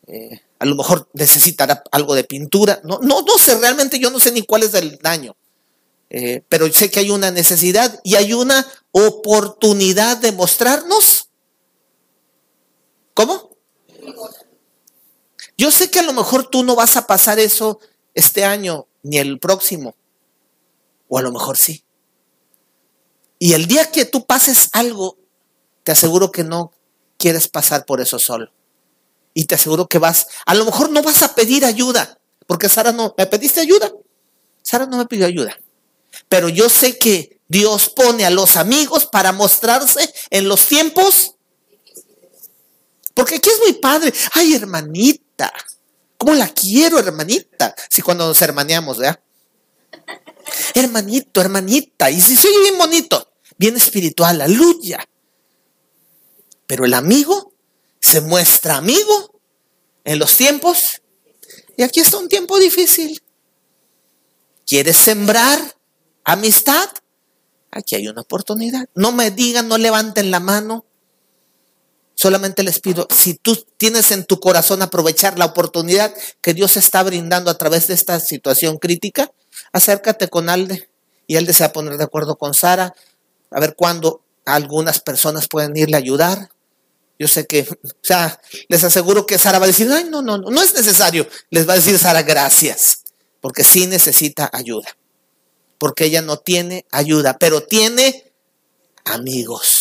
eh, 0.06 0.40
a 0.58 0.64
lo 0.64 0.74
mejor 0.74 1.08
necesitará 1.12 1.82
algo 1.90 2.14
de 2.14 2.24
pintura. 2.24 2.80
No, 2.84 2.98
no, 3.00 3.38
sé, 3.38 3.58
realmente 3.58 3.98
yo 3.98 4.10
no 4.10 4.20
sé 4.20 4.32
ni 4.32 4.42
cuál 4.42 4.62
es 4.62 4.74
el 4.74 4.98
daño, 4.98 5.36
eh, 6.10 6.42
pero 6.48 6.70
sé 6.72 6.90
que 6.90 7.00
hay 7.00 7.10
una 7.10 7.30
necesidad 7.30 8.00
y 8.04 8.16
hay 8.16 8.32
una 8.32 8.66
oportunidad 8.92 10.16
de 10.18 10.32
mostrarnos. 10.32 11.29
¿Cómo? 13.20 13.50
Yo 15.58 15.70
sé 15.70 15.90
que 15.90 15.98
a 15.98 16.02
lo 16.02 16.14
mejor 16.14 16.48
tú 16.48 16.64
no 16.64 16.74
vas 16.74 16.96
a 16.96 17.06
pasar 17.06 17.38
eso 17.38 17.78
este 18.14 18.46
año 18.46 18.86
ni 19.02 19.18
el 19.18 19.38
próximo. 19.38 19.94
O 21.06 21.18
a 21.18 21.22
lo 21.22 21.30
mejor 21.30 21.58
sí. 21.58 21.84
Y 23.38 23.52
el 23.52 23.66
día 23.66 23.90
que 23.90 24.06
tú 24.06 24.24
pases 24.24 24.70
algo, 24.72 25.18
te 25.82 25.92
aseguro 25.92 26.32
que 26.32 26.44
no 26.44 26.72
quieres 27.18 27.46
pasar 27.46 27.84
por 27.84 28.00
eso 28.00 28.18
solo. 28.18 28.50
Y 29.34 29.44
te 29.44 29.56
aseguro 29.56 29.86
que 29.86 29.98
vas, 29.98 30.28
a 30.46 30.54
lo 30.54 30.64
mejor 30.64 30.88
no 30.88 31.02
vas 31.02 31.22
a 31.22 31.34
pedir 31.34 31.66
ayuda, 31.66 32.18
porque 32.46 32.70
Sara 32.70 32.90
no, 32.90 33.14
¿me 33.18 33.26
pediste 33.26 33.60
ayuda? 33.60 33.92
Sara 34.62 34.86
no 34.86 34.96
me 34.96 35.04
pidió 35.04 35.26
ayuda. 35.26 35.60
Pero 36.30 36.48
yo 36.48 36.70
sé 36.70 36.96
que 36.96 37.38
Dios 37.48 37.90
pone 37.90 38.24
a 38.24 38.30
los 38.30 38.56
amigos 38.56 39.04
para 39.04 39.32
mostrarse 39.32 40.10
en 40.30 40.48
los 40.48 40.66
tiempos. 40.68 41.34
Porque 43.14 43.36
aquí 43.36 43.50
es 43.50 43.58
muy 43.60 43.74
padre. 43.74 44.12
Ay, 44.32 44.54
hermanita, 44.54 45.52
¿Cómo 46.20 46.34
la 46.34 46.48
quiero, 46.48 46.98
hermanita? 46.98 47.74
Si 47.88 48.02
cuando 48.02 48.28
nos 48.28 48.42
hermaneamos, 48.42 48.98
¿verdad? 48.98 49.18
Hermanito, 50.74 51.40
hermanita, 51.40 52.10
y 52.10 52.20
si 52.20 52.36
soy 52.36 52.58
bien 52.60 52.76
bonito, 52.76 53.32
bien 53.56 53.74
espiritual, 53.78 54.42
aleluya. 54.42 55.02
Pero 56.66 56.84
el 56.84 56.92
amigo 56.92 57.54
se 58.00 58.20
muestra 58.20 58.76
amigo 58.76 59.40
en 60.04 60.18
los 60.18 60.36
tiempos. 60.36 61.00
Y 61.78 61.84
aquí 61.84 62.00
está 62.00 62.18
un 62.18 62.28
tiempo 62.28 62.58
difícil. 62.58 63.22
¿Quieres 64.66 64.98
sembrar 64.98 65.58
amistad? 66.22 66.90
Aquí 67.70 67.94
hay 67.94 68.08
una 68.08 68.20
oportunidad. 68.20 68.90
No 68.94 69.10
me 69.12 69.30
digan, 69.30 69.68
no 69.68 69.78
levanten 69.78 70.30
la 70.30 70.40
mano. 70.40 70.84
Solamente 72.20 72.62
les 72.62 72.80
pido, 72.80 73.08
si 73.10 73.32
tú 73.32 73.56
tienes 73.78 74.10
en 74.10 74.26
tu 74.26 74.40
corazón 74.40 74.82
aprovechar 74.82 75.38
la 75.38 75.46
oportunidad 75.46 76.14
que 76.42 76.52
Dios 76.52 76.76
está 76.76 77.02
brindando 77.02 77.50
a 77.50 77.56
través 77.56 77.86
de 77.86 77.94
esta 77.94 78.20
situación 78.20 78.76
crítica, 78.76 79.32
acércate 79.72 80.28
con 80.28 80.50
Alde 80.50 80.90
y 81.26 81.36
Alde 81.36 81.54
se 81.54 81.62
va 81.62 81.68
a 81.68 81.72
poner 81.72 81.96
de 81.96 82.04
acuerdo 82.04 82.36
con 82.36 82.52
Sara, 82.52 82.92
a 83.50 83.58
ver 83.58 83.74
cuándo 83.74 84.22
algunas 84.44 85.00
personas 85.00 85.48
pueden 85.48 85.74
irle 85.74 85.96
a 85.96 86.00
ayudar. 86.00 86.50
Yo 87.18 87.26
sé 87.26 87.46
que, 87.46 87.62
o 87.84 87.88
sea, 88.02 88.38
les 88.68 88.84
aseguro 88.84 89.24
que 89.24 89.38
Sara 89.38 89.58
va 89.58 89.64
a 89.64 89.68
decir, 89.68 89.90
ay, 89.90 90.04
no, 90.10 90.20
no, 90.20 90.36
no, 90.36 90.50
no 90.50 90.62
es 90.62 90.74
necesario. 90.74 91.26
Les 91.48 91.66
va 91.66 91.72
a 91.72 91.76
decir 91.76 91.98
Sara, 91.98 92.22
gracias, 92.22 92.98
porque 93.40 93.64
sí 93.64 93.86
necesita 93.86 94.50
ayuda, 94.52 94.94
porque 95.78 96.04
ella 96.04 96.20
no 96.20 96.36
tiene 96.36 96.84
ayuda, 96.90 97.38
pero 97.38 97.62
tiene 97.62 98.30
amigos. 99.06 99.79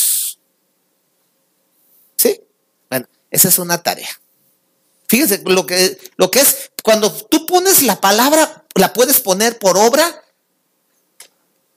Esa 3.31 3.49
es 3.49 3.59
una 3.59 3.81
tarea. 3.81 4.09
Fíjense 5.07 5.41
lo 5.45 5.65
que, 5.65 5.97
lo 6.17 6.29
que 6.29 6.39
es, 6.39 6.71
cuando 6.83 7.11
tú 7.11 7.45
pones 7.45 7.81
la 7.81 7.99
palabra, 7.99 8.65
la 8.75 8.93
puedes 8.93 9.19
poner 9.19 9.57
por 9.57 9.77
obra 9.77 10.23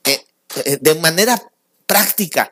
eh, 0.03 0.23
eh, 0.65 0.77
de 0.79 0.95
manera 0.95 1.41
práctica. 1.87 2.51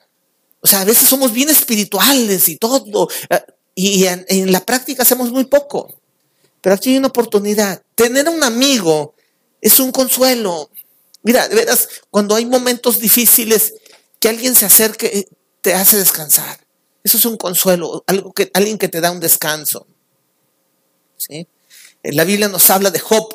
O 0.59 0.67
sea, 0.67 0.81
a 0.81 0.85
veces 0.85 1.07
somos 1.07 1.33
bien 1.33 1.49
espirituales 1.49 2.49
y 2.49 2.57
todo, 2.57 3.07
eh, 3.29 3.43
y 3.75 4.05
en, 4.05 4.25
en, 4.27 4.51
la 4.51 4.65
práctica 4.65 5.03
hacemos 5.03 5.31
muy 5.31 5.45
poco. 5.45 5.95
Pero 6.61 6.75
aquí 6.75 6.91
hay 6.91 6.97
una 6.97 7.07
oportunidad. 7.07 7.81
Tener 7.95 8.27
un 8.29 8.43
amigo 8.43 9.13
es 9.61 9.79
un 9.79 9.91
consuelo. 9.91 10.69
Mira, 11.23 11.47
de 11.47 11.55
veras, 11.55 11.87
cuando 12.09 12.35
hay 12.35 12.45
momentos 12.45 12.99
difíciles, 12.99 13.73
que 14.19 14.29
alguien 14.29 14.55
se 14.55 14.65
acerque, 14.65 15.27
te 15.61 15.73
hace 15.73 15.97
descansar. 15.97 16.59
Eso 17.03 17.17
es 17.17 17.25
un 17.25 17.37
consuelo, 17.37 18.03
algo 18.07 18.31
que, 18.33 18.51
alguien 18.53 18.77
que 18.77 18.87
te 18.87 19.01
da 19.01 19.11
un 19.11 19.19
descanso. 19.19 19.87
¿sí? 21.17 21.47
La 22.03 22.23
Biblia 22.23 22.47
nos 22.47 22.69
habla 22.69 22.91
de 22.91 22.99
Job 22.99 23.29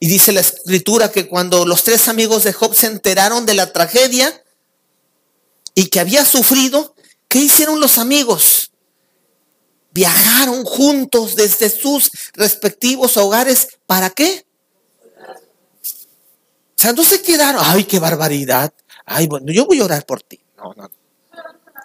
y 0.00 0.08
dice 0.08 0.32
la 0.32 0.40
escritura 0.40 1.10
que 1.10 1.28
cuando 1.28 1.64
los 1.64 1.82
tres 1.84 2.08
amigos 2.08 2.44
de 2.44 2.52
Job 2.52 2.74
se 2.74 2.86
enteraron 2.86 3.46
de 3.46 3.54
la 3.54 3.72
tragedia 3.72 4.42
y 5.74 5.86
que 5.86 6.00
había 6.00 6.24
sufrido, 6.24 6.94
¿qué 7.28 7.38
hicieron 7.38 7.80
los 7.80 7.98
amigos? 7.98 8.70
Viajaron 9.92 10.64
juntos 10.64 11.36
desde 11.36 11.70
sus 11.70 12.10
respectivos 12.34 13.16
hogares. 13.16 13.68
¿Para 13.86 14.10
qué? 14.10 14.44
O 15.30 16.76
sea, 16.76 16.92
no 16.92 17.04
se 17.04 17.22
quedaron, 17.22 17.62
ay, 17.64 17.84
qué 17.84 17.98
barbaridad. 17.98 18.74
Ay, 19.06 19.26
bueno, 19.26 19.52
yo 19.52 19.66
voy 19.66 19.80
a 19.80 19.84
orar 19.84 20.04
por 20.04 20.22
ti. 20.22 20.40
No, 20.56 20.74
no. 20.76 20.90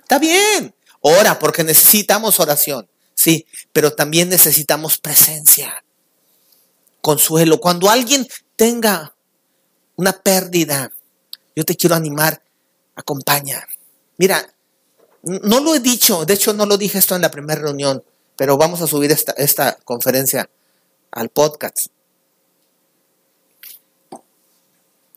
Está 0.01 0.17
bien. 0.17 0.73
Ora 1.01 1.39
porque 1.39 1.63
necesitamos 1.63 2.39
oración, 2.39 2.89
sí, 3.13 3.45
pero 3.71 3.93
también 3.93 4.29
necesitamos 4.29 4.97
presencia, 4.97 5.83
consuelo. 7.01 7.59
Cuando 7.59 7.89
alguien 7.89 8.27
tenga 8.55 9.15
una 9.95 10.13
pérdida, 10.13 10.91
yo 11.55 11.63
te 11.63 11.75
quiero 11.75 11.95
animar, 11.95 12.43
acompaña. 12.95 13.65
Mira, 14.17 14.53
no 15.23 15.59
lo 15.59 15.75
he 15.75 15.79
dicho, 15.79 16.25
de 16.25 16.33
hecho 16.33 16.53
no 16.53 16.65
lo 16.65 16.77
dije 16.77 16.97
esto 16.97 17.15
en 17.15 17.21
la 17.21 17.31
primera 17.31 17.61
reunión, 17.61 18.03
pero 18.35 18.57
vamos 18.57 18.81
a 18.81 18.87
subir 18.87 19.11
esta, 19.11 19.75
conferencia 19.85 20.49
al 21.11 21.29
podcast. 21.29 21.87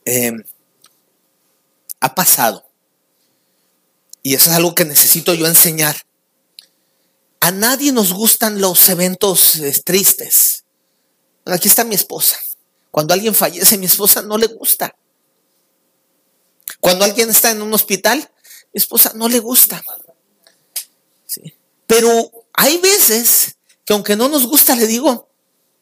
Eh, 0.05 0.31
ha 2.01 2.15
pasado 2.15 2.65
y 4.23 4.35
eso 4.35 4.49
es 4.49 4.55
algo 4.55 4.73
que 4.73 4.85
necesito 4.85 5.33
yo 5.33 5.45
enseñar. 5.45 5.97
A 7.41 7.51
nadie 7.51 7.91
nos 7.91 8.13
gustan 8.13 8.61
los 8.61 8.87
eventos 8.87 9.57
eh, 9.57 9.73
tristes. 9.83 10.63
Aquí 11.45 11.67
está 11.67 11.83
mi 11.83 11.93
esposa. 11.93 12.37
Cuando 12.89 13.13
alguien 13.13 13.35
fallece, 13.35 13.77
mi 13.77 13.85
esposa 13.85 14.21
no 14.21 14.37
le 14.37 14.47
gusta. 14.47 14.95
Cuando 16.79 17.03
alguien 17.03 17.29
está 17.29 17.51
en 17.51 17.61
un 17.61 17.73
hospital, 17.73 18.19
mi 18.73 18.77
esposa 18.77 19.11
no 19.15 19.27
le 19.27 19.39
gusta. 19.39 19.83
Pero 21.85 22.31
hay 22.53 22.77
veces 22.77 23.57
que 23.83 23.93
aunque 23.93 24.15
no 24.15 24.29
nos 24.29 24.47
gusta, 24.47 24.75
le 24.75 24.87
digo, 24.87 25.29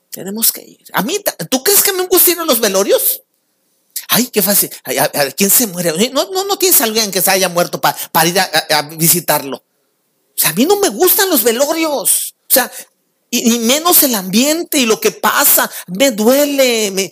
tenemos 0.10 0.52
que 0.52 0.62
ir. 0.62 0.84
A 0.94 1.04
mí, 1.04 1.24
¿tú 1.50 1.64
crees 1.64 1.84
que 1.84 1.94
me 1.94 2.08
gustan 2.08 2.48
los 2.48 2.60
velorios? 2.60 3.22
Ay, 4.14 4.28
qué 4.28 4.42
fácil. 4.42 4.70
¿Quién 5.38 5.50
se 5.50 5.68
muere? 5.68 6.10
No, 6.10 6.30
no, 6.32 6.44
no 6.44 6.58
tienes 6.58 6.82
a 6.82 6.84
alguien 6.84 7.12
que 7.12 7.22
se 7.22 7.32
haya 7.32 7.48
muerto 7.48 7.80
para 7.80 8.28
ir 8.28 8.38
a, 8.38 8.82
visitarlo. 8.98 9.58
O 9.58 10.36
sea, 10.36 10.50
a 10.50 10.54
mí 10.54 10.66
no 10.66 10.76
me 10.82 10.90
gustan 10.90 11.30
los 11.30 11.44
velorios. 11.44 12.36
O 12.42 12.54
sea, 12.54 12.70
y, 13.30 13.58
menos 13.60 14.04
el 14.04 14.14
ambiente 14.16 14.80
y 14.80 14.86
lo 14.86 15.00
que 15.00 15.12
pasa. 15.12 15.72
Me 15.88 16.12
duele, 16.12 17.10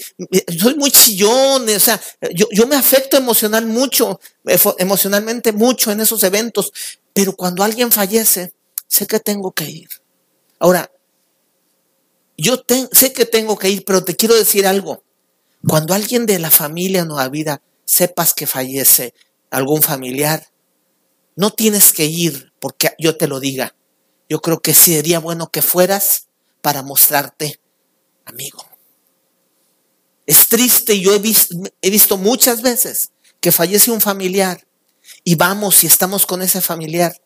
soy 0.60 0.76
muy 0.76 0.92
chillón. 0.92 1.70
O 1.70 1.80
sea, 1.80 2.02
yo, 2.36 2.48
yo 2.52 2.68
me 2.68 2.76
afecto 2.76 3.16
emocional 3.16 3.66
mucho, 3.66 4.20
emocionalmente 4.78 5.54
mucho 5.54 5.94
en 5.94 6.02
esos 6.02 6.22
eventos. 6.24 6.74
Pero 7.14 7.34
cuando 7.34 7.64
alguien 7.64 7.94
fallece, 7.94 8.52
sé 8.88 9.08
que 9.08 9.22
tengo 9.22 9.54
que 9.54 9.70
ir. 9.70 9.90
Ahora, 10.60 10.92
yo 12.36 12.62
sé 12.92 13.14
que 13.14 13.26
tengo 13.26 13.58
que 13.58 13.70
ir, 13.70 13.86
pero 13.86 14.04
te 14.04 14.18
quiero 14.18 14.36
decir 14.36 14.68
algo. 14.68 15.02
Cuando 15.68 15.94
alguien 15.94 16.26
de 16.26 16.40
la 16.40 16.52
familia 16.52 17.06
ha 17.18 17.30
vida 17.30 17.62
sepas 17.86 18.34
que 18.34 18.48
fallece 18.48 19.14
algún 19.52 19.82
familiar, 19.82 20.48
no 21.36 21.52
tienes 21.52 21.92
que 21.92 22.06
ir 22.06 22.54
porque 22.60 22.94
yo 22.98 23.18
te 23.18 23.28
lo 23.28 23.40
diga. 23.40 23.76
Yo 24.30 24.42
creo 24.42 24.62
que 24.62 24.74
sería 24.74 25.20
bueno 25.20 25.50
que 25.52 25.62
fueras 25.62 26.28
para 26.62 26.84
mostrarte 26.84 27.60
amigo. 28.26 28.66
Es 30.26 30.48
triste, 30.48 31.00
yo 31.00 31.14
he 31.14 31.22
he 31.82 31.90
visto 31.90 32.18
muchas 32.18 32.62
veces 32.62 33.12
que 33.42 33.52
fallece 33.52 33.92
un 33.92 34.02
familiar 34.02 34.68
y 35.24 35.36
vamos 35.36 35.84
y 35.84 35.88
estamos 35.88 36.26
con 36.26 36.42
ese 36.42 36.62
familiar. 36.62 37.20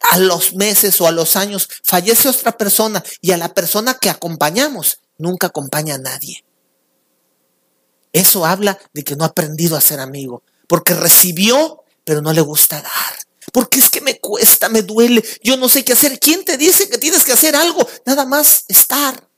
A 0.00 0.18
los 0.18 0.54
meses 0.54 1.00
o 1.00 1.06
a 1.06 1.10
los 1.10 1.36
años 1.36 1.68
fallece 1.82 2.28
otra 2.28 2.56
persona 2.56 3.02
y 3.20 3.32
a 3.32 3.36
la 3.36 3.52
persona 3.52 3.94
que 3.94 4.08
acompañamos 4.08 5.00
nunca 5.18 5.48
acompaña 5.48 5.96
a 5.96 5.98
nadie. 5.98 6.44
Eso 8.12 8.44
habla 8.44 8.78
de 8.92 9.04
que 9.04 9.16
no 9.16 9.24
ha 9.24 9.28
aprendido 9.28 9.76
a 9.76 9.80
ser 9.80 10.00
amigo, 10.00 10.42
porque 10.66 10.94
recibió, 10.94 11.84
pero 12.04 12.22
no 12.22 12.32
le 12.32 12.40
gusta 12.40 12.80
dar. 12.80 13.18
Porque 13.52 13.78
es 13.78 13.90
que 13.90 14.00
me 14.00 14.18
cuesta, 14.18 14.68
me 14.68 14.82
duele, 14.82 15.24
yo 15.42 15.56
no 15.56 15.68
sé 15.68 15.84
qué 15.84 15.92
hacer. 15.92 16.18
¿Quién 16.18 16.44
te 16.44 16.56
dice 16.56 16.88
que 16.88 16.98
tienes 16.98 17.24
que 17.24 17.32
hacer 17.32 17.56
algo? 17.56 17.86
Nada 18.06 18.24
más 18.24 18.64
estar. 18.68 19.28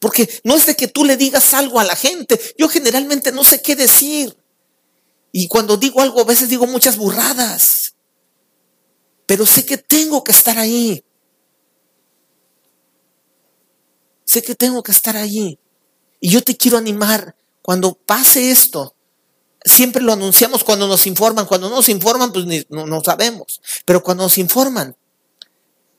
Porque 0.00 0.28
no 0.44 0.54
es 0.54 0.66
de 0.66 0.76
que 0.76 0.88
tú 0.88 1.04
le 1.04 1.16
digas 1.16 1.54
algo 1.54 1.80
a 1.80 1.84
la 1.84 1.96
gente. 1.96 2.40
Yo 2.56 2.68
generalmente 2.68 3.32
no 3.32 3.44
sé 3.44 3.62
qué 3.62 3.76
decir. 3.76 4.36
Y 5.32 5.48
cuando 5.48 5.76
digo 5.76 6.00
algo, 6.00 6.20
a 6.20 6.24
veces 6.24 6.48
digo 6.48 6.66
muchas 6.66 6.96
burradas. 6.96 7.94
Pero 9.26 9.44
sé 9.44 9.66
que 9.66 9.76
tengo 9.76 10.22
que 10.22 10.32
estar 10.32 10.58
ahí. 10.58 11.04
Sé 14.24 14.42
que 14.42 14.54
tengo 14.54 14.82
que 14.82 14.92
estar 14.92 15.16
allí. 15.16 15.58
Y 16.20 16.30
yo 16.30 16.42
te 16.42 16.56
quiero 16.56 16.78
animar, 16.78 17.36
cuando 17.62 17.94
pase 17.94 18.50
esto, 18.50 18.94
siempre 19.64 20.02
lo 20.02 20.12
anunciamos 20.12 20.64
cuando 20.64 20.86
nos 20.86 21.06
informan, 21.06 21.46
cuando 21.46 21.68
no 21.68 21.76
nos 21.76 21.88
informan, 21.88 22.32
pues 22.32 22.46
no, 22.70 22.86
no 22.86 23.02
sabemos, 23.02 23.60
pero 23.84 24.02
cuando 24.02 24.22
nos 24.22 24.38
informan, 24.38 24.96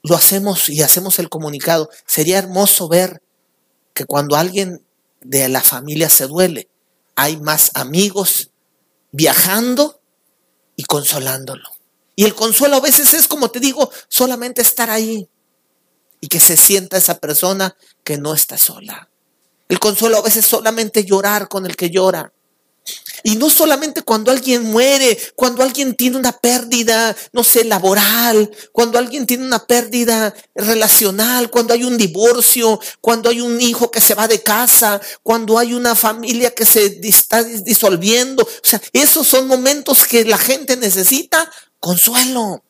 lo 0.04 0.16
hacemos 0.16 0.70
y 0.70 0.82
hacemos 0.82 1.20
el 1.20 1.30
comunicado. 1.30 1.90
Sería 2.06 2.40
hermoso 2.40 2.88
ver 2.88 3.22
que 3.94 4.06
cuando 4.06 4.36
alguien 4.36 4.86
de 5.22 5.50
la 5.50 5.62
familia 5.62 6.10
se 6.10 6.28
duele, 6.28 6.70
hay 7.16 7.38
más 7.38 7.72
amigos 7.74 8.52
viajando 9.12 10.02
y 10.76 10.84
consolándolo. 10.84 11.70
Y 12.16 12.24
el 12.24 12.36
consuelo 12.36 12.78
a 12.78 12.82
veces 12.82 13.14
es, 13.14 13.28
como 13.28 13.52
te 13.52 13.60
digo, 13.60 13.92
solamente 14.08 14.62
estar 14.62 14.90
ahí 14.90 15.28
y 16.20 16.28
que 16.28 16.40
se 16.40 16.58
sienta 16.58 16.98
esa 16.98 17.20
persona 17.20 17.76
que 18.04 18.18
no 18.18 18.34
está 18.34 18.58
sola. 18.58 19.10
El 19.70 19.80
consuelo 19.80 20.18
a 20.18 20.22
veces 20.22 20.46
solamente 20.46 21.04
llorar 21.04 21.48
con 21.48 21.66
el 21.66 21.76
que 21.76 21.90
llora. 21.90 22.32
Y 23.24 23.36
no 23.36 23.50
solamente 23.50 24.04
cuando 24.04 24.32
alguien 24.32 24.64
muere, 24.64 25.18
cuando 25.36 25.64
alguien 25.64 25.96
tiene 25.96 26.18
una 26.18 26.32
pérdida, 26.32 27.16
no 27.34 27.44
sé, 27.44 27.66
laboral, 27.66 28.50
cuando 28.72 28.98
alguien 28.98 29.26
tiene 29.26 29.46
una 29.46 29.66
pérdida 29.66 30.34
relacional, 30.56 31.50
cuando 31.50 31.74
hay 31.74 31.84
un 31.84 31.98
divorcio, 31.98 32.80
cuando 33.02 33.30
hay 33.30 33.42
un 33.42 33.60
hijo 33.60 33.92
que 33.92 34.00
se 34.00 34.16
va 34.16 34.28
de 34.28 34.44
casa, 34.44 35.02
cuando 35.24 35.58
hay 35.58 35.74
una 35.74 35.96
familia 35.96 36.54
que 36.54 36.66
se 36.66 37.00
está 37.04 37.44
disolviendo. 37.44 38.44
O 38.44 38.50
sea, 38.64 38.82
esos 38.94 39.28
son 39.28 39.48
momentos 39.48 40.06
que 40.06 40.24
la 40.24 40.38
gente 40.38 40.78
necesita 40.78 41.52
consuelo. 41.80 42.64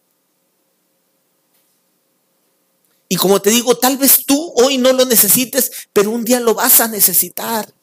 Y 3.09 3.15
como 3.15 3.41
te 3.41 3.49
digo, 3.49 3.77
tal 3.77 3.97
vez 3.97 4.25
tú 4.25 4.53
hoy 4.55 4.77
no 4.77 4.91
lo 4.91 5.05
necesites, 5.05 5.71
pero 5.93 6.11
un 6.11 6.25
día 6.25 6.39
lo 6.39 6.53
vas 6.53 6.81
a 6.81 6.87
necesitar. 6.87 7.73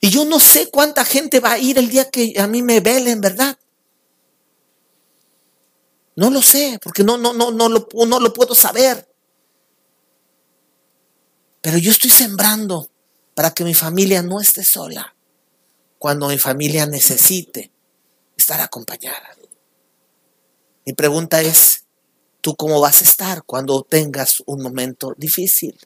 Y 0.00 0.10
yo 0.10 0.24
no 0.24 0.40
sé 0.40 0.70
cuánta 0.70 1.04
gente 1.04 1.40
va 1.40 1.52
a 1.52 1.58
ir 1.58 1.78
el 1.78 1.88
día 1.88 2.10
que 2.10 2.34
a 2.38 2.46
mí 2.46 2.62
me 2.62 2.80
velen, 2.80 3.20
¿verdad? 3.20 3.58
No 6.16 6.30
lo 6.30 6.40
sé, 6.40 6.78
porque 6.82 7.04
no, 7.04 7.18
no, 7.18 7.34
no, 7.34 7.50
no, 7.50 7.68
lo, 7.68 7.88
no 8.06 8.20
lo 8.20 8.32
puedo 8.32 8.54
saber. 8.54 9.06
Pero 11.60 11.76
yo 11.78 11.90
estoy 11.90 12.10
sembrando 12.10 12.88
para 13.34 13.52
que 13.52 13.64
mi 13.64 13.74
familia 13.74 14.22
no 14.22 14.40
esté 14.40 14.64
sola 14.64 15.14
cuando 15.98 16.28
mi 16.28 16.38
familia 16.38 16.86
necesite 16.86 17.70
estar 18.36 18.60
acompañada. 18.60 19.36
Mi 20.86 20.92
pregunta 20.92 21.42
es, 21.42 21.85
¿tú 22.46 22.54
cómo 22.54 22.80
vas 22.80 23.00
a 23.00 23.04
estar 23.04 23.42
cuando 23.42 23.82
tengas 23.82 24.40
un 24.46 24.62
momento 24.62 25.12
difícil? 25.16 25.76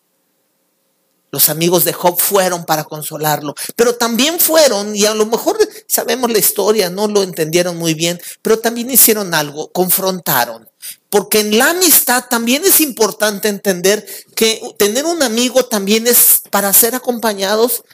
Los 1.30 1.48
amigos 1.48 1.84
de 1.86 1.94
Job 1.94 2.20
fueron 2.20 2.66
para 2.66 2.84
consolarlo, 2.84 3.54
pero 3.76 3.94
también 3.94 4.38
fueron, 4.38 4.94
y 4.94 5.06
a 5.06 5.14
lo 5.14 5.24
mejor 5.24 5.56
sabemos 5.88 6.30
la 6.30 6.36
historia, 6.36 6.90
no 6.90 7.08
lo 7.08 7.22
entendieron 7.22 7.78
muy 7.78 7.94
bien, 7.94 8.20
pero 8.42 8.58
también 8.58 8.90
hicieron 8.90 9.32
algo, 9.32 9.72
confrontaron. 9.72 10.68
Porque 11.08 11.40
en 11.40 11.56
la 11.56 11.70
amistad 11.70 12.26
también 12.28 12.62
es 12.66 12.82
importante 12.82 13.48
entender 13.48 14.06
que 14.36 14.60
tener 14.76 15.06
un 15.06 15.22
amigo 15.22 15.64
también 15.64 16.06
es 16.06 16.42
para 16.50 16.70
ser 16.74 16.94
acompañados 16.94 17.84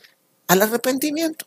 al 0.48 0.62
arrepentimiento. 0.62 1.46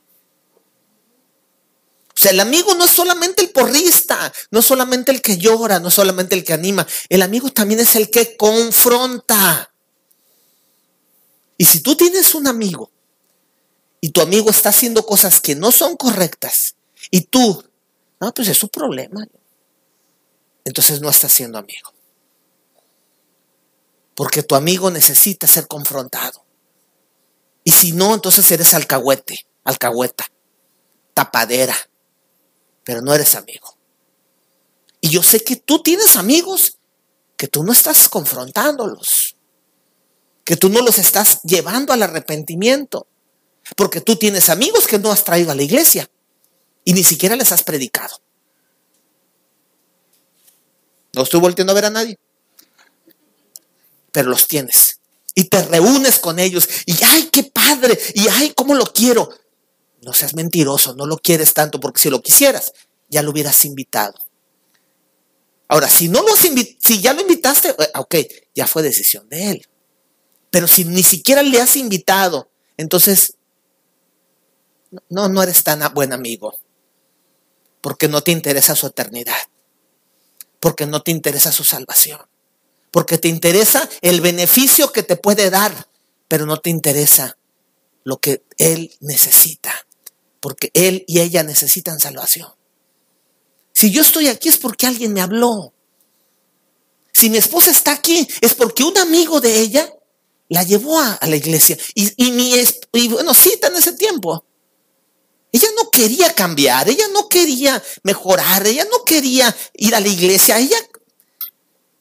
O 2.19 2.21
sea, 2.21 2.31
el 2.31 2.41
amigo 2.41 2.75
no 2.75 2.83
es 2.83 2.91
solamente 2.91 3.41
el 3.41 3.51
porrista, 3.51 4.33
no 4.51 4.59
es 4.59 4.65
solamente 4.65 5.09
el 5.09 5.21
que 5.21 5.37
llora, 5.37 5.79
no 5.79 5.87
es 5.87 5.93
solamente 5.93 6.35
el 6.35 6.43
que 6.43 6.51
anima. 6.51 6.85
El 7.07 7.21
amigo 7.21 7.49
también 7.49 7.79
es 7.79 7.95
el 7.95 8.11
que 8.11 8.35
confronta. 8.35 9.73
Y 11.57 11.63
si 11.63 11.79
tú 11.79 11.95
tienes 11.95 12.35
un 12.35 12.47
amigo 12.47 12.91
y 14.01 14.09
tu 14.09 14.19
amigo 14.19 14.49
está 14.49 14.67
haciendo 14.67 15.05
cosas 15.05 15.39
que 15.39 15.55
no 15.55 15.71
son 15.71 15.95
correctas 15.95 16.75
y 17.09 17.21
tú, 17.21 17.63
no, 18.19 18.33
pues 18.33 18.49
es 18.49 18.57
su 18.57 18.67
problema. 18.67 19.25
Entonces 20.65 20.99
no 20.99 21.09
estás 21.09 21.31
siendo 21.31 21.57
amigo. 21.57 21.93
Porque 24.13 24.43
tu 24.43 24.55
amigo 24.55 24.91
necesita 24.91 25.47
ser 25.47 25.69
confrontado. 25.69 26.43
Y 27.63 27.71
si 27.71 27.93
no, 27.93 28.13
entonces 28.13 28.51
eres 28.51 28.73
alcahuete, 28.73 29.47
alcahueta, 29.63 30.25
tapadera, 31.13 31.77
pero 32.89 33.03
no 33.03 33.13
eres 33.13 33.35
amigo. 33.35 33.77
Y 34.99 35.09
yo 35.09 35.21
sé 35.21 35.43
que 35.43 35.57
tú 35.57 35.83
tienes 35.83 36.15
amigos 36.15 36.79
que 37.37 37.47
tú 37.47 37.63
no 37.63 37.71
estás 37.71 38.09
confrontándolos 38.09 39.35
que 40.43 40.57
tú 40.57 40.69
no 40.69 40.81
los 40.81 40.97
estás 40.97 41.43
llevando 41.43 41.93
al 41.93 42.01
arrepentimiento. 42.01 43.05
Porque 43.77 44.01
tú 44.01 44.15
tienes 44.15 44.49
amigos 44.49 44.87
que 44.87 44.97
no 44.97 45.11
has 45.11 45.23
traído 45.23 45.51
a 45.51 45.55
la 45.55 45.61
iglesia 45.61 46.09
y 46.83 46.93
ni 46.93 47.03
siquiera 47.03 47.35
les 47.35 47.51
has 47.51 47.61
predicado. 47.61 48.19
No 51.13 51.21
estoy 51.21 51.39
volteando 51.39 51.69
a 51.69 51.75
ver 51.75 51.85
a 51.85 51.91
nadie. 51.91 52.17
Pero 54.11 54.29
los 54.29 54.47
tienes. 54.47 54.99
Y 55.35 55.43
te 55.43 55.61
reúnes 55.61 56.17
con 56.17 56.39
ellos. 56.39 56.67
Y 56.87 56.95
ay, 57.03 57.29
qué 57.31 57.43
padre. 57.43 57.99
Y 58.15 58.27
ay, 58.29 58.53
cómo 58.55 58.73
lo 58.73 58.85
quiero. 58.85 59.29
No 60.01 60.13
seas 60.13 60.33
mentiroso, 60.33 60.95
no 60.95 61.05
lo 61.05 61.17
quieres 61.17 61.53
tanto 61.53 61.79
porque 61.79 62.01
si 62.01 62.09
lo 62.09 62.21
quisieras, 62.21 62.73
ya 63.09 63.21
lo 63.21 63.31
hubieras 63.31 63.65
invitado. 63.65 64.15
Ahora, 65.67 65.87
si 65.87 66.07
no 66.07 66.21
lo 66.21 66.35
si 66.35 67.01
ya 67.01 67.13
lo 67.13 67.21
invitaste, 67.21 67.69
eh, 67.69 67.91
ok, 67.95 68.15
ya 68.55 68.65
fue 68.65 68.81
decisión 68.81 69.29
de 69.29 69.51
él. 69.51 69.67
Pero 70.49 70.67
si 70.67 70.83
ni 70.83 71.03
siquiera 71.03 71.43
le 71.43 71.61
has 71.61 71.75
invitado, 71.75 72.49
entonces 72.77 73.35
no, 75.09 75.29
no 75.29 75.43
eres 75.43 75.63
tan 75.63 75.81
buen 75.93 76.13
amigo. 76.13 76.57
Porque 77.81 78.07
no 78.07 78.21
te 78.21 78.31
interesa 78.31 78.75
su 78.75 78.87
eternidad. 78.87 79.37
Porque 80.59 80.85
no 80.85 81.01
te 81.01 81.11
interesa 81.11 81.51
su 81.51 81.63
salvación. 81.63 82.19
Porque 82.91 83.17
te 83.17 83.27
interesa 83.27 83.87
el 84.01 84.21
beneficio 84.21 84.91
que 84.91 85.03
te 85.03 85.15
puede 85.15 85.49
dar, 85.49 85.87
pero 86.27 86.45
no 86.45 86.57
te 86.57 86.71
interesa 86.71 87.37
lo 88.03 88.17
que 88.17 88.43
él 88.57 88.95
necesita. 88.99 89.87
Porque 90.39 90.71
él 90.73 91.03
y 91.07 91.19
ella 91.19 91.43
necesitan 91.43 91.99
salvación. 91.99 92.49
Si 93.73 93.91
yo 93.91 94.01
estoy 94.01 94.27
aquí 94.27 94.49
es 94.49 94.57
porque 94.57 94.87
alguien 94.87 95.13
me 95.13 95.21
habló. 95.21 95.73
Si 97.13 97.29
mi 97.29 97.37
esposa 97.37 97.71
está 97.71 97.91
aquí 97.91 98.27
es 98.41 98.53
porque 98.53 98.83
un 98.83 98.97
amigo 98.97 99.41
de 99.41 99.59
ella 99.59 99.93
la 100.49 100.63
llevó 100.63 100.99
a, 100.99 101.19
la 101.21 101.35
iglesia. 101.35 101.77
Y, 101.95 102.11
y, 102.25 102.31
mi, 102.31 102.53
y 102.93 103.07
bueno, 103.07 103.33
cita 103.33 103.67
en 103.67 103.75
ese 103.75 103.93
tiempo. 103.93 104.43
Ella 105.51 105.67
no 105.75 105.89
quería 105.89 106.33
cambiar, 106.33 106.89
ella 106.89 107.07
no 107.11 107.27
quería 107.27 107.81
mejorar, 108.03 108.67
ella 108.67 108.85
no 108.85 109.03
quería 109.03 109.55
ir 109.73 109.95
a 109.95 109.99
la 109.99 110.07
iglesia, 110.07 110.59
ella, 110.59 110.77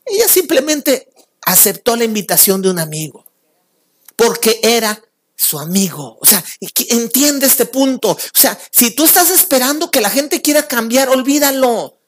ella 0.05 0.28
simplemente 0.28 1.09
aceptó 1.43 1.97
la 1.97 2.05
invitación 2.05 2.61
de 2.61 2.70
un 2.70 2.78
amigo, 2.78 3.24
porque 4.16 4.61
era 4.62 5.03
su 5.39 5.59
amigo. 5.59 6.18
O 6.20 6.26
sea, 6.26 6.45
entiende 6.91 7.47
este 7.47 7.64
punto. 7.64 8.11
O 8.11 8.18
sea, 8.34 8.59
si 8.72 8.91
tú 8.91 9.05
estás 9.05 9.30
esperando 9.30 9.91
que 9.91 10.01
la 10.01 10.11
gente 10.11 10.43
quiera 10.43 10.66
cambiar, 10.66 11.09
olvídalo. 11.09 12.01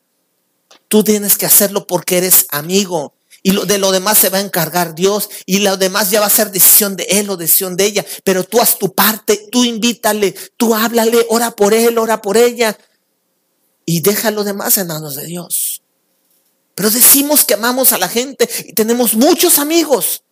Tú 0.88 1.04
tienes 1.04 1.38
que 1.38 1.46
hacerlo 1.46 1.86
porque 1.86 2.18
eres 2.18 2.46
amigo. 2.50 3.14
Y 3.42 3.52
lo, 3.52 3.64
de 3.64 3.78
lo 3.78 3.92
demás 3.92 4.18
se 4.18 4.30
va 4.30 4.38
a 4.38 4.42
encargar 4.42 4.96
Dios. 4.96 5.30
Y 5.46 5.60
lo 5.60 5.76
demás 5.76 6.10
ya 6.10 6.18
va 6.18 6.26
a 6.26 6.30
ser 6.30 6.50
decisión 6.50 6.96
de 6.96 7.04
Él 7.04 7.30
o 7.30 7.36
decisión 7.36 7.76
de 7.76 7.86
ella. 7.86 8.04
Pero 8.24 8.42
tú 8.42 8.60
haz 8.60 8.78
tu 8.78 8.92
parte, 8.92 9.46
tú 9.50 9.64
invítale, 9.64 10.34
tú 10.56 10.74
háblale, 10.74 11.24
ora 11.28 11.52
por 11.52 11.72
Él, 11.72 11.98
ora 11.98 12.20
por 12.20 12.36
ella. 12.36 12.76
Y 13.86 14.00
deja 14.00 14.32
lo 14.32 14.42
demás 14.42 14.76
en 14.76 14.88
manos 14.88 15.14
de 15.14 15.26
Dios. 15.26 15.82
Pero 16.74 16.90
decimos 16.90 17.44
que 17.44 17.54
amamos 17.54 17.92
a 17.92 17.98
la 17.98 18.08
gente 18.08 18.48
y 18.66 18.72
tenemos 18.72 19.14
muchos 19.14 19.60
amigos 19.60 20.24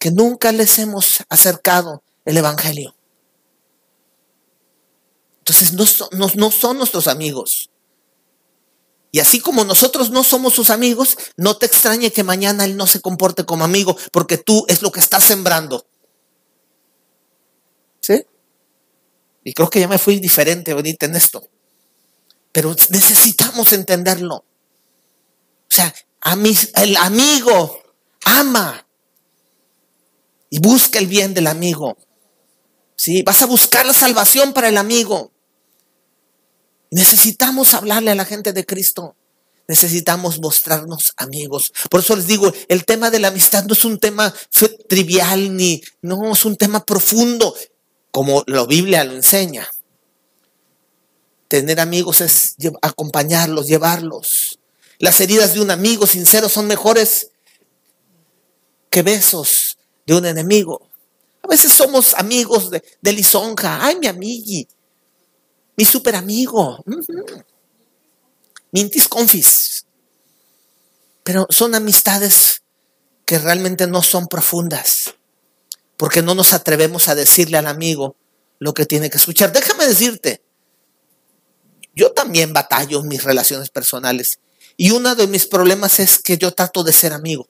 que 0.00 0.10
nunca 0.10 0.50
les 0.50 0.80
hemos 0.80 1.18
acercado 1.28 2.02
el 2.24 2.36
Evangelio. 2.36 2.94
Entonces 5.50 5.72
no, 6.36 6.50
son 6.50 6.78
nuestros 6.78 7.08
amigos. 7.08 7.70
Y 9.12 9.18
así 9.18 9.40
como 9.40 9.64
nosotros 9.64 10.10
no 10.10 10.22
somos 10.22 10.54
sus 10.54 10.70
amigos, 10.70 11.16
no 11.36 11.56
te 11.56 11.66
extrañe 11.66 12.12
que 12.12 12.22
mañana 12.22 12.64
él 12.64 12.76
no 12.76 12.86
se 12.86 13.00
comporte 13.00 13.44
como 13.44 13.64
amigo, 13.64 13.96
porque 14.12 14.38
tú 14.38 14.64
es 14.68 14.82
lo 14.82 14.92
que 14.92 15.00
estás 15.00 15.24
sembrando. 15.24 15.86
¿Sí? 18.00 18.24
Y 19.42 19.52
creo 19.52 19.68
que 19.68 19.80
ya 19.80 19.88
me 19.88 19.98
fui 19.98 20.20
diferente 20.20 20.70
ahorita 20.70 21.06
en 21.06 21.16
esto. 21.16 21.42
Pero 22.52 22.76
necesitamos 22.90 23.72
entenderlo. 23.72 24.36
O 24.36 24.44
sea, 25.68 25.92
el 26.76 26.96
amigo 26.96 27.82
ama 28.24 28.86
y 30.50 30.60
busca 30.60 30.98
el 30.98 31.06
bien 31.06 31.34
del 31.34 31.48
amigo. 31.48 31.96
¿Sí? 33.00 33.22
Vas 33.22 33.40
a 33.40 33.46
buscar 33.46 33.86
la 33.86 33.94
salvación 33.94 34.52
para 34.52 34.68
el 34.68 34.76
amigo. 34.76 35.32
Necesitamos 36.90 37.72
hablarle 37.72 38.10
a 38.10 38.14
la 38.14 38.26
gente 38.26 38.52
de 38.52 38.66
Cristo. 38.66 39.16
Necesitamos 39.66 40.38
mostrarnos 40.38 41.14
amigos. 41.16 41.72
Por 41.88 42.00
eso 42.00 42.14
les 42.14 42.26
digo, 42.26 42.52
el 42.68 42.84
tema 42.84 43.10
de 43.10 43.18
la 43.18 43.28
amistad 43.28 43.64
no 43.64 43.72
es 43.72 43.86
un 43.86 43.98
tema 43.98 44.34
trivial 44.86 45.56
ni, 45.56 45.80
no, 46.02 46.30
es 46.30 46.44
un 46.44 46.56
tema 46.56 46.84
profundo, 46.84 47.56
como 48.10 48.44
la 48.46 48.66
Biblia 48.66 49.02
lo 49.04 49.14
enseña. 49.14 49.66
Tener 51.48 51.80
amigos 51.80 52.20
es 52.20 52.54
acompañarlos, 52.82 53.66
llevarlos. 53.66 54.58
Las 54.98 55.18
heridas 55.22 55.54
de 55.54 55.62
un 55.62 55.70
amigo 55.70 56.06
sincero 56.06 56.50
son 56.50 56.66
mejores 56.66 57.30
que 58.90 59.00
besos 59.00 59.78
de 60.04 60.16
un 60.16 60.26
enemigo. 60.26 60.89
Veces 61.50 61.72
somos 61.72 62.14
amigos 62.14 62.70
de, 62.70 62.82
de 63.02 63.12
lisonja. 63.12 63.84
Ay, 63.84 63.98
mi 63.98 64.06
amigui 64.06 64.66
mi 65.80 65.86
super 65.86 66.14
amigo. 66.14 66.84
Mintis 68.70 69.08
confis. 69.08 69.86
Pero 71.22 71.46
son 71.48 71.74
amistades 71.74 72.62
que 73.24 73.38
realmente 73.38 73.86
no 73.86 74.02
son 74.02 74.28
profundas, 74.28 75.14
porque 75.96 76.20
no 76.20 76.34
nos 76.34 76.52
atrevemos 76.52 77.08
a 77.08 77.14
decirle 77.14 77.56
al 77.56 77.66
amigo 77.66 78.14
lo 78.58 78.74
que 78.74 78.84
tiene 78.84 79.08
que 79.08 79.16
escuchar. 79.16 79.54
Déjame 79.54 79.86
decirte, 79.86 80.42
yo 81.96 82.12
también 82.12 82.52
batallo 82.52 83.00
en 83.00 83.08
mis 83.08 83.24
relaciones 83.24 83.70
personales. 83.70 84.38
Y 84.76 84.90
uno 84.90 85.14
de 85.14 85.28
mis 85.28 85.46
problemas 85.46 85.98
es 85.98 86.18
que 86.18 86.36
yo 86.36 86.52
trato 86.52 86.84
de 86.84 86.92
ser 86.92 87.14
amigo. 87.14 87.48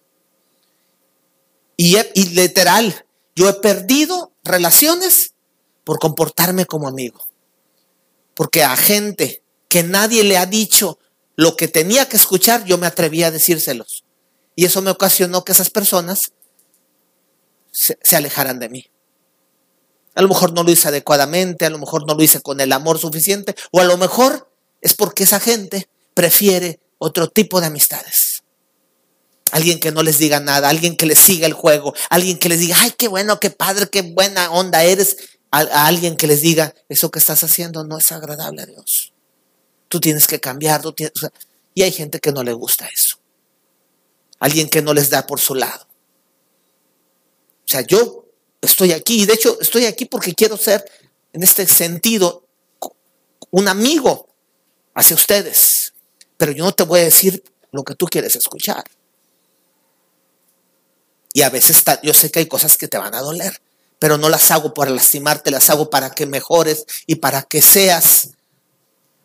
Y, 1.76 1.96
y 2.14 2.24
literal, 2.26 3.07
yo 3.41 3.49
he 3.49 3.55
perdido 3.55 4.34
relaciones 4.45 5.32
por 5.84 5.99
comportarme 5.99 6.66
como 6.66 6.86
amigo. 6.86 7.26
Porque 8.34 8.62
a 8.62 8.76
gente 8.76 9.43
que 9.66 9.82
nadie 9.82 10.24
le 10.24 10.36
ha 10.36 10.45
dicho 10.45 10.99
lo 11.36 11.57
que 11.57 11.66
tenía 11.66 12.07
que 12.07 12.18
escuchar, 12.18 12.66
yo 12.66 12.76
me 12.76 12.86
atreví 12.86 13.22
a 13.22 13.30
decírselos. 13.30 14.05
Y 14.57 14.66
eso 14.66 14.82
me 14.82 14.91
ocasionó 14.91 15.43
que 15.43 15.53
esas 15.53 15.70
personas 15.70 16.32
se, 17.72 17.99
se, 18.03 18.14
alejaran 18.14 18.59
de 18.59 18.68
mí. 18.68 18.91
A 20.14 20.20
lo 20.20 20.28
mejor 20.28 20.53
no 20.53 20.62
lo 20.62 20.70
hice 20.70 20.88
adecuadamente, 20.88 21.64
a 21.64 21.70
lo 21.70 21.78
mejor 21.78 22.07
no 22.07 22.12
lo 22.12 22.22
hice 22.22 22.43
con 22.43 22.61
el 22.61 22.70
amor 22.72 22.99
suficiente, 22.99 23.55
o 23.70 23.80
a 23.80 23.84
lo 23.84 23.97
mejor 23.97 24.53
es 24.82 24.93
porque 24.93 25.22
esa 25.22 25.41
gente 25.41 25.88
prefiere 26.12 26.78
otro 26.99 27.30
tipo 27.30 27.59
de 27.59 27.68
amistades. 27.68 28.30
Alguien 29.51 29.80
que 29.80 29.90
no 29.90 30.03
les 30.03 30.18
diga 30.18 30.40
nada, 30.40 30.68
alguien 30.68 30.96
que 30.96 31.07
les 31.07 31.18
siga 31.18 31.46
el 31.46 31.53
juego, 31.53 31.94
alguien 32.09 32.38
que 32.38 32.48
les 32.48 32.61
diga, 32.61 32.76
ay, 32.80 32.92
qué 32.96 33.09
bueno, 33.09 33.40
qué 33.40 33.51
padre, 33.51 33.88
qué 33.88 34.03
buena 34.03 34.51
onda 34.51 34.84
eres. 34.84 35.16
A, 35.51 35.86
alguien 35.86 36.16
que 36.16 36.26
les 36.26 36.42
diga, 36.42 36.74
eso 36.88 37.11
que 37.11 37.18
estás 37.18 37.42
haciendo 37.42 37.84
no 37.84 37.98
es 37.98 38.12
agradable 38.12 38.62
a 38.62 38.66
Dios. 38.66 39.12
Tú 39.88 40.01
tienes 40.01 40.26
que 40.26 40.40
cambiar. 40.40 40.82
Y 41.74 41.82
hay 41.82 41.92
gente 41.92 42.20
que 42.20 42.32
no 42.32 42.42
le 42.42 42.53
gusta 42.53 42.86
eso. 42.86 43.18
Alguien 44.38 44.68
que 44.68 44.82
no 44.82 44.94
les 44.94 45.11
da 45.11 45.26
por 45.26 45.40
su 45.40 45.55
lado. 45.55 45.86
O 47.64 47.68
sea, 47.72 47.82
yo 47.82 48.26
estoy 48.61 48.92
aquí, 48.92 49.22
y 49.22 49.26
de 49.26 49.34
hecho 49.34 49.59
estoy 49.61 49.86
aquí 49.86 50.05
porque 50.05 50.34
quiero 50.34 50.57
ser, 50.57 50.84
en 51.32 51.42
este 51.42 51.66
sentido, 51.66 52.46
un 53.51 53.68
amigo 53.68 54.28
hacia 54.94 55.16
ustedes. 55.16 55.92
Pero 56.36 56.53
yo 56.53 56.64
no 56.64 56.72
te 56.72 56.84
voy 56.84 57.01
a 57.01 57.05
decir 57.05 57.42
lo 57.72 57.84
que 57.84 57.94
tú 57.94 58.07
quieres 58.07 58.36
escuchar. 58.36 58.84
Y 61.33 61.43
a 61.43 61.51
veces 61.51 61.83
yo 62.03 62.12
sé 62.14 62.31
que 62.31 62.41
hay 62.41 62.47
cosas 62.47 62.76
que 62.76 62.89
te 62.89 62.99
van 62.99 63.14
a 63.14 63.20
doler, 63.20 63.61
pero 63.99 64.18
no 64.18 64.28
las 64.28 64.51
hago 64.51 64.74
para 64.74 64.91
lastimarte, 64.91 65.51
las 65.51 65.70
hago 65.70 65.91
para 65.91 66.11
que 66.11 66.26
mejores 66.26 66.85
y 67.07 67.16
para 67.16 67.43
que 67.43 67.62
seas 67.62 68.31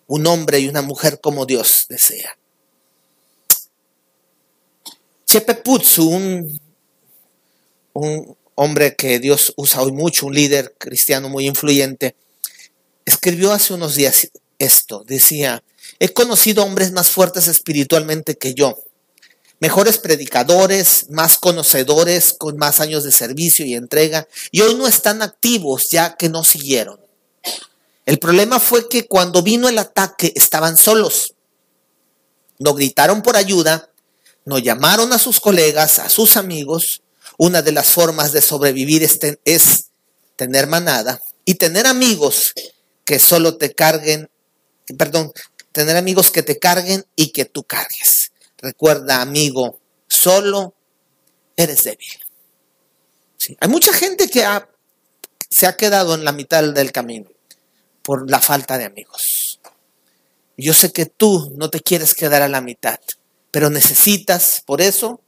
un 0.07 0.27
hombre 0.27 0.59
y 0.59 0.67
una 0.67 0.81
mujer 0.81 1.19
como 1.19 1.45
Dios 1.45 1.85
desea. 1.89 2.37
Chepe 5.25 5.55
Putsu, 5.55 6.07
un, 6.07 6.61
un 7.93 8.37
hombre 8.55 8.95
que 8.95 9.19
Dios 9.19 9.53
usa 9.57 9.81
hoy 9.81 9.91
mucho, 9.91 10.27
un 10.27 10.35
líder 10.35 10.75
cristiano 10.77 11.29
muy 11.29 11.47
influyente, 11.47 12.15
escribió 13.05 13.51
hace 13.51 13.73
unos 13.73 13.95
días 13.95 14.29
esto. 14.59 15.03
Decía, 15.05 15.63
he 15.99 16.09
conocido 16.09 16.63
hombres 16.63 16.91
más 16.91 17.09
fuertes 17.09 17.47
espiritualmente 17.47 18.37
que 18.37 18.53
yo, 18.53 18.77
mejores 19.59 19.97
predicadores, 19.97 21.09
más 21.09 21.37
conocedores, 21.37 22.35
con 22.37 22.57
más 22.57 22.79
años 22.79 23.03
de 23.03 23.11
servicio 23.11 23.65
y 23.65 23.75
entrega, 23.75 24.27
y 24.51 24.61
hoy 24.61 24.75
no 24.75 24.87
están 24.87 25.21
activos 25.21 25.89
ya 25.89 26.15
que 26.15 26.29
no 26.29 26.43
siguieron. 26.43 26.99
El 28.05 28.19
problema 28.19 28.59
fue 28.59 28.87
que 28.87 29.07
cuando 29.07 29.41
vino 29.41 29.67
el 29.67 29.79
ataque 29.79 30.31
estaban 30.35 30.77
solos. 30.77 31.33
No 32.59 32.73
gritaron 32.73 33.21
por 33.21 33.35
ayuda, 33.35 33.89
no 34.45 34.59
llamaron 34.59 35.11
a 35.11 35.19
sus 35.19 35.39
colegas, 35.39 35.99
a 35.99 36.09
sus 36.09 36.37
amigos. 36.37 37.01
Una 37.37 37.61
de 37.61 37.71
las 37.71 37.87
formas 37.87 38.31
de 38.31 38.41
sobrevivir 38.41 39.03
es, 39.03 39.19
ten, 39.19 39.39
es 39.43 39.85
tener 40.35 40.67
manada 40.67 41.21
y 41.43 41.55
tener 41.55 41.87
amigos 41.87 42.53
que 43.03 43.19
solo 43.19 43.57
te 43.57 43.73
carguen, 43.73 44.29
perdón, 44.97 45.33
tener 45.71 45.97
amigos 45.97 46.31
que 46.31 46.43
te 46.43 46.59
carguen 46.59 47.05
y 47.15 47.31
que 47.31 47.45
tú 47.45 47.63
cargues. 47.63 48.24
Recuerda, 48.65 49.21
amigo, 49.21 49.79
solo 50.07 50.73
eres 51.55 51.83
débil. 51.83 52.19
Hay 53.59 53.69
mucha 53.69 53.93
gente 53.93 54.27
que 54.27 54.43
se 55.51 55.67
ha 55.67 55.77
quedado 55.77 56.15
en 56.15 56.25
la 56.25 56.31
mitad 56.31 56.63
del 56.63 56.91
camino 56.91 57.29
por 58.01 58.27
la 58.27 58.41
falta 58.41 58.79
de 58.79 58.85
amigos. 58.85 59.59
Yo 60.57 60.73
sé 60.73 60.91
que 60.91 61.05
tú 61.05 61.53
no 61.57 61.69
te 61.69 61.79
quieres 61.79 62.15
quedar 62.15 62.41
a 62.41 62.47
la 62.47 62.59
mitad, 62.59 62.99
pero 63.51 63.69
necesitas, 63.69 64.63
por 64.65 64.81
eso, 64.81 65.21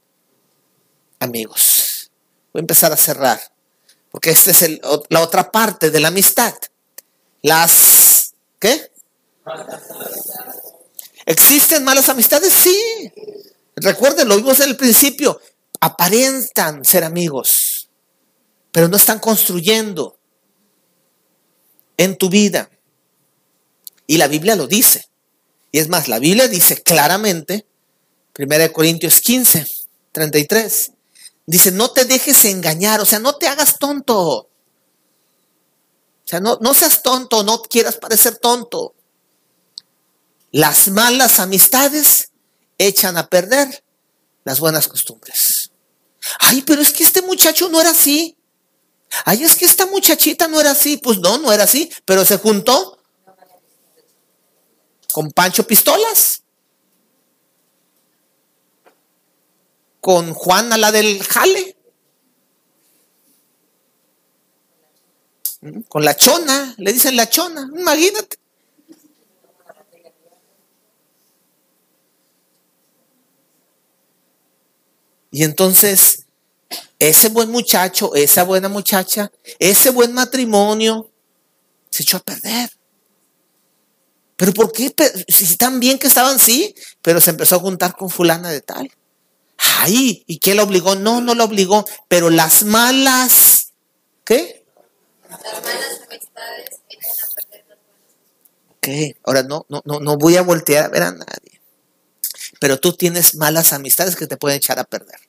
amigos. 1.20 2.10
Voy 2.52 2.58
a 2.58 2.62
empezar 2.62 2.92
a 2.92 2.96
cerrar, 2.96 3.40
porque 4.10 4.30
esta 4.30 4.50
es 4.50 4.80
la 5.10 5.20
otra 5.20 5.52
parte 5.52 5.92
de 5.92 6.00
la 6.00 6.08
amistad. 6.08 6.54
Las, 7.42 8.34
¿qué? 8.58 8.90
¿Existen 11.28 11.84
malas 11.84 12.08
amistades? 12.08 12.54
Sí. 12.54 13.12
Recuerden, 13.76 14.28
lo 14.28 14.36
vimos 14.36 14.60
en 14.60 14.70
el 14.70 14.78
principio. 14.78 15.38
Aparentan 15.78 16.86
ser 16.86 17.04
amigos, 17.04 17.90
pero 18.72 18.88
no 18.88 18.96
están 18.96 19.18
construyendo 19.18 20.18
en 21.98 22.16
tu 22.16 22.30
vida. 22.30 22.70
Y 24.06 24.16
la 24.16 24.26
Biblia 24.26 24.56
lo 24.56 24.66
dice. 24.66 25.06
Y 25.70 25.80
es 25.80 25.90
más, 25.90 26.08
la 26.08 26.18
Biblia 26.18 26.48
dice 26.48 26.82
claramente, 26.82 27.66
1 28.38 28.72
Corintios 28.72 29.20
15, 29.20 29.66
33, 30.12 30.92
dice, 31.44 31.72
no 31.72 31.90
te 31.90 32.06
dejes 32.06 32.42
engañar, 32.46 33.02
o 33.02 33.04
sea, 33.04 33.18
no 33.18 33.36
te 33.36 33.48
hagas 33.48 33.78
tonto. 33.78 34.18
O 34.18 34.48
sea, 36.24 36.40
no, 36.40 36.56
no 36.62 36.72
seas 36.72 37.02
tonto, 37.02 37.42
no 37.42 37.60
quieras 37.60 37.96
parecer 37.96 38.38
tonto. 38.38 38.94
Las 40.50 40.88
malas 40.88 41.40
amistades 41.40 42.30
echan 42.78 43.16
a 43.18 43.28
perder 43.28 43.84
las 44.44 44.60
buenas 44.60 44.88
costumbres. 44.88 45.70
Ay, 46.40 46.62
pero 46.62 46.80
es 46.80 46.92
que 46.92 47.04
este 47.04 47.22
muchacho 47.22 47.68
no 47.68 47.80
era 47.80 47.90
así. 47.90 48.36
Ay, 49.24 49.44
es 49.44 49.56
que 49.56 49.64
esta 49.64 49.86
muchachita 49.86 50.48
no 50.48 50.60
era 50.60 50.70
así. 50.70 50.96
Pues 50.96 51.18
no, 51.18 51.38
no 51.38 51.52
era 51.52 51.64
así, 51.64 51.90
pero 52.04 52.24
se 52.24 52.38
juntó 52.38 52.98
con 55.12 55.30
Pancho 55.32 55.66
Pistolas. 55.66 56.42
Con 60.00 60.32
Juana, 60.32 60.78
la 60.78 60.92
del 60.92 61.22
jale. 61.22 61.76
Con 65.88 66.04
la 66.04 66.16
chona, 66.16 66.74
le 66.78 66.92
dicen 66.92 67.16
la 67.16 67.28
chona, 67.28 67.68
imagínate. 67.76 68.37
Y 75.38 75.44
entonces 75.44 76.24
ese 76.98 77.28
buen 77.28 77.48
muchacho, 77.52 78.12
esa 78.16 78.42
buena 78.42 78.68
muchacha, 78.68 79.30
ese 79.60 79.90
buen 79.90 80.12
matrimonio 80.12 81.12
se 81.90 82.02
echó 82.02 82.16
a 82.16 82.24
perder. 82.24 82.72
¿Pero 84.36 84.52
por 84.52 84.72
qué? 84.72 84.92
Si 85.28 85.44
están 85.44 85.78
bien 85.78 86.00
que 86.00 86.08
estaban, 86.08 86.40
sí, 86.40 86.74
pero 87.02 87.20
se 87.20 87.30
empezó 87.30 87.54
a 87.54 87.60
juntar 87.60 87.94
con 87.96 88.10
fulana 88.10 88.50
de 88.50 88.62
tal. 88.62 88.90
Ay, 89.58 90.24
¿y 90.26 90.40
qué 90.40 90.56
lo 90.56 90.64
obligó? 90.64 90.96
No, 90.96 91.20
no 91.20 91.36
lo 91.36 91.44
obligó, 91.44 91.84
pero 92.08 92.30
las 92.30 92.64
malas, 92.64 93.74
¿qué? 94.24 94.66
Las 95.30 95.40
malas 95.40 96.00
amistades 96.04 96.80
echan 96.88 97.14
a 97.14 97.34
perder 97.36 97.64
las 97.68 97.78
buenas. 97.84 99.12
Ok, 99.12 99.16
ahora 99.22 99.44
no, 99.44 99.66
no, 99.68 99.82
no, 99.84 100.00
no 100.00 100.16
voy 100.16 100.36
a 100.36 100.42
voltear 100.42 100.86
a 100.86 100.88
ver 100.88 101.04
a 101.04 101.12
nadie. 101.12 101.58
Pero 102.60 102.80
tú 102.80 102.92
tienes 102.92 103.34
malas 103.34 103.72
amistades 103.72 104.16
que 104.16 104.26
te 104.26 104.36
pueden 104.36 104.58
echar 104.58 104.78
a 104.78 104.84
perder. 104.84 105.27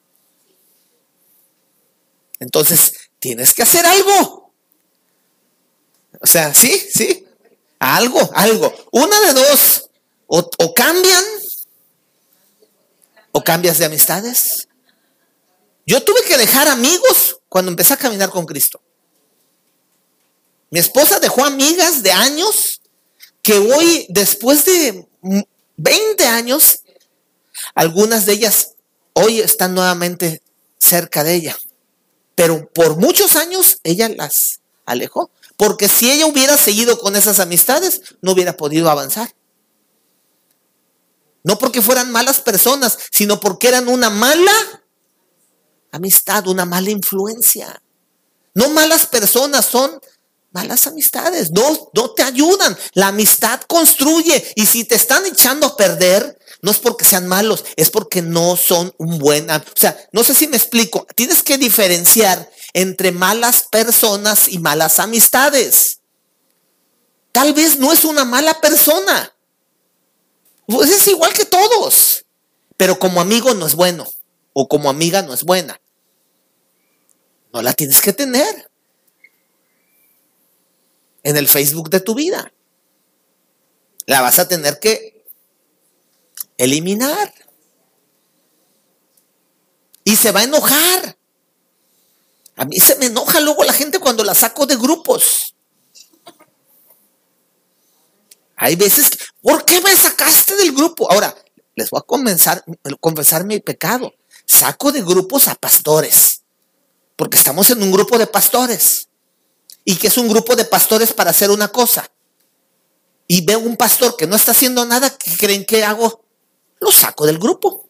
Entonces, 2.40 2.94
tienes 3.20 3.54
que 3.54 3.64
hacer 3.64 3.86
algo. 3.86 4.54
O 6.22 6.28
sea, 6.28 6.54
sí, 6.54 6.72
sí. 6.94 7.26
Algo, 7.80 8.30
algo. 8.34 8.74
Una 8.92 9.20
de 9.22 9.34
dos. 9.34 9.90
O, 10.28 10.50
o 10.58 10.74
cambian 10.74 11.24
o 13.32 13.44
cambias 13.44 13.78
de 13.78 13.86
amistades. 13.86 14.68
Yo 15.86 16.04
tuve 16.04 16.24
que 16.24 16.38
dejar 16.38 16.68
amigos 16.68 17.40
cuando 17.48 17.72
empecé 17.72 17.94
a 17.94 17.98
caminar 17.98 18.30
con 18.30 18.46
Cristo. 18.46 18.82
Mi 20.70 20.80
esposa 20.80 21.20
dejó 21.20 21.44
amigas 21.46 22.04
de 22.04 22.12
años 22.12 22.82
que 23.42 23.58
hoy, 23.58 24.06
después 24.10 24.66
de 24.66 25.08
20 25.78 26.28
años, 26.28 26.82
algunas 27.74 28.26
de 28.26 28.34
ellas 28.34 28.74
hoy 29.14 29.40
están 29.40 29.74
nuevamente 29.74 30.42
cerca 30.78 31.24
de 31.24 31.36
ella. 31.36 31.58
Pero 32.40 32.72
por 32.72 32.96
muchos 32.96 33.36
años 33.36 33.82
ella 33.84 34.08
las 34.08 34.62
alejó. 34.86 35.30
Porque 35.58 35.90
si 35.90 36.10
ella 36.10 36.26
hubiera 36.26 36.56
seguido 36.56 36.98
con 36.98 37.18
esas 37.18 37.42
amistades, 37.42 38.02
no 38.22 38.32
hubiera 38.32 38.56
podido 38.56 38.90
avanzar. 38.90 39.36
No 41.44 41.58
porque 41.58 41.82
fueran 41.82 42.14
malas 42.14 42.40
personas, 42.40 42.98
sino 43.12 43.42
porque 43.42 43.68
eran 43.68 43.90
una 43.90 44.10
mala 44.10 44.54
amistad, 45.92 46.48
una 46.48 46.64
mala 46.64 46.92
influencia. 46.92 47.84
No 48.54 48.70
malas 48.70 49.06
personas, 49.06 49.66
son 49.66 50.00
malas 50.52 50.88
amistades. 50.88 51.52
No, 51.52 51.90
no 51.94 52.12
te 52.12 52.24
ayudan. 52.24 52.78
La 52.94 53.08
amistad 53.08 53.60
construye. 53.68 54.54
Y 54.56 54.66
si 54.66 54.86
te 54.86 54.96
están 54.96 55.26
echando 55.26 55.68
a 55.68 55.76
perder, 55.76 56.39
no 56.62 56.72
es 56.72 56.80
porque 56.80 57.06
sean 57.06 57.28
malos, 57.28 57.64
es 57.78 57.90
porque 57.90 58.22
no 58.22 58.58
son 58.58 58.94
un 58.98 59.18
buen... 59.18 59.50
O 59.50 59.62
sea, 59.76 59.98
no 60.12 60.24
sé 60.24 60.34
si 60.34 60.48
me 60.48 60.58
explico. 60.58 61.08
Tienes 61.16 61.42
que 61.42 61.58
diferenciar 61.58 62.52
entre 62.74 63.12
malas 63.12 63.66
personas 63.72 64.50
y 64.50 64.60
malas 64.60 65.00
amistades. 65.00 66.02
Tal 67.32 67.54
vez 67.54 67.80
no 67.80 67.94
es 67.94 68.04
una 68.04 68.26
mala 68.26 68.60
persona. 68.60 69.34
Pues 70.68 70.90
es 70.90 71.08
igual 71.08 71.34
que 71.34 71.46
todos. 71.46 72.26
Pero 72.76 73.00
como 73.00 73.22
amigo 73.22 73.54
no 73.54 73.66
es 73.66 73.76
bueno. 73.76 74.08
O 74.54 74.68
como 74.68 74.90
amiga 74.90 75.22
no 75.22 75.34
es 75.34 75.44
buena. 75.44 75.80
No 77.54 77.62
la 77.62 77.74
tienes 77.74 78.02
que 78.02 78.14
tener 78.14 78.70
en 81.24 81.38
el 81.38 81.48
Facebook 81.48 81.90
de 81.90 82.00
tu 82.02 82.16
vida. 82.16 82.52
La 84.06 84.22
vas 84.22 84.40
a 84.40 84.48
tener 84.48 84.80
que 84.80 85.19
eliminar. 86.60 87.34
Y 90.04 90.16
se 90.16 90.32
va 90.32 90.42
a 90.42 90.44
enojar. 90.44 91.18
A 92.56 92.66
mí 92.66 92.78
se 92.80 92.98
me 92.98 93.08
enoja 93.08 93.40
luego 93.40 93.64
la 93.64 93.74
gente 93.74 94.00
cuando 94.00 94.24
la 94.24 94.36
saco 94.36 94.66
de 94.66 94.76
grupos. 94.76 95.56
Hay 98.58 98.76
veces, 98.76 99.12
¿por 99.42 99.64
qué 99.64 99.80
me 99.80 99.96
sacaste 99.96 100.56
del 100.58 100.74
grupo? 100.74 101.10
Ahora, 101.10 101.34
les 101.76 101.90
voy 101.90 102.00
a 102.00 102.06
comenzar, 102.06 102.64
confesar 103.00 103.46
mi 103.46 103.62
pecado. 103.62 104.14
Saco 104.46 104.92
de 104.92 105.02
grupos 105.02 105.48
a 105.48 105.56
pastores, 105.56 106.42
porque 107.16 107.38
estamos 107.38 107.70
en 107.70 107.82
un 107.82 107.92
grupo 107.92 108.18
de 108.18 108.28
pastores. 108.28 109.08
Y 109.86 109.96
que 109.96 110.08
es 110.08 110.18
un 110.18 110.28
grupo 110.28 110.58
de 110.58 110.66
pastores 110.66 111.14
para 111.14 111.30
hacer 111.30 111.52
una 111.52 111.70
cosa. 111.70 112.12
Y 113.28 113.46
veo 113.46 113.60
un 113.60 113.78
pastor 113.78 114.18
que 114.18 114.28
no 114.28 114.36
está 114.36 114.52
haciendo 114.52 114.86
nada, 114.86 115.10
¿qué 115.18 115.38
creen 115.38 115.66
que 115.66 115.86
hago? 115.86 116.26
Lo 116.80 116.92
saco 116.92 117.26
del 117.26 117.38
grupo. 117.38 117.90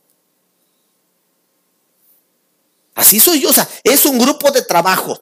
Así 2.96 3.20
soy 3.20 3.40
yo, 3.40 3.50
o 3.50 3.54
sea, 3.54 3.68
es 3.84 4.06
un 4.06 4.20
grupo 4.20 4.52
de 4.52 4.62
trabajo 4.62 5.22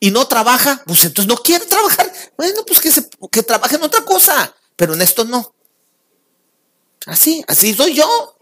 y 0.00 0.10
no 0.10 0.26
trabaja, 0.26 0.82
pues 0.86 1.04
entonces 1.04 1.28
no 1.28 1.36
quiere 1.36 1.66
trabajar. 1.66 2.10
Bueno, 2.38 2.62
pues 2.66 2.80
que, 2.80 2.90
se, 2.90 3.06
que 3.30 3.42
trabaje 3.42 3.76
en 3.76 3.82
otra 3.82 4.02
cosa, 4.04 4.54
pero 4.76 4.94
en 4.94 5.02
esto 5.02 5.24
no. 5.24 5.54
Así, 7.06 7.44
así 7.46 7.74
soy 7.74 7.94
yo. 7.94 8.34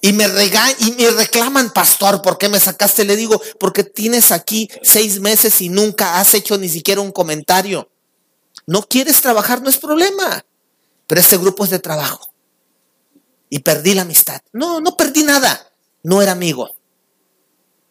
Y 0.00 0.12
me 0.12 0.28
regañan 0.28 0.76
y 0.80 0.92
me 0.92 1.10
reclaman, 1.10 1.72
pastor, 1.72 2.20
¿por 2.20 2.36
qué 2.36 2.48
me 2.48 2.60
sacaste? 2.60 3.04
Le 3.04 3.16
digo, 3.16 3.40
porque 3.58 3.84
tienes 3.84 4.32
aquí 4.32 4.68
seis 4.82 5.20
meses 5.20 5.60
y 5.60 5.68
nunca 5.68 6.18
has 6.18 6.34
hecho 6.34 6.58
ni 6.58 6.68
siquiera 6.68 7.00
un 7.00 7.12
comentario. 7.12 7.88
No 8.66 8.82
quieres 8.82 9.20
trabajar, 9.20 9.62
no 9.62 9.70
es 9.70 9.78
problema. 9.78 10.44
Pero 11.06 11.20
este 11.20 11.38
grupo 11.38 11.64
es 11.64 11.70
de 11.70 11.78
trabajo. 11.78 12.33
Y 13.54 13.60
perdí 13.60 13.94
la 13.94 14.02
amistad. 14.02 14.40
No, 14.52 14.80
no 14.80 14.96
perdí 14.96 15.22
nada. 15.22 15.70
No 16.02 16.20
era 16.20 16.32
amigo 16.32 16.74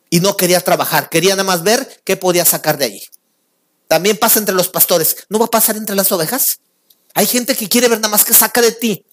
y 0.10 0.20
no 0.20 0.36
quería 0.38 0.60
trabajar, 0.60 1.10
quería 1.10 1.32
nada 1.32 1.44
más 1.44 1.64
ver 1.64 2.02
qué 2.04 2.18
podía 2.18 2.44
sacar 2.46 2.78
de 2.78 2.86
allí. 2.86 3.02
También 3.88 4.16
pasa 4.16 4.38
entre 4.38 4.54
los 4.54 4.68
pastores, 4.68 5.26
¿no 5.28 5.40
va 5.40 5.46
a 5.46 5.50
pasar 5.50 5.76
entre 5.76 5.96
las 5.96 6.12
ovejas? 6.12 6.60
Hay 7.16 7.26
gente 7.26 7.56
que 7.56 7.68
quiere 7.68 7.88
ver 7.88 7.98
nada 7.98 8.10
más 8.10 8.24
que 8.24 8.34
saca 8.34 8.62
de 8.62 8.74
ti. 8.74 9.04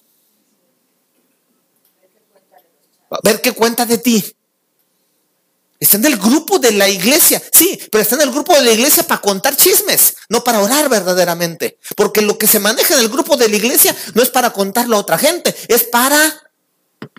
Ver 3.23 3.41
qué 3.41 3.51
cuenta 3.53 3.87
de 3.87 3.97
ti. 3.97 4.23
Está 5.81 5.97
en 5.97 6.05
el 6.05 6.17
grupo 6.17 6.59
de 6.59 6.73
la 6.73 6.87
iglesia, 6.87 7.41
sí, 7.51 7.79
pero 7.91 8.03
está 8.03 8.13
en 8.13 8.21
el 8.21 8.29
grupo 8.29 8.53
de 8.53 8.61
la 8.61 8.71
iglesia 8.71 9.01
para 9.01 9.19
contar 9.19 9.57
chismes, 9.57 10.13
no 10.29 10.43
para 10.43 10.61
orar 10.61 10.87
verdaderamente. 10.89 11.79
Porque 11.97 12.21
lo 12.21 12.37
que 12.37 12.45
se 12.45 12.59
maneja 12.59 12.93
en 12.93 12.99
el 12.99 13.09
grupo 13.09 13.35
de 13.35 13.49
la 13.49 13.55
iglesia 13.55 13.95
no 14.13 14.21
es 14.21 14.29
para 14.29 14.53
contarlo 14.53 14.95
a 14.95 14.99
otra 14.99 15.17
gente, 15.17 15.55
es 15.67 15.85
para 15.85 16.19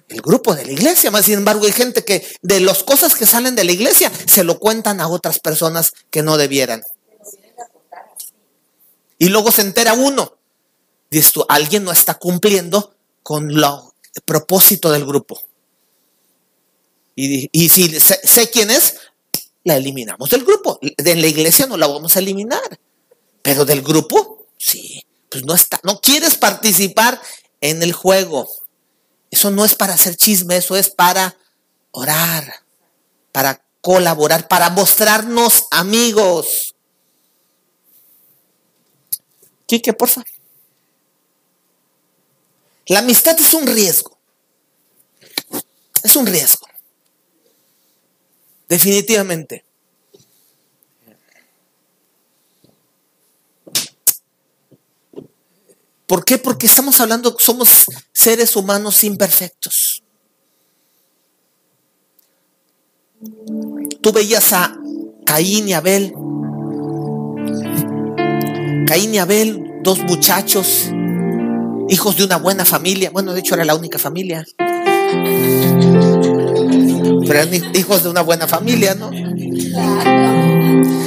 el 0.09 0.23
grupo 0.23 0.55
de 0.55 0.65
la 0.65 0.71
iglesia. 0.71 1.11
Más 1.11 1.25
sin 1.25 1.39
embargo, 1.39 1.67
hay 1.67 1.73
gente 1.73 2.05
que 2.05 2.25
de 2.43 2.61
las 2.61 2.85
cosas 2.85 3.17
que 3.17 3.27
salen 3.27 3.57
de 3.57 3.65
la 3.65 3.73
iglesia 3.73 4.13
se 4.27 4.45
lo 4.45 4.61
cuentan 4.61 5.01
a 5.01 5.09
otras 5.09 5.41
personas 5.41 5.93
que 6.13 6.23
no 6.23 6.37
debieran. 6.37 6.85
Y 9.19 9.29
luego 9.29 9.51
se 9.51 9.63
entera 9.63 9.95
uno. 9.95 10.37
Dices 11.11 11.33
alguien 11.49 11.83
no 11.83 11.91
está 11.91 12.15
cumpliendo 12.15 12.95
con 13.25 13.61
lo, 13.61 13.93
el 14.15 14.23
propósito 14.23 14.93
del 14.93 15.05
grupo. 15.05 15.43
Y, 17.15 17.69
si 17.69 17.89
sé, 18.01 18.51
quién 18.51 18.71
es, 18.71 18.97
la 19.65 19.77
eliminamos 19.77 20.31
del 20.31 20.45
grupo. 20.45 20.79
De 20.81 21.15
la 21.15 21.27
iglesia 21.27 21.67
no 21.67 21.77
la 21.77 21.87
vamos 21.87 22.17
a 22.17 22.21
eliminar. 22.21 22.81
Pero 23.43 23.65
del 23.65 23.83
grupo, 23.83 24.47
sí. 24.59 25.05
Pues 25.31 25.45
no 25.45 25.55
está, 25.55 25.81
no 25.83 26.01
quieres 26.01 26.37
participar 26.37 27.21
en 27.61 27.83
el 27.83 27.93
juego. 27.93 28.49
Eso 29.31 29.51
no 29.51 29.65
es 29.65 29.75
para 29.75 29.95
hacer 29.95 30.15
chisme, 30.15 30.59
eso 30.59 30.77
es 30.77 30.91
para 30.91 31.37
orar, 31.91 32.65
para 33.33 33.65
colaborar, 33.81 34.47
para 34.47 34.69
mostrarnos 34.69 35.65
amigos. 35.71 36.75
Quique, 39.67 39.95
porfa. 39.95 40.23
La 42.87 42.99
amistad 42.99 43.39
es 43.41 43.55
un 43.55 43.67
riesgo. 43.67 44.19
Es 46.03 46.15
un 46.17 46.27
riesgo. 46.27 46.62
Definitivamente. 48.73 49.67
¿Por 56.07 56.25
qué? 56.25 56.39
Porque 56.39 56.65
estamos 56.65 56.99
hablando, 57.03 57.37
somos 57.39 57.85
seres 58.15 58.57
humanos 58.57 59.05
imperfectos. 59.05 60.03
Tú 64.01 64.11
veías 64.11 64.51
a 64.55 64.75
Caín 65.27 65.69
y 65.69 65.75
Abel. 65.75 66.15
Caín 68.87 69.13
y 69.13 69.19
Abel, 69.19 69.81
dos 69.83 69.99
muchachos, 69.99 70.89
hijos 71.91 72.17
de 72.17 72.25
una 72.25 72.39
buena 72.39 72.65
familia. 72.65 73.11
Bueno, 73.11 73.35
de 73.35 73.41
hecho 73.41 73.55
era 73.55 73.67
la 73.67 73.75
única 73.75 73.99
familia. 73.99 74.47
Pero 77.27 77.41
eran 77.41 77.55
hijos 77.75 78.03
de 78.03 78.11
una 78.11 78.23
buena 78.23 78.47
familia, 78.47 78.95
¿no? 78.95 79.11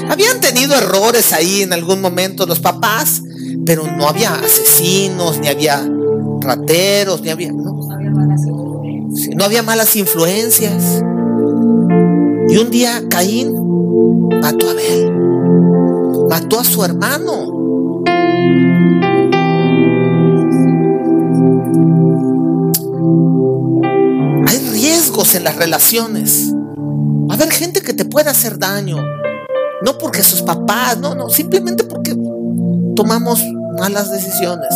Habían 0.09 0.39
tenido 0.39 0.76
errores 0.76 1.34
ahí 1.34 1.61
en 1.61 1.74
algún 1.74 2.01
momento 2.01 2.45
los 2.45 2.59
papás, 2.59 3.22
pero 3.66 3.86
no 3.86 4.07
había 4.07 4.34
asesinos, 4.36 5.39
ni 5.39 5.47
había 5.47 5.86
rateros, 6.41 7.22
ni 7.22 7.30
había, 7.30 7.51
no, 7.51 7.80
no 9.36 9.43
había 9.43 9.63
malas 9.63 9.95
influencias. 9.95 11.03
Y 12.49 12.57
un 12.57 12.70
día 12.70 13.01
Caín 13.09 13.53
mató 14.41 14.68
a 14.68 14.72
Abel, 14.72 15.11
mató 16.30 16.59
a 16.59 16.63
su 16.63 16.84
hermano. 16.84 17.55
En 25.16 25.45
las 25.45 25.55
relaciones. 25.55 26.51
Va 26.53 27.36
a 27.36 27.38
haber 27.38 27.49
gente 27.49 27.82
que 27.82 27.93
te 27.93 28.03
pueda 28.03 28.32
hacer 28.32 28.59
daño. 28.59 28.97
No 29.82 29.97
porque 29.97 30.22
sus 30.24 30.41
papás, 30.41 30.97
no, 30.97 31.16
no, 31.16 31.30
simplemente 31.30 31.86
porque 31.86 32.13
tomamos 32.97 33.41
malas 33.80 34.11
decisiones, 34.11 34.74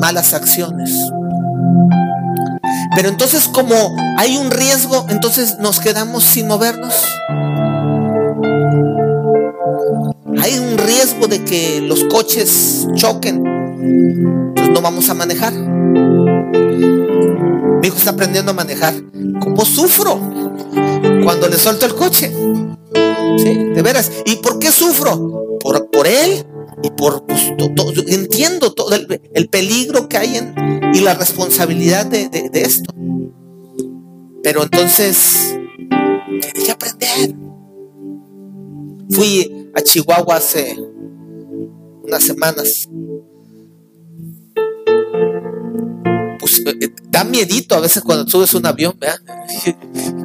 malas 0.00 0.32
acciones. 0.32 0.90
Pero 2.96 3.10
entonces 3.10 3.46
como 3.46 3.74
hay 4.16 4.38
un 4.38 4.50
riesgo, 4.50 5.04
entonces 5.10 5.58
nos 5.58 5.80
quedamos 5.80 6.24
sin 6.24 6.48
movernos. 6.48 6.94
Hay 10.42 10.58
un 10.58 10.78
riesgo 10.78 11.26
de 11.28 11.44
que 11.44 11.82
los 11.82 12.04
coches 12.04 12.88
choquen. 12.94 13.42
Pues 14.56 14.70
no 14.70 14.80
vamos 14.80 15.10
a 15.10 15.14
manejar. 15.14 15.52
Mi 17.80 17.86
hijo 17.86 17.98
está 17.98 18.12
aprendiendo 18.12 18.52
a 18.52 18.54
manejar. 18.54 18.94
¿Cómo 19.40 19.64
sufro 19.64 20.20
cuando 21.24 21.48
le 21.48 21.56
suelto 21.56 21.86
el 21.86 21.94
coche? 21.94 22.32
¿Sí? 23.38 23.54
De 23.54 23.82
veras. 23.82 24.10
¿Y 24.26 24.36
por 24.36 24.58
qué 24.58 24.70
sufro? 24.70 25.58
Por, 25.60 25.90
por 25.90 26.06
él 26.06 26.44
y 26.82 26.90
por 26.90 27.26
pues, 27.26 27.52
entiendo 28.08 28.72
todo 28.72 28.94
el, 28.94 29.48
peligro 29.48 30.08
que 30.08 30.16
hay 30.16 30.36
en, 30.36 30.54
y 30.94 31.00
la 31.00 31.14
responsabilidad 31.14 32.06
de, 32.06 32.50
esto. 32.54 32.94
Pero 34.42 34.62
entonces, 34.62 35.56
tienes 36.40 36.64
que 36.64 36.70
aprender. 36.70 37.34
Fui 39.10 39.70
a 39.74 39.82
Chihuahua 39.82 40.36
hace 40.36 40.76
unas 42.02 42.22
semanas. 42.22 42.88
Da 47.20 47.30
miedito 47.30 47.74
a 47.74 47.80
veces 47.80 48.02
cuando 48.02 48.28
subes 48.28 48.54
un 48.54 48.66
avión, 48.66 48.96
¿verdad? 48.98 49.20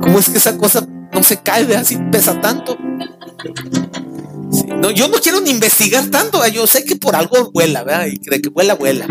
¿Cómo 0.01 0.19
es 0.19 0.29
que 0.29 0.37
esa 0.37 0.57
cosa 0.57 0.87
no 1.13 1.23
se 1.23 1.41
cae, 1.41 1.75
así 1.75 1.97
pesa 2.11 2.39
tanto? 2.39 2.77
no, 4.79 4.91
yo 4.91 5.07
no 5.07 5.17
quiero 5.19 5.41
ni 5.41 5.49
investigar 5.51 6.05
tanto, 6.07 6.45
yo 6.47 6.67
sé 6.67 6.85
que 6.85 6.95
por 6.95 7.15
algo 7.15 7.51
vuela, 7.51 7.83
¿verdad? 7.83 8.07
Y 8.07 8.19
cree 8.19 8.41
que 8.41 8.49
vuela, 8.49 8.75
vuela. 8.75 9.07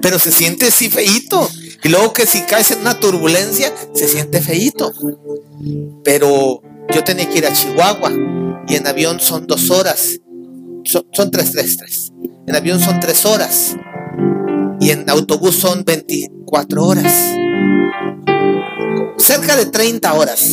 Pero 0.00 0.18
se 0.18 0.32
siente 0.32 0.68
así 0.68 0.88
feíto. 0.88 1.48
Y 1.82 1.88
luego 1.88 2.12
que 2.12 2.26
si 2.26 2.42
caes 2.42 2.70
en 2.70 2.80
una 2.80 2.98
turbulencia, 2.98 3.72
se 3.94 4.08
siente 4.08 4.40
feíto. 4.40 4.92
Pero 6.04 6.62
yo 6.92 7.04
tenía 7.04 7.28
que 7.28 7.38
ir 7.38 7.46
a 7.46 7.52
Chihuahua 7.52 8.12
y 8.66 8.76
en 8.76 8.86
avión 8.86 9.20
son 9.20 9.46
dos 9.46 9.70
horas. 9.70 10.18
Son, 10.84 11.06
son 11.12 11.30
tres, 11.30 11.52
tres, 11.52 11.76
tres. 11.76 12.12
En 12.46 12.56
avión 12.56 12.80
son 12.80 13.00
tres 13.00 13.24
horas. 13.26 13.76
Y 14.80 14.90
en 14.90 15.08
autobús 15.10 15.56
son 15.56 15.84
24 15.84 16.82
horas. 16.82 17.12
Cerca 19.18 19.56
de 19.56 19.66
30 19.66 20.14
horas. 20.14 20.50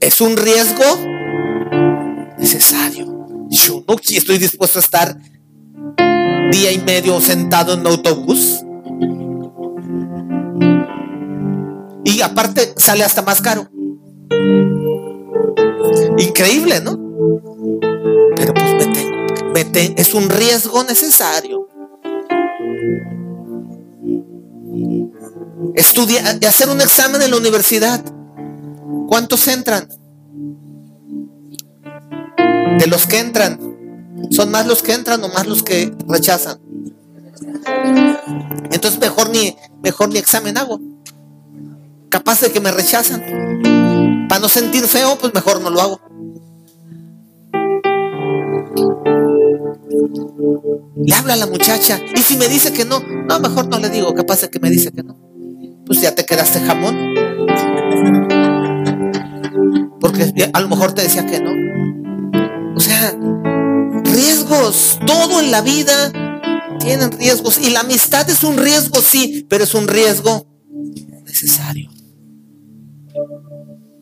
Es 0.00 0.20
un 0.20 0.36
riesgo 0.36 0.84
necesario. 2.38 3.26
Yo 3.50 3.84
no 3.86 3.96
estoy 3.96 4.38
dispuesto 4.38 4.78
a 4.78 4.82
estar 4.82 5.18
día 6.50 6.72
y 6.72 6.78
medio 6.78 7.20
sentado 7.20 7.74
en 7.74 7.86
autobús. 7.86 8.64
Y 12.04 12.22
aparte 12.22 12.72
sale 12.76 13.04
hasta 13.04 13.20
más 13.22 13.42
caro. 13.42 13.68
Increíble, 16.18 16.80
¿no? 16.80 17.01
Pero 18.42 18.54
pues 18.54 18.74
me 19.54 19.94
es 19.96 20.14
un 20.14 20.28
riesgo 20.28 20.82
necesario. 20.82 21.68
Estudiar, 25.76 26.44
hacer 26.44 26.68
un 26.68 26.80
examen 26.80 27.22
en 27.22 27.30
la 27.30 27.36
universidad. 27.36 28.04
¿Cuántos 29.06 29.46
entran? 29.46 29.86
De 32.80 32.86
los 32.88 33.06
que 33.06 33.20
entran, 33.20 33.60
¿son 34.32 34.50
más 34.50 34.66
los 34.66 34.82
que 34.82 34.94
entran 34.94 35.22
o 35.22 35.28
más 35.28 35.46
los 35.46 35.62
que 35.62 35.94
rechazan? 36.08 36.58
Entonces 38.72 38.98
mejor 38.98 39.30
ni, 39.30 39.56
mejor 39.84 40.08
ni 40.08 40.18
examen 40.18 40.58
hago. 40.58 40.80
Capaz 42.08 42.40
de 42.40 42.50
que 42.50 42.58
me 42.58 42.72
rechazan. 42.72 44.26
Para 44.28 44.40
no 44.40 44.48
sentir 44.48 44.82
feo, 44.88 45.16
pues 45.16 45.32
mejor 45.32 45.60
no 45.60 45.70
lo 45.70 45.80
hago. 45.80 46.11
Le 50.96 51.14
habla 51.14 51.34
a 51.34 51.36
la 51.36 51.46
muchacha. 51.46 52.00
Y 52.14 52.20
si 52.20 52.36
me 52.36 52.48
dice 52.48 52.72
que 52.72 52.84
no, 52.84 53.00
no, 53.00 53.40
mejor 53.40 53.68
no 53.68 53.78
le 53.78 53.88
digo. 53.88 54.14
Capaz 54.14 54.42
de 54.42 54.50
que 54.50 54.60
me 54.60 54.70
dice 54.70 54.92
que 54.92 55.02
no. 55.02 55.18
Pues 55.86 56.00
ya 56.00 56.14
te 56.14 56.24
quedaste 56.24 56.60
jamón. 56.60 57.14
Porque 60.00 60.50
a 60.52 60.60
lo 60.60 60.68
mejor 60.68 60.92
te 60.92 61.02
decía 61.02 61.26
que 61.26 61.40
no. 61.40 62.72
O 62.76 62.80
sea, 62.80 63.16
riesgos. 64.04 64.98
Todo 65.06 65.40
en 65.40 65.50
la 65.50 65.60
vida 65.60 66.12
tienen 66.78 67.12
riesgos. 67.12 67.58
Y 67.58 67.70
la 67.70 67.80
amistad 67.80 68.28
es 68.28 68.44
un 68.44 68.56
riesgo, 68.56 69.00
sí, 69.00 69.46
pero 69.48 69.64
es 69.64 69.74
un 69.74 69.88
riesgo 69.88 70.46
necesario. 71.24 71.90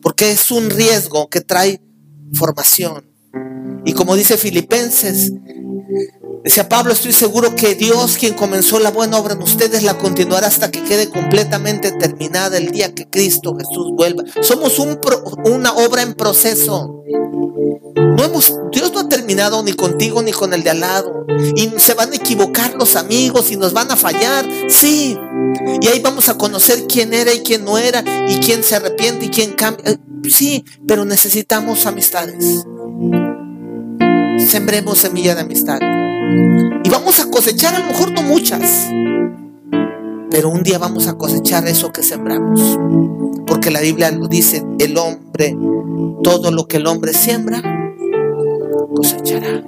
Porque 0.01 0.31
es 0.31 0.51
un 0.51 0.69
riesgo 0.69 1.29
que 1.29 1.41
trae 1.41 1.81
formación. 2.33 3.10
Y 3.85 3.93
como 3.93 4.15
dice 4.15 4.37
Filipenses, 4.37 5.31
Decía 6.43 6.67
Pablo, 6.67 6.91
estoy 6.91 7.13
seguro 7.13 7.55
que 7.55 7.75
Dios, 7.75 8.17
quien 8.17 8.33
comenzó 8.33 8.79
la 8.79 8.89
buena 8.89 9.19
obra 9.19 9.33
en 9.33 9.43
ustedes, 9.43 9.83
la 9.83 9.99
continuará 9.99 10.47
hasta 10.47 10.71
que 10.71 10.83
quede 10.83 11.09
completamente 11.09 11.91
terminada 11.91 12.57
el 12.57 12.71
día 12.71 12.95
que 12.95 13.07
Cristo 13.07 13.55
Jesús 13.55 13.91
vuelva. 13.95 14.23
Somos 14.41 14.79
una 14.79 15.73
obra 15.73 16.01
en 16.01 16.15
proceso. 16.15 17.03
Dios 18.71 18.91
no 18.93 19.01
ha 19.01 19.09
terminado 19.09 19.61
ni 19.61 19.73
contigo 19.73 20.23
ni 20.23 20.31
con 20.31 20.53
el 20.53 20.63
de 20.63 20.71
al 20.71 20.79
lado. 20.79 21.25
Y 21.55 21.73
se 21.77 21.93
van 21.93 22.11
a 22.11 22.15
equivocar 22.15 22.73
los 22.73 22.95
amigos 22.95 23.51
y 23.51 23.57
nos 23.57 23.73
van 23.73 23.91
a 23.91 23.95
fallar. 23.95 24.45
Sí. 24.67 25.17
Y 25.79 25.87
ahí 25.87 25.99
vamos 25.99 26.29
a 26.29 26.37
conocer 26.37 26.85
quién 26.87 27.13
era 27.13 27.33
y 27.33 27.41
quién 27.41 27.65
no 27.65 27.77
era 27.77 28.03
y 28.27 28.37
quién 28.37 28.63
se 28.63 28.75
arrepiente 28.75 29.25
y 29.25 29.29
quién 29.29 29.53
cambia. 29.53 29.99
Sí, 30.27 30.65
pero 30.87 31.05
necesitamos 31.05 31.85
amistades. 31.85 32.63
Sembremos 34.47 34.97
semilla 34.97 35.35
de 35.35 35.41
amistad. 35.41 35.79
Y 36.83 36.89
vamos 36.89 37.19
a 37.19 37.29
cosechar 37.29 37.75
a 37.75 37.79
lo 37.79 37.85
mejor 37.85 38.11
no 38.11 38.21
muchas, 38.21 38.89
pero 40.29 40.49
un 40.49 40.63
día 40.63 40.77
vamos 40.77 41.07
a 41.07 41.17
cosechar 41.17 41.67
eso 41.67 41.91
que 41.91 42.03
sembramos. 42.03 42.79
Porque 43.45 43.71
la 43.71 43.81
Biblia 43.81 44.11
lo 44.11 44.27
dice, 44.27 44.63
el 44.79 44.97
hombre, 44.97 45.55
todo 46.23 46.51
lo 46.51 46.67
que 46.67 46.77
el 46.77 46.87
hombre 46.87 47.13
siembra, 47.13 47.61
cosechará. 48.95 49.63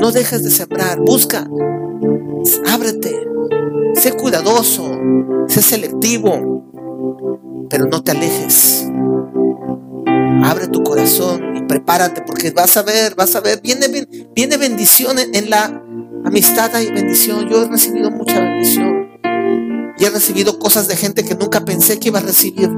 No 0.00 0.12
dejes 0.12 0.42
de 0.42 0.50
sembrar, 0.50 1.00
busca, 1.00 1.48
ábrete, 2.70 3.14
sé 3.94 4.12
cuidadoso, 4.12 4.90
sé 5.48 5.62
selectivo, 5.62 6.64
pero 7.68 7.86
no 7.86 8.02
te 8.02 8.12
alejes. 8.12 8.86
Abre 10.42 10.68
tu 10.68 10.82
corazón 10.82 11.56
y 11.56 11.62
prepárate 11.62 12.22
porque 12.22 12.50
vas 12.50 12.76
a 12.76 12.82
ver, 12.82 13.14
vas 13.14 13.34
a 13.34 13.40
ver, 13.40 13.60
viene, 13.60 13.88
viene 14.34 14.56
bendición 14.56 15.18
en, 15.18 15.50
la 15.50 15.82
amistad, 16.24 16.74
hay 16.74 16.90
bendición. 16.90 17.48
Yo 17.48 17.62
he 17.62 17.68
recibido 17.68 18.10
mucha 18.10 18.40
bendición 18.40 19.08
y 19.98 20.04
he 20.04 20.10
recibido 20.10 20.58
cosas 20.58 20.86
de 20.86 20.96
gente 20.96 21.24
que 21.24 21.34
nunca 21.34 21.64
pensé 21.64 21.98
que 21.98 22.08
iba 22.08 22.20
a 22.20 22.22
recibir. 22.22 22.70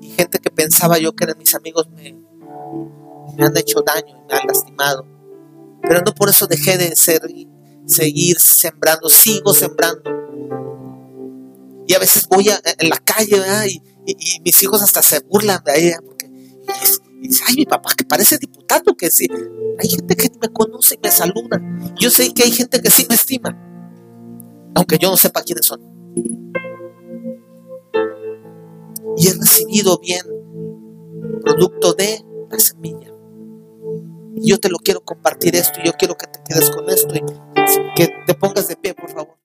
Y 0.00 0.08
gente 0.10 0.38
que 0.40 0.50
pensaba 0.50 0.98
yo 0.98 1.14
que 1.14 1.24
eran 1.24 1.38
mis 1.38 1.54
amigos 1.54 1.88
me, 1.90 2.16
han 3.44 3.56
hecho 3.56 3.82
daño 3.82 4.16
y 4.16 4.32
me 4.32 4.38
han 4.38 4.46
lastimado. 4.46 5.06
Pero 5.82 6.00
no 6.00 6.12
por 6.12 6.28
eso 6.28 6.48
dejé 6.48 6.76
de 6.76 6.96
ser, 6.96 7.22
seguir 7.86 8.40
sembrando, 8.40 9.08
sigo 9.08 9.54
sembrando. 9.54 10.10
Y 11.86 11.94
a 11.94 12.00
veces 12.00 12.26
voy 12.28 12.48
a, 12.48 12.60
en 12.78 12.88
la 12.88 12.98
calle 12.98 13.40
y 14.06 14.40
mis 14.44 14.62
hijos 14.62 14.82
hasta 14.82 15.02
se 15.02 15.20
burlan 15.20 15.62
de 15.64 15.86
ella 15.86 15.98
porque 16.04 16.26
y, 17.22 17.28
dice, 17.28 17.44
ay, 17.46 17.56
mi 17.56 17.66
papá 17.66 17.90
que 17.96 18.04
parece 18.04 18.38
diputado, 18.38 18.96
que 18.96 19.10
sí. 19.10 19.26
Hay 19.78 19.88
gente 19.88 20.16
que 20.16 20.30
me 20.40 20.48
conoce 20.52 20.96
y 20.96 20.98
me 21.02 21.10
saluda. 21.10 21.60
Yo 21.98 22.10
sé 22.10 22.32
que 22.32 22.44
hay 22.44 22.50
gente 22.50 22.80
que 22.80 22.90
sí 22.90 23.06
me 23.08 23.14
estima, 23.14 23.56
aunque 24.74 24.98
yo 24.98 25.10
no 25.10 25.16
sepa 25.16 25.42
quiénes 25.42 25.66
son. 25.66 25.80
Y 29.16 29.28
he 29.28 29.32
recibido 29.32 29.98
bien 29.98 30.22
producto 31.42 31.94
de 31.94 32.24
la 32.50 32.58
semilla. 32.58 33.12
Y 34.36 34.50
yo 34.50 34.58
te 34.58 34.68
lo 34.68 34.78
quiero 34.78 35.00
compartir 35.00 35.56
esto, 35.56 35.80
y 35.82 35.86
yo 35.86 35.92
quiero 35.94 36.16
que 36.16 36.26
te 36.26 36.40
quedes 36.46 36.70
con 36.70 36.88
esto 36.90 37.14
y 37.14 37.22
que 37.96 38.08
te 38.26 38.34
pongas 38.34 38.68
de 38.68 38.76
pie, 38.76 38.94
por 38.94 39.10
favor. 39.10 39.34